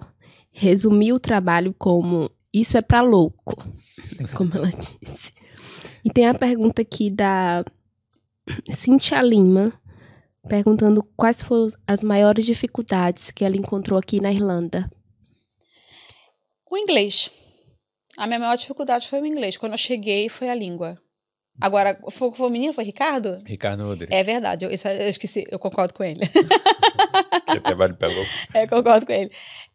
[0.51, 3.55] resumiu o trabalho como isso é pra louco,
[4.37, 5.33] como ela disse.
[6.05, 7.65] E tem a pergunta aqui da
[8.69, 9.73] Cintia Lima,
[10.47, 14.91] perguntando quais foram as maiores dificuldades que ela encontrou aqui na Irlanda.
[16.69, 17.31] O inglês.
[18.17, 19.57] A minha maior dificuldade foi o inglês.
[19.57, 21.01] Quando eu cheguei, foi a língua.
[21.61, 22.73] Agora, foi, foi o menino?
[22.73, 23.37] Foi Ricardo?
[23.45, 26.21] Ricardo Rodrigues, É verdade, eu, isso eu esqueci, eu concordo com ele.
[27.47, 28.29] que trabalho pra louco.
[28.53, 29.31] É, concordo com ele.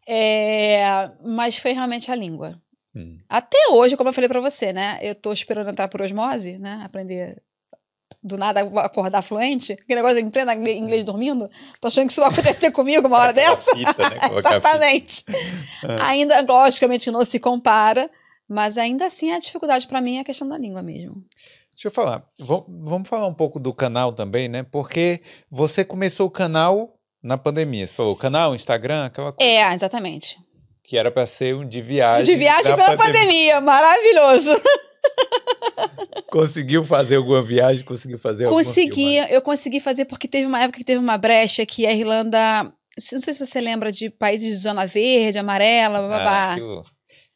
[0.07, 2.61] É, mas foi realmente a língua.
[2.95, 3.17] Hum.
[3.29, 4.99] Até hoje, como eu falei pra você, né?
[5.01, 6.81] Eu tô esperando entrar por osmose, né?
[6.83, 7.41] Aprender
[8.21, 9.73] do nada acordar fluente.
[9.73, 11.49] Aquele negócio de aprenda inglês dormindo.
[11.79, 13.75] Tô achando que isso vai acontecer comigo uma hora dessa.
[13.75, 14.19] fita, né?
[14.37, 15.23] Exatamente.
[16.01, 18.09] Ainda, logicamente, não se compara,
[18.47, 21.23] mas ainda assim a dificuldade pra mim é a questão da língua mesmo.
[21.79, 22.25] Deixa eu falar.
[22.37, 24.63] Vam- Vamos falar um pouco do canal também, né?
[24.69, 26.93] Porque você começou o canal
[27.23, 27.87] na pandemia.
[27.87, 30.35] Você falou canal, Instagram, aquela coisa É, exatamente.
[30.83, 32.25] que era pra ser um de viagem.
[32.25, 34.49] De viagem pela pandemia, maravilhoso.
[36.29, 37.85] Conseguiu fazer alguma viagem?
[37.85, 41.65] Conseguiu fazer alguma Consegui, eu consegui fazer porque teve uma época que teve uma brecha
[41.65, 42.63] que a Irlanda.
[43.13, 46.55] Não sei se você lembra de países de zona verde, amarela, babá.
[46.55, 46.83] Ah,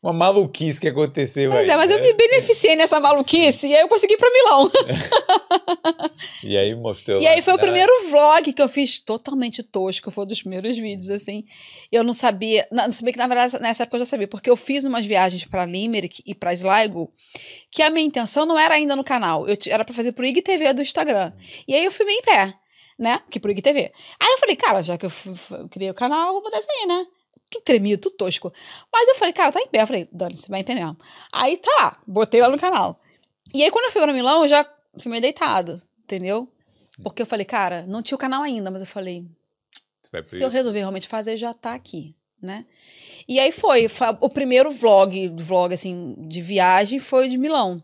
[0.04, 1.70] uma maluquice que aconteceu Pois aí.
[1.70, 2.04] é, mas eu né?
[2.04, 4.70] me beneficiei nessa maluquice e aí eu consegui ir pra Milão.
[6.44, 7.22] E aí mostrou.
[7.22, 7.72] E aí foi o cidade.
[7.72, 11.46] primeiro vlog que eu fiz totalmente tosco, foi um dos primeiros vídeos, assim.
[11.92, 14.50] Eu não sabia, não, se bem que na verdade nessa época eu já sabia, porque
[14.50, 17.12] eu fiz umas viagens pra Limerick e pra Sligo,
[17.72, 20.74] que a minha intenção não era ainda no canal, eu, era pra fazer pro IGTV
[20.74, 21.32] do Instagram.
[21.68, 22.54] E aí eu filmei em pé,
[23.00, 23.92] né, que pro IGTV.
[24.20, 25.12] Aí eu falei, cara, já que eu,
[25.72, 27.06] criei o canal, eu vou botar isso aí, né.
[27.54, 28.52] Tudo tremido, tudo tosco.
[28.92, 29.84] Mas eu falei, cara, tá em pé.
[29.84, 30.98] Eu falei, dane-se, vai em pé mesmo.
[31.32, 33.00] Aí tá lá, botei lá no canal.
[33.54, 34.68] E aí quando eu fui pra Milão, eu já
[34.98, 36.50] filmei deitado, entendeu?
[37.04, 39.26] Porque eu falei, cara, não tinha o canal ainda, mas eu falei,
[40.24, 42.66] se eu resolver realmente fazer, já tá aqui, né?
[43.28, 43.88] E aí foi,
[44.20, 47.84] o primeiro vlog, vlog assim, de viagem foi de Milão.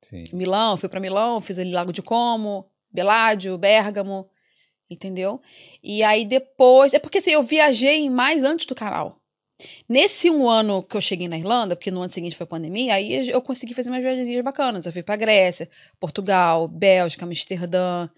[0.00, 0.24] Sim.
[0.32, 4.28] Milão, fui pra Milão, fiz ali Lago de Como, Beládio, Bérgamo,
[4.92, 5.40] entendeu?
[5.82, 9.18] E aí depois, é porque assim, eu viajei mais antes do canal.
[9.88, 13.28] Nesse um ano que eu cheguei na Irlanda, porque no ano seguinte foi pandemia, aí
[13.28, 14.86] eu consegui fazer umas viagens bacanas.
[14.86, 15.68] Eu fui pra Grécia,
[16.00, 18.08] Portugal, Bélgica, Amsterdã,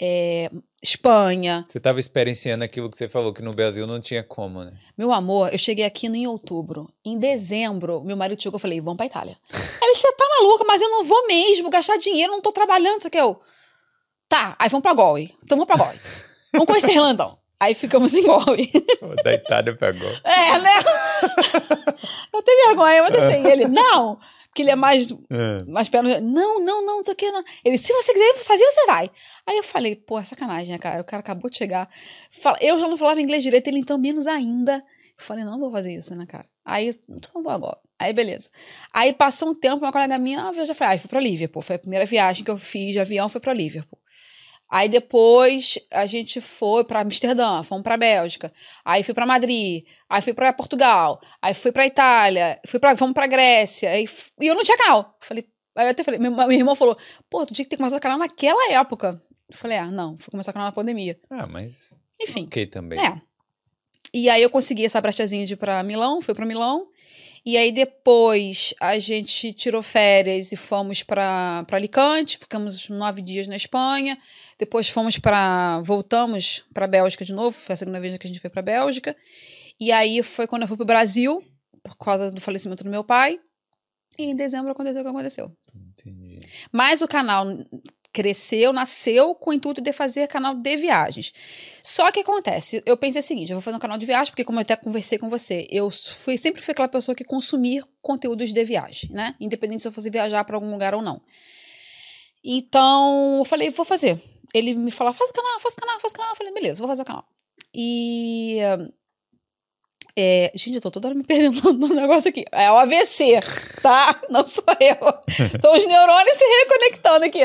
[0.00, 0.50] é,
[0.82, 1.64] Espanha.
[1.66, 4.72] Você estava experienciando aquilo que você falou, que no Brasil não tinha como, né?
[4.96, 6.88] Meu amor, eu cheguei aqui em outubro.
[7.04, 9.36] Em dezembro, meu marido chegou e eu falei, vamos pra Itália.
[9.82, 13.06] Ele, você tá maluca, mas eu não vou mesmo gastar dinheiro, não tô trabalhando, isso
[13.06, 13.40] aqui eu.
[14.28, 15.30] Tá, aí vamos pra Galway.
[15.44, 15.98] Então vamos pra Galway.
[16.52, 17.38] Vamos conhecer então.
[17.60, 18.70] Aí ficamos em Galway.
[19.24, 20.08] Da Itália pegou.
[20.24, 20.70] É, né?
[22.32, 24.18] eu tenho vergonha, mas assim, ele, não.
[24.48, 25.08] Porque ele é mais,
[25.68, 26.08] mais pé no...
[26.20, 27.42] Não, não, não, não sei o que, não.
[27.64, 29.10] Ele, se você quiser fazer, você vai.
[29.46, 31.00] Aí eu falei, pô, é sacanagem, né, cara?
[31.02, 31.88] O cara acabou de chegar.
[32.30, 34.76] Fala- Eu já não falava inglês direito, ele então menos ainda.
[35.18, 36.46] Eu falei, não vou fazer isso, né, cara?
[36.64, 37.78] Aí, então vou agora.
[37.98, 38.48] Aí, beleza.
[38.92, 41.62] Aí passou um tempo, uma colega minha, ah, eu já falei, ah, fui pra Liverpool.
[41.62, 43.98] Foi a primeira viagem que eu fiz de avião, foi pra Liverpool.
[44.68, 48.52] Aí depois a gente foi pra Amsterdã, fomos pra Bélgica.
[48.84, 53.14] Aí fui pra Madrid, aí fui pra Portugal, aí fui pra Itália, fui pra, fomos
[53.14, 53.90] pra Grécia.
[53.90, 54.08] Aí,
[54.40, 55.16] e eu não tinha canal.
[55.20, 56.96] Falei, aí eu até falei, meu, meu irmão falou:
[57.30, 59.20] pô, tu tinha que ter começado o canal naquela época.
[59.48, 61.18] Eu falei, ah, não, fui começar o canal na pandemia.
[61.30, 61.98] Ah, mas.
[62.20, 62.44] Enfim.
[62.44, 62.98] Ok também.
[62.98, 63.20] É.
[64.12, 66.88] E aí eu consegui essa brechazinha de ir pra Milão, fui pra Milão.
[67.44, 73.54] E aí depois a gente tirou férias e fomos pra Alicante, ficamos nove dias na
[73.54, 74.18] Espanha.
[74.58, 78.40] Depois fomos pra voltamos pra Bélgica de novo, foi a segunda vez que a gente
[78.40, 79.14] foi pra Bélgica.
[79.78, 81.44] E aí foi quando eu fui pro Brasil,
[81.82, 83.38] por causa do falecimento do meu pai.
[84.18, 85.52] E em dezembro aconteceu o que aconteceu.
[85.74, 86.38] Entendi.
[86.72, 87.46] Mas o canal
[88.16, 91.34] cresceu, nasceu com o intuito de fazer canal de viagens.
[91.84, 94.42] Só que acontece, eu pensei o seguinte, eu vou fazer um canal de viagem, porque
[94.42, 98.54] como eu até conversei com você, eu fui sempre fui aquela pessoa que consumir conteúdos
[98.54, 99.34] de viagem, né?
[99.38, 101.20] Independente se eu fosse viajar para algum lugar ou não.
[102.42, 104.18] Então, eu falei, vou fazer.
[104.54, 106.32] Ele me falou, faz o canal, faz o canal, faz o canal.
[106.32, 107.24] Eu falei, beleza, vou fazer o canal.
[107.74, 108.58] E...
[110.16, 112.44] é, gente, eu tô toda hora me perdendo no negócio aqui.
[112.52, 113.40] É o AVC,
[113.82, 114.20] tá?
[114.30, 114.96] Não sou eu.
[115.60, 117.42] São os neurônios se reconectando aqui.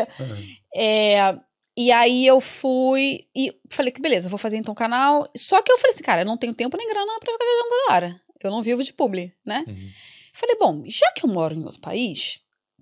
[0.76, 1.36] É,
[1.78, 5.30] e aí eu fui e falei que beleza, vou fazer então o canal.
[5.36, 7.70] Só que eu falei assim, cara, eu não tenho tempo nem grana pra ficar viajando
[7.70, 8.22] toda hora.
[8.44, 9.64] Eu não vivo de publi, né?
[9.68, 9.90] Uhum.
[10.34, 12.40] Falei, bom, já que eu moro em outro país,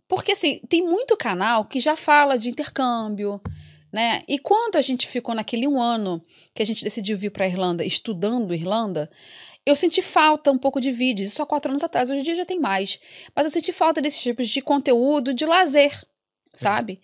[0.07, 3.39] Porque, assim, tem muito canal que já fala de intercâmbio,
[3.91, 4.21] né?
[4.27, 7.47] E quando a gente ficou naquele um ano que a gente decidiu vir para a
[7.47, 9.09] Irlanda, estudando Irlanda,
[9.65, 12.35] eu senti falta um pouco de vídeos, isso há quatro anos atrás, hoje em dia
[12.35, 12.99] já tem mais.
[13.35, 15.91] Mas eu senti falta desses tipos de conteúdo de lazer,
[16.53, 17.01] sabe?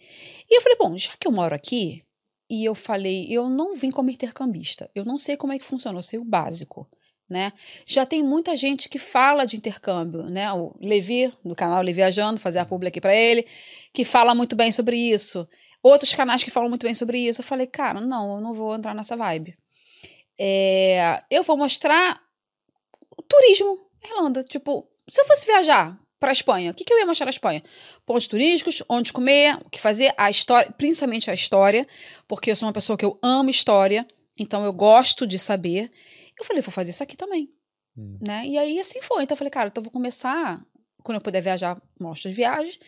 [0.49, 2.03] E eu falei, bom, já que eu moro aqui,
[2.49, 5.98] e eu falei, eu não vim como intercambista, eu não sei como é que funciona,
[5.98, 6.88] eu sei o básico.
[7.27, 7.52] Né?
[7.88, 10.52] Já tem muita gente que fala de intercâmbio, né?
[10.53, 13.47] O Levi, do canal Levi Viajando, fazer a publi aqui para ele,
[13.91, 15.47] que fala muito bem sobre isso.
[15.81, 17.41] Outros canais que falam muito bem sobre isso.
[17.41, 19.57] Eu falei, cara, não, eu não vou entrar nessa vibe.
[20.39, 22.22] É, eu vou mostrar
[23.18, 24.43] o turismo Irlanda.
[24.43, 27.31] Tipo, se eu fosse viajar para a Espanha, o que, que eu ia mostrar na
[27.31, 27.64] Espanha?
[28.06, 31.88] Pontos turísticos, onde comer, o que fazer, a história, principalmente a história,
[32.27, 34.07] porque eu sou uma pessoa que eu amo história,
[34.38, 35.91] então eu gosto de saber.
[36.40, 37.49] Eu falei, vou fazer isso aqui também.
[37.98, 38.18] Hum.
[38.22, 38.45] Né?
[38.45, 39.24] E aí assim foi.
[39.24, 40.62] Então eu falei, cara, então eu vou começar,
[41.03, 42.80] quando eu puder viajar, mostro as viagens.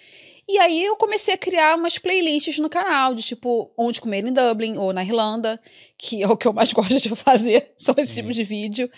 [0.48, 4.34] E aí eu comecei a criar umas playlists no canal, de tipo, onde comer em
[4.34, 5.60] Dublin ou na Irlanda,
[5.98, 8.24] que é o que eu mais gosto de fazer, são esses uhum.
[8.24, 8.90] tipos de vídeo.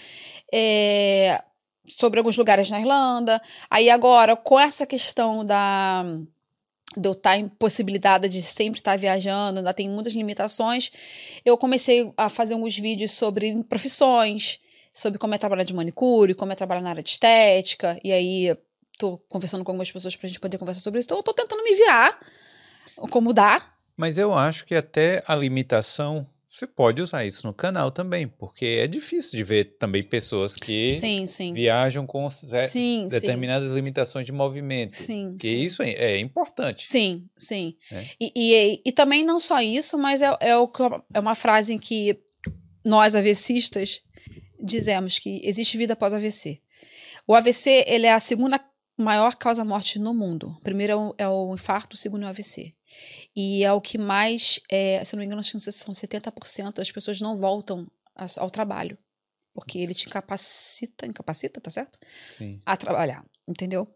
[0.52, 1.44] É,
[1.88, 3.42] sobre alguns lugares na Irlanda.
[3.70, 6.06] Aí agora, com essa questão da
[6.98, 10.92] de eu estar impossibilitada de sempre estar viajando, ainda tem muitas limitações,
[11.46, 14.60] eu comecei a fazer alguns vídeos sobre profissões,
[14.94, 18.58] sobre como é trabalhar de manicure, como é trabalhar na área de estética, e aí
[18.98, 21.64] tô conversando com algumas pessoas pra gente poder conversar sobre isso, então eu tô tentando
[21.64, 22.20] me virar,
[23.10, 23.74] como dá.
[23.96, 26.28] Mas eu acho que até a limitação
[26.60, 30.96] você pode usar isso no canal também, porque é difícil de ver também pessoas que
[30.96, 31.54] sim, sim.
[31.54, 34.96] viajam com sim, determinadas limitações de movimento.
[34.96, 36.86] Sim, que isso é, é, importante.
[36.86, 37.76] Sim, sim.
[37.90, 38.06] É.
[38.20, 40.70] E, e, e, também não só isso, mas é, é, o,
[41.14, 42.20] é uma frase em que
[42.84, 44.02] nós, AVCistas,
[44.62, 46.62] dizemos que existe vida após o AVC.
[47.26, 48.60] O AVC ele é a segunda
[48.98, 50.48] maior causa morte no mundo.
[50.60, 52.74] O primeiro é o, é o infarto, o segundo é o AVC.
[53.36, 56.92] E é o que mais, é, se não me engano, acho que são 70% das
[56.92, 57.88] pessoas não voltam
[58.38, 58.98] ao trabalho.
[59.54, 62.00] Porque ele te incapacita, incapacita, tá certo?
[62.30, 62.60] Sim.
[62.66, 63.88] A trabalhar, entendeu?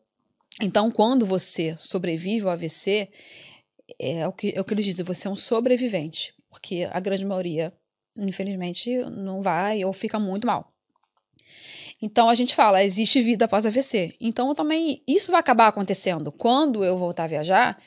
[0.61, 3.09] Então, quando você sobrevive ao AVC,
[3.99, 6.33] é o que, é o que eles dizem, você é um sobrevivente.
[6.49, 7.73] Porque a grande maioria,
[8.15, 10.69] infelizmente, não vai ou fica muito mal.
[12.01, 14.15] Então a gente fala, existe vida após AVC.
[14.19, 16.31] Então também isso vai acabar acontecendo.
[16.31, 17.81] Quando eu voltar a viajar,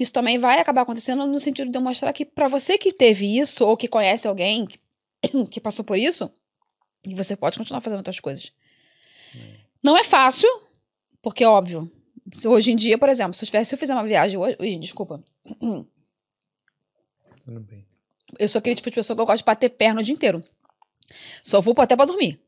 [0.00, 3.66] isso também vai acabar acontecendo no sentido de demonstrar que para você que teve isso
[3.66, 4.78] ou que conhece alguém que,
[5.50, 6.32] que passou por isso,
[7.14, 8.50] você pode continuar fazendo outras coisas.
[9.36, 9.54] Hum.
[9.82, 10.48] Não é fácil,
[11.20, 11.90] porque é óbvio.
[12.32, 14.78] Se hoje em dia, por exemplo, se eu, tivesse, se eu fizer uma viagem hoje,
[14.78, 15.22] desculpa.
[17.44, 17.84] Tudo bem.
[18.38, 20.42] Eu sou aquele tipo de pessoa que eu gosto de bater perna o dia inteiro.
[21.42, 22.40] Só vou até para dormir.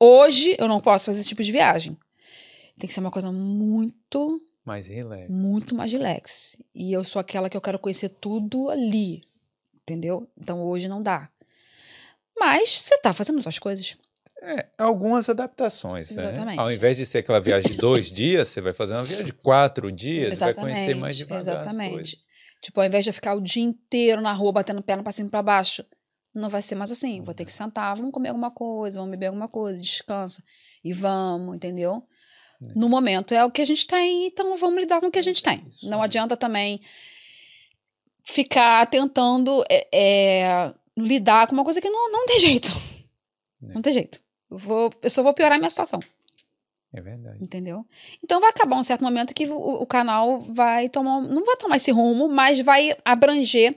[0.00, 1.98] Hoje eu não posso fazer esse tipo de viagem.
[2.78, 5.30] Tem que ser uma coisa muito mais relax.
[5.30, 6.56] Muito mais relax.
[6.74, 9.22] E eu sou aquela que eu quero conhecer tudo ali.
[9.82, 10.28] Entendeu?
[10.36, 11.28] Então hoje não dá.
[12.36, 13.96] Mas você tá fazendo outras coisas.
[14.42, 16.22] É, algumas adaptações, né?
[16.24, 16.56] Exatamente.
[16.56, 16.62] né?
[16.62, 19.32] Ao invés de ser aquela viagem de dois dias, você vai fazer uma viagem de
[19.32, 22.18] quatro dias, vai conhecer mais devagar Exatamente.
[22.60, 25.28] Tipo, ao invés de eu ficar o dia inteiro na rua batendo perna pra cima
[25.28, 25.84] e pra baixo,
[26.34, 27.22] não vai ser mais assim.
[27.22, 30.42] Vou ter que sentar, vamos comer alguma coisa, vamos beber alguma coisa, descansa
[30.82, 32.06] e vamos, entendeu?
[32.74, 35.22] No momento é o que a gente tem, então vamos lidar com o que a
[35.22, 35.64] gente tem.
[35.70, 36.04] Isso não é.
[36.04, 36.80] adianta também
[38.24, 42.68] ficar tentando é, é, lidar com uma coisa que não, não tem jeito.
[43.62, 43.74] É.
[43.74, 44.22] Não tem jeito.
[44.50, 46.00] Eu, vou, eu só vou piorar a minha situação.
[46.92, 47.38] É verdade.
[47.42, 47.84] Entendeu?
[48.22, 51.20] Então vai acabar um certo momento que o, o canal vai tomar.
[51.22, 53.76] Não vai tomar esse rumo, mas vai abranger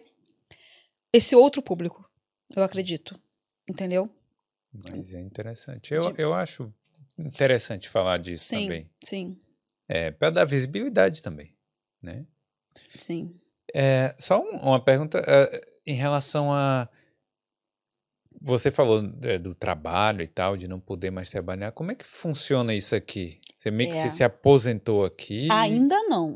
[1.11, 2.07] esse outro público.
[2.55, 3.19] Eu acredito.
[3.67, 4.09] Entendeu?
[4.71, 5.93] Mas é interessante.
[5.93, 6.71] Eu, eu acho
[7.17, 8.89] interessante falar disso sim, também.
[9.03, 9.39] Sim.
[9.87, 11.55] É, para dar visibilidade também,
[12.01, 12.25] né?
[12.97, 13.39] Sim.
[13.73, 16.89] É, só um, uma pergunta uh, em relação a
[18.39, 21.71] você falou é, do trabalho e tal, de não poder mais trabalhar.
[21.71, 23.39] Como é que funciona isso aqui?
[23.55, 24.09] Você meio que é.
[24.09, 25.47] se aposentou aqui?
[25.51, 26.35] Ainda não.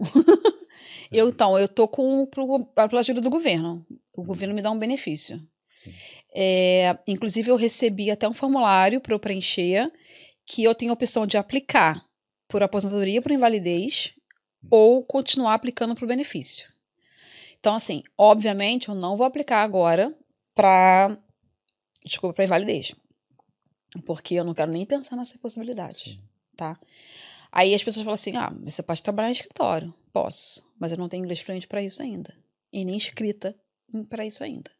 [1.11, 3.85] eu então, eu tô com pela ajuda do governo.
[4.17, 5.39] O governo me dá um benefício.
[6.35, 9.91] É, inclusive eu recebi até um formulário para eu preencher
[10.45, 12.05] que eu tenho a opção de aplicar
[12.51, 14.13] por aposentadoria por invalidez
[14.69, 16.71] ou continuar aplicando para o benefício.
[17.59, 20.13] Então, assim, obviamente, eu não vou aplicar agora
[20.53, 21.17] para.
[22.03, 22.93] Desculpa, para invalidez.
[24.05, 26.21] Porque eu não quero nem pensar nessa possibilidade.
[26.55, 26.79] Tá?
[27.51, 29.93] Aí as pessoas falam assim: ah, você pode trabalhar em escritório.
[30.11, 32.35] Posso, mas eu não tenho inglês fluente para isso ainda.
[32.73, 33.55] E nem escrita
[34.09, 34.71] para isso ainda.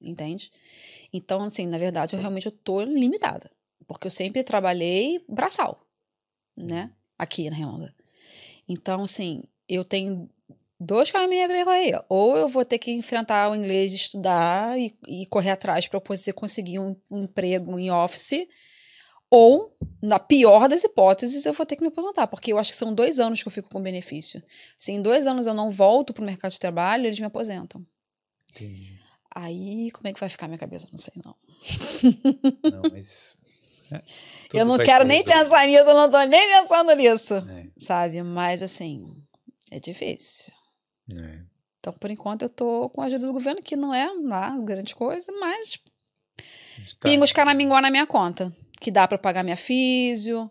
[0.00, 0.50] Entende?
[1.12, 3.50] Então, assim, na verdade, eu realmente tô limitada
[3.88, 5.84] porque eu sempre trabalhei braçal,
[6.56, 6.92] né?
[7.18, 7.94] Aqui na Irlanda.
[8.68, 10.30] Então, assim, eu tenho
[10.78, 11.92] dois caminhos a aí.
[12.08, 16.32] Ou eu vou ter que enfrentar o inglês, estudar e, e correr atrás para poder
[16.34, 18.46] conseguir um, um, emprego em office.
[19.30, 22.78] Ou, na pior das hipóteses, eu vou ter que me aposentar, porque eu acho que
[22.78, 24.42] são dois anos que eu fico com benefício.
[24.78, 27.84] Se em dois anos eu não volto para o mercado de trabalho, eles me aposentam.
[28.50, 28.98] Entendi.
[29.34, 30.88] Aí, como é que vai ficar minha cabeça?
[30.90, 31.36] Não sei, não.
[32.72, 33.36] Não, mas.
[33.92, 34.02] É,
[34.54, 37.34] eu não quero nem pensar nisso, eu não tô nem pensando nisso.
[37.34, 37.66] É.
[37.78, 38.22] Sabe?
[38.22, 39.22] Mas, assim,
[39.70, 40.52] é difícil.
[41.14, 41.40] É.
[41.80, 44.94] Então, por enquanto, eu tô com a ajuda do governo, que não é lá grande
[44.94, 45.78] coisa, mas.
[47.00, 47.08] Tá.
[47.08, 48.52] Pingos caraminguá na minha conta.
[48.80, 50.50] Que dá para pagar minha físio,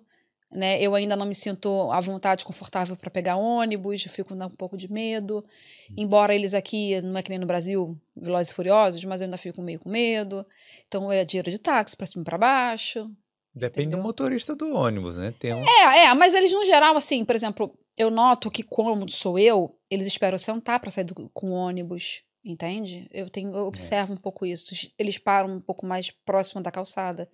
[0.51, 0.81] né?
[0.81, 4.49] Eu ainda não me sinto à vontade, confortável para pegar ônibus, eu fico com um
[4.49, 5.45] pouco de medo.
[5.91, 5.95] Hum.
[5.97, 9.37] Embora eles aqui, não é que nem no Brasil, velozes e furiosos, mas eu ainda
[9.37, 10.45] fico meio com medo.
[10.87, 13.09] Então é dinheiro de táxi para cima e para baixo.
[13.57, 13.99] Depende entendeu?
[13.99, 15.33] do motorista do ônibus, né?
[15.37, 15.63] Tem um...
[15.65, 19.75] É, é, mas eles no geral, assim, por exemplo, eu noto que como sou eu,
[19.89, 23.09] eles esperam sentar para sair do, com o ônibus, entende?
[23.11, 23.61] Eu tenho, eu é.
[23.63, 24.15] observo é.
[24.15, 24.73] um pouco isso.
[24.97, 27.27] Eles param um pouco mais próximo da calçada.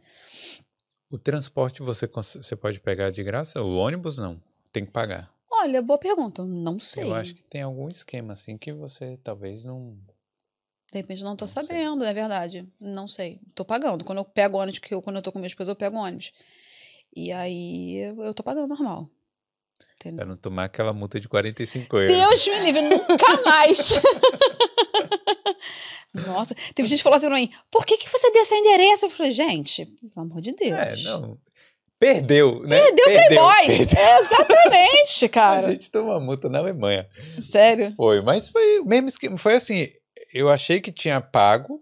[1.10, 3.62] O transporte você, você pode pegar de graça?
[3.62, 4.42] O ônibus não.
[4.72, 5.32] Tem que pagar.
[5.52, 6.44] Olha, boa pergunta.
[6.44, 7.04] Não sei.
[7.04, 9.96] Eu acho que tem algum esquema assim que você talvez não.
[10.94, 12.70] De repente não tô sabendo, é verdade.
[12.80, 13.40] Não sei.
[13.56, 14.06] Tô pagando.
[14.06, 16.32] Quando eu pego ônibus, que eu, quando eu tô com minha esposa, eu pego ônibus.
[17.16, 19.10] E aí eu tô pagando normal.
[19.96, 20.18] Entendeu?
[20.18, 22.16] Pra não tomar aquela multa de 45 euros.
[22.16, 24.00] Deus me livre, nunca mais.
[26.14, 29.06] Nossa, teve gente que falou assim pra mim, por que, que você deu seu endereço?
[29.08, 30.78] Eu falei, gente, pelo amor de Deus.
[30.78, 31.40] É, não.
[31.98, 32.80] Perdeu, né?
[32.80, 33.66] Perdeu, o Playboy.
[33.66, 34.04] Perdeu.
[34.20, 35.68] Exatamente, cara.
[35.68, 37.10] A gente tomou uma multa na Alemanha.
[37.40, 37.96] Sério?
[37.96, 39.40] Foi, mas foi o mesmo esquema.
[39.40, 39.88] Foi assim,
[40.34, 41.82] eu achei que tinha pago,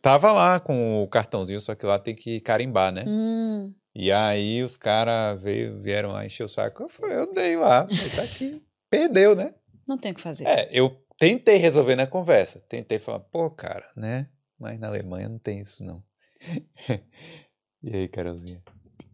[0.00, 3.04] tava lá com o cartãozinho, só que lá tem que carimbar, né?
[3.06, 3.74] Hum.
[3.94, 6.84] E aí os caras vieram lá encher o saco.
[6.84, 8.62] Eu, fui, eu dei lá, tá aqui.
[8.88, 9.54] Perdeu, né?
[9.86, 10.46] Não tem o que fazer.
[10.46, 12.60] É, eu tentei resolver na conversa.
[12.68, 14.28] Tentei falar, pô, cara, né?
[14.58, 16.02] Mas na Alemanha não tem isso, não.
[17.82, 18.62] e aí, Carolzinha?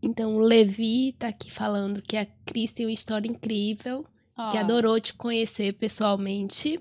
[0.02, 4.06] Então, o Levi tá aqui falando que a Cris tem uma história incrível,
[4.36, 4.50] ah.
[4.50, 6.78] que adorou te conhecer pessoalmente.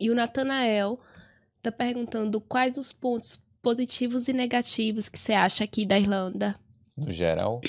[0.00, 0.98] E o Natanael
[1.62, 6.58] tá perguntando quais os pontos positivos e negativos que você acha aqui da Irlanda.
[6.96, 7.60] No geral?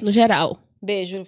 [0.00, 0.58] No geral.
[0.80, 1.26] Beijo,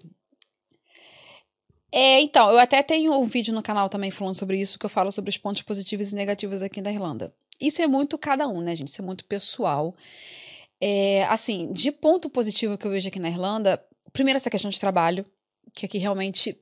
[1.94, 4.90] é, então, eu até tenho um vídeo no canal também falando sobre isso, que eu
[4.90, 7.34] falo sobre os pontos positivos e negativos aqui da Irlanda.
[7.60, 8.89] Isso é muito cada um, né, gente?
[8.89, 9.94] Isso é muito pessoal.
[10.80, 13.80] É, assim, de ponto positivo que eu vejo aqui na Irlanda,
[14.10, 15.22] primeiro essa questão de trabalho,
[15.74, 16.59] que aqui realmente,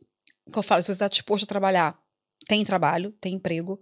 [0.52, 1.97] que eu falo, se você está disposto a trabalhar,
[2.47, 3.81] tem trabalho, tem emprego.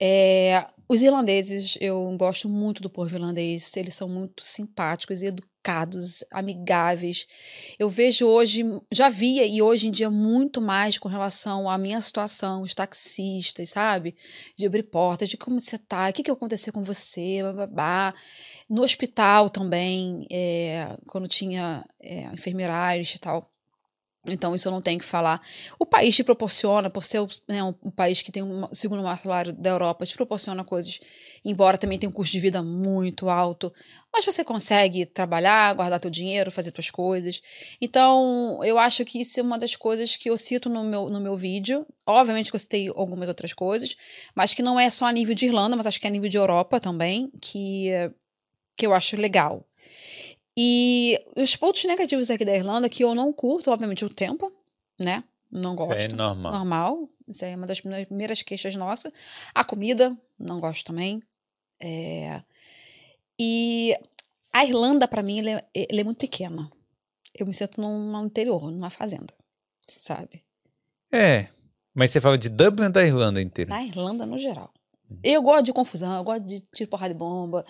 [0.00, 6.22] É, os irlandeses, eu gosto muito do povo irlandês, eles são muito simpáticos e educados,
[6.30, 7.26] amigáveis.
[7.78, 12.00] Eu vejo hoje, já via e hoje em dia muito mais com relação à minha
[12.02, 14.14] situação, os taxistas, sabe?
[14.58, 18.14] De abrir portas, de como você tá, o que, que aconteceu com você, babá.
[18.68, 22.28] No hospital também, é, quando tinha é,
[23.14, 23.53] e tal.
[24.26, 25.40] Então, isso eu não tenho que falar.
[25.78, 29.18] O país te proporciona, por ser né, um, país que tem o um, segundo maior
[29.18, 30.98] salário da Europa, te proporciona coisas,
[31.44, 33.72] embora também tenha um custo de vida muito alto.
[34.12, 37.42] Mas você consegue trabalhar, guardar teu dinheiro, fazer tuas coisas.
[37.80, 41.20] Então, eu acho que isso é uma das coisas que eu cito no meu, no
[41.20, 41.86] meu vídeo.
[42.06, 43.94] Obviamente que eu citei algumas outras coisas,
[44.34, 46.30] mas que não é só a nível de Irlanda, mas acho que é a nível
[46.30, 47.90] de Europa também, que,
[48.76, 49.66] que eu acho legal.
[50.56, 54.52] E os pontos negativos aqui da Irlanda, que eu não curto, obviamente, o tempo,
[54.98, 55.24] né?
[55.50, 55.98] Não gosto.
[55.98, 56.52] Isso é normal.
[56.52, 57.08] Normal.
[57.26, 59.12] Isso é uma das primeiras queixas nossas.
[59.54, 61.22] A comida, não gosto também.
[61.80, 62.42] É...
[63.38, 63.96] E
[64.52, 66.70] a Irlanda, para mim, ela é, ela é, muito pequena.
[67.36, 69.34] Eu me sinto num, interior, numa fazenda,
[69.98, 70.44] sabe?
[71.12, 71.48] É.
[71.92, 73.70] Mas você fala de Dublin ou da Irlanda inteira?
[73.70, 74.72] Da Irlanda no geral.
[75.10, 75.18] Hum.
[75.22, 77.64] Eu gosto de confusão, eu gosto de tiro, porrada de bomba,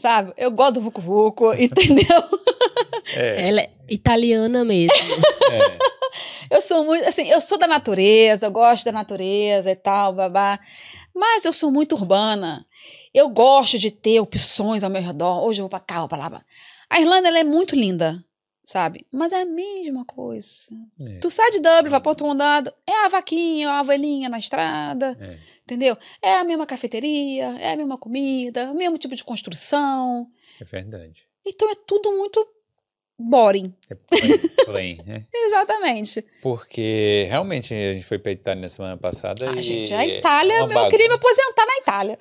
[0.00, 0.32] sabe?
[0.36, 2.24] Eu gosto do Vucu Vucu, entendeu?
[3.14, 3.48] É.
[3.48, 4.96] Ela é italiana mesmo.
[5.50, 5.90] É.
[6.50, 10.58] Eu sou muito, assim, eu sou da natureza, eu gosto da natureza e tal, babá.
[11.14, 12.66] Mas eu sou muito urbana.
[13.14, 15.44] Eu gosto de ter opções ao meu redor.
[15.44, 16.44] Hoje eu vou pra cá, vou pra lá.
[16.90, 18.20] A Irlanda, ela é muito linda,
[18.64, 19.06] sabe?
[19.12, 20.48] Mas é a mesma coisa.
[21.00, 21.18] É.
[21.18, 25.16] Tu sai de Dublin, vai pra outro condado, é a vaquinha, a ovelhinha na estrada.
[25.20, 25.36] É.
[25.62, 25.96] Entendeu?
[26.22, 30.28] É a mesma cafeteria, é a mesma comida, o mesmo tipo de construção.
[30.60, 31.24] É verdade.
[31.46, 32.46] Então é tudo muito
[33.20, 33.74] boring.
[33.90, 35.26] É plain, plain né?
[35.32, 36.24] Exatamente.
[36.42, 39.50] Porque realmente a gente foi pra Itália na semana passada.
[39.50, 42.18] Ah, e gente, a Itália, é eu queria me aposentar na Itália.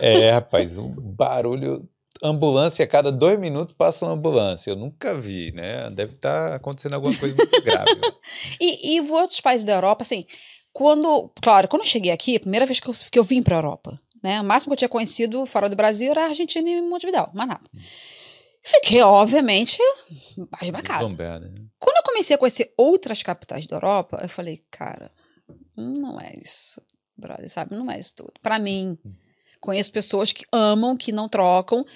[0.00, 1.88] É, rapaz, o barulho.
[2.22, 4.70] Ambulância, a cada dois minutos passa uma ambulância.
[4.70, 5.90] Eu nunca vi, né?
[5.90, 8.00] Deve estar tá acontecendo alguma coisa muito grave.
[8.60, 10.24] e, e outros países da Europa, assim,
[10.72, 13.56] quando, claro, quando eu cheguei aqui, a primeira vez que eu, que eu vim para
[13.56, 14.40] a Europa, né?
[14.40, 17.48] O máximo que eu tinha conhecido fora do Brasil era a Argentina e Montevidéu, mais
[17.48, 17.68] nada.
[18.62, 19.78] Fiquei, obviamente,
[20.50, 21.08] basbacada.
[21.40, 21.52] Né?
[21.78, 25.10] Quando eu comecei a conhecer outras capitais da Europa, eu falei, cara,
[25.76, 26.80] não é isso,
[27.16, 27.74] brother, sabe?
[27.74, 28.34] Não é isso tudo.
[28.40, 28.96] Pra mim,
[29.62, 31.86] conheço pessoas que amam, que não trocam.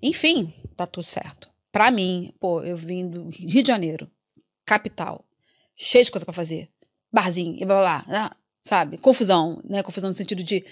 [0.00, 1.50] Enfim, tá tudo certo.
[1.70, 4.10] Pra mim, pô, eu vim do Rio de Janeiro,
[4.64, 5.24] capital,
[5.76, 6.70] cheio de coisa pra fazer.
[7.12, 8.30] Barzinho, e blá blá blá, né?
[8.62, 8.96] sabe?
[8.96, 9.82] Confusão, né?
[9.82, 10.64] Confusão no sentido de.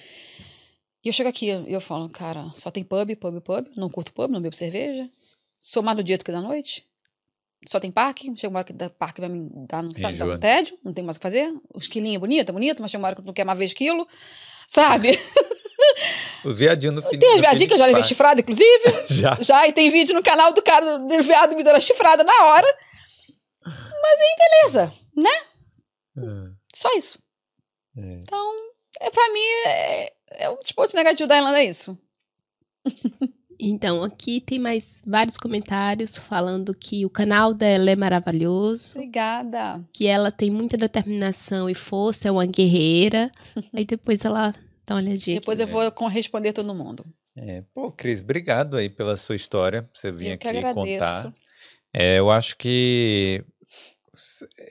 [1.04, 3.66] E eu chego aqui e eu falo, cara, só tem pub, pub, pub.
[3.76, 5.08] Não curto pub, não bebo cerveja.
[5.58, 6.86] Sou mais do dia do que da noite.
[7.66, 8.32] Só tem parque.
[8.36, 10.78] Chega uma hora que o parque vai me dar, não sabe, dar um tédio.
[10.84, 11.52] Não tem mais o que fazer.
[11.74, 13.64] Os quilinhos é bonito, é bonito, mas chega uma hora que não quer mais ver
[13.64, 14.06] esquilo.
[14.68, 15.10] Sabe?
[16.44, 18.84] Os viadinhos no fim Tem as viadinhas que eu já levei chifrada, inclusive.
[19.10, 19.36] Já.
[19.40, 22.44] Já, e tem vídeo no canal do cara do viado me dando a chifrada na
[22.44, 22.66] hora.
[23.64, 25.30] Mas aí, beleza, né?
[26.16, 27.18] Ah, Só isso.
[27.96, 28.20] é.
[28.22, 28.52] Então,
[29.00, 30.12] é, pra mim, é,
[30.44, 31.98] é o ponto negativo da Irlanda, é isso.
[33.60, 39.84] Então, aqui tem mais vários comentários falando que o canal dela é maravilhoso, Obrigada.
[39.92, 43.32] que ela tem muita determinação e força, é uma guerreira.
[43.74, 44.54] Aí depois ela
[44.88, 45.38] dá uma olhadinha.
[45.40, 45.70] Depois aqui.
[45.70, 47.04] eu vou corresponder todo mundo.
[47.36, 49.88] É, Pô, Cris, obrigado aí pela sua história.
[49.94, 50.74] Você vir Eu aqui agradeço.
[50.74, 51.34] contar.
[51.92, 53.44] É, eu acho que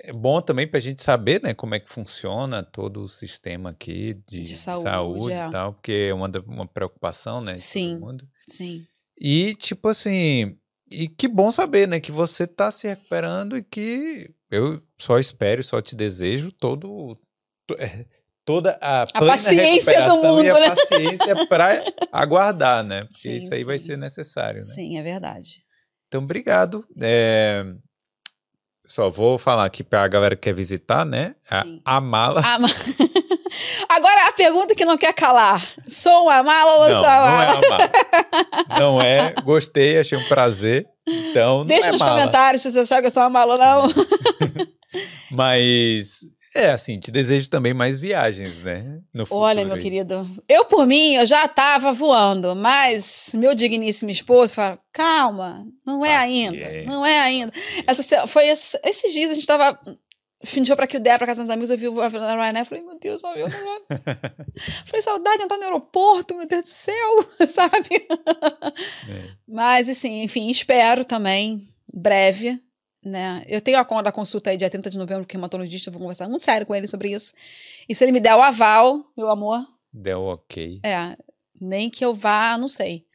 [0.03, 3.69] é bom também para a gente saber, né, como é que funciona todo o sistema
[3.69, 5.47] aqui de, De saúde, é.
[5.47, 7.93] e tal, porque é uma, da- uma preocupação, né, de Sim.
[7.93, 8.27] todo mundo.
[8.45, 8.85] Sim.
[9.19, 10.57] E tipo assim,
[10.91, 15.63] e que bom saber, né, que você tá se recuperando e que eu só espero,
[15.63, 17.17] só te desejo todo
[17.65, 18.05] to- é,
[18.47, 19.61] toda a, plena paciência
[20.07, 20.69] do recuperação e mundo, a né?
[20.69, 21.83] paciência para
[22.13, 23.01] aguardar, né?
[23.01, 23.87] Porque Sim, isso aí vai sim.
[23.87, 24.73] ser necessário, né?
[24.73, 25.61] Sim, é verdade.
[26.07, 26.85] Então, obrigado.
[27.01, 27.65] É,
[28.85, 31.35] Só vou falar aqui para a galera que quer visitar, né?
[31.51, 31.81] A, Sim.
[31.83, 32.41] a mala.
[32.43, 32.69] Ah, ma-
[33.89, 35.61] Agora a pergunta que não quer calar.
[35.89, 37.57] Sou uma mala ou não, sou uma não é mala?
[37.57, 37.91] a mala.
[38.79, 39.33] Não é.
[39.43, 40.85] Gostei, achei um prazer.
[41.07, 42.11] Então, não Deixa é nos mala.
[42.19, 43.87] comentários se vocês acham que eu sou uma mala ou não.
[45.31, 46.19] Mas
[46.57, 48.99] é assim, te desejo também mais viagens, né?
[49.13, 49.81] No futuro Olha, meu aí.
[49.81, 56.05] querido, eu por mim, eu já tava voando, mas meu digníssimo esposo fala, calma, não
[56.05, 56.85] é ainda, Paciência.
[56.85, 57.53] não é ainda.
[57.85, 59.79] Essa, foi esse- esses dias a gente tava,
[60.43, 62.65] fim de pra que o der pra casa dos amigos, eu vi o avião Ryanair,
[62.65, 64.33] falei, meu Deus, o avião da Ryanair.
[64.85, 68.07] Falei, saudade de entrar no aeroporto, meu Deus do céu, sabe?
[69.09, 69.29] É.
[69.47, 71.61] Mas, assim, enfim, espero também,
[71.91, 72.59] breve,
[73.07, 73.43] né?
[73.47, 75.93] Eu tenho a con- da consulta aí dia 30 de novembro, que é hematologista, eu
[75.93, 77.33] vou conversar muito sério com ele sobre isso.
[77.87, 79.59] E se ele me der o aval, meu amor,
[79.91, 80.81] Deu ok.
[80.83, 81.17] é,
[81.59, 83.05] nem que eu vá, não sei,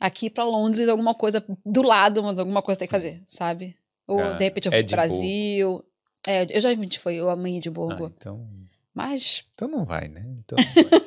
[0.00, 3.76] aqui pra Londres, alguma coisa do lado, mas alguma coisa tem que fazer, sabe?
[4.06, 5.14] Ou Ah, de repente eu vou pro Edimburgo.
[5.16, 5.84] Brasil.
[6.26, 8.12] É, eu já a gente foi, eu amei Ah, Edimburgo.
[8.16, 8.48] então,
[8.94, 10.24] Mas, então não vai, né?
[10.38, 11.00] Então não vai.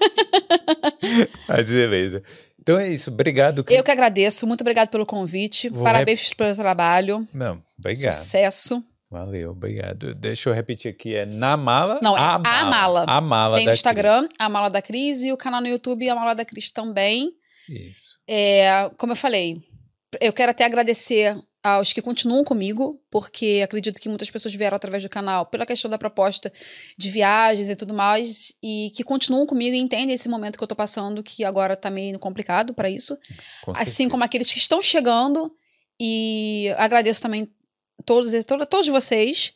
[1.48, 2.24] Mas beleza.
[2.62, 3.10] Então é isso.
[3.10, 3.78] Obrigado, Cris.
[3.78, 8.14] eu que agradeço, muito obrigado pelo convite, Vou parabéns pelo trabalho, Não, obrigado.
[8.14, 8.84] sucesso.
[9.10, 10.16] Valeu, obrigado.
[10.16, 12.00] Deixa eu repetir aqui, é na mala?
[12.02, 13.06] Não, é a a mala.
[13.08, 16.16] A mala Tem no Instagram, a Mala da Cris, e o canal no YouTube, a
[16.16, 17.30] Mala da Cris também.
[17.66, 17.88] Cris.
[17.98, 18.20] Isso.
[18.26, 19.58] É, como eu falei,
[20.22, 25.04] eu quero até agradecer aos que continuam comigo, porque acredito que muitas pessoas vieram através
[25.04, 26.52] do canal pela questão da proposta
[26.98, 30.68] de viagens e tudo mais, e que continuam comigo e entendem esse momento que eu
[30.68, 33.18] tô passando, que agora tá meio complicado para isso.
[33.64, 35.56] Com Assim como aqueles que estão chegando,
[36.00, 37.48] e agradeço também
[38.06, 39.54] todos, todos, todos vocês.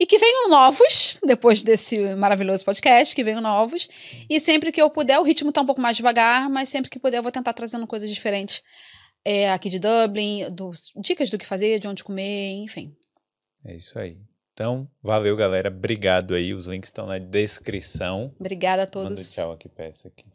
[0.00, 3.88] E que venham novos, depois desse maravilhoso podcast, que venham novos.
[4.28, 6.98] E sempre que eu puder, o ritmo tá um pouco mais devagar, mas sempre que
[6.98, 8.60] puder, eu vou tentar trazendo coisas diferentes
[9.24, 12.94] é, aqui de Dublin, dos- dicas do que fazer, de onde comer, enfim.
[13.64, 14.18] É isso aí.
[14.52, 15.68] Então, valeu, galera.
[15.68, 16.52] Obrigado aí.
[16.52, 18.32] Os links estão na descrição.
[18.38, 19.34] Obrigada a Manda todos.
[19.34, 20.26] tchau aqui essa aqui.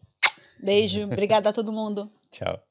[0.62, 1.04] Beijo.
[1.04, 2.12] Obrigada a todo mundo.
[2.32, 2.62] Tchau.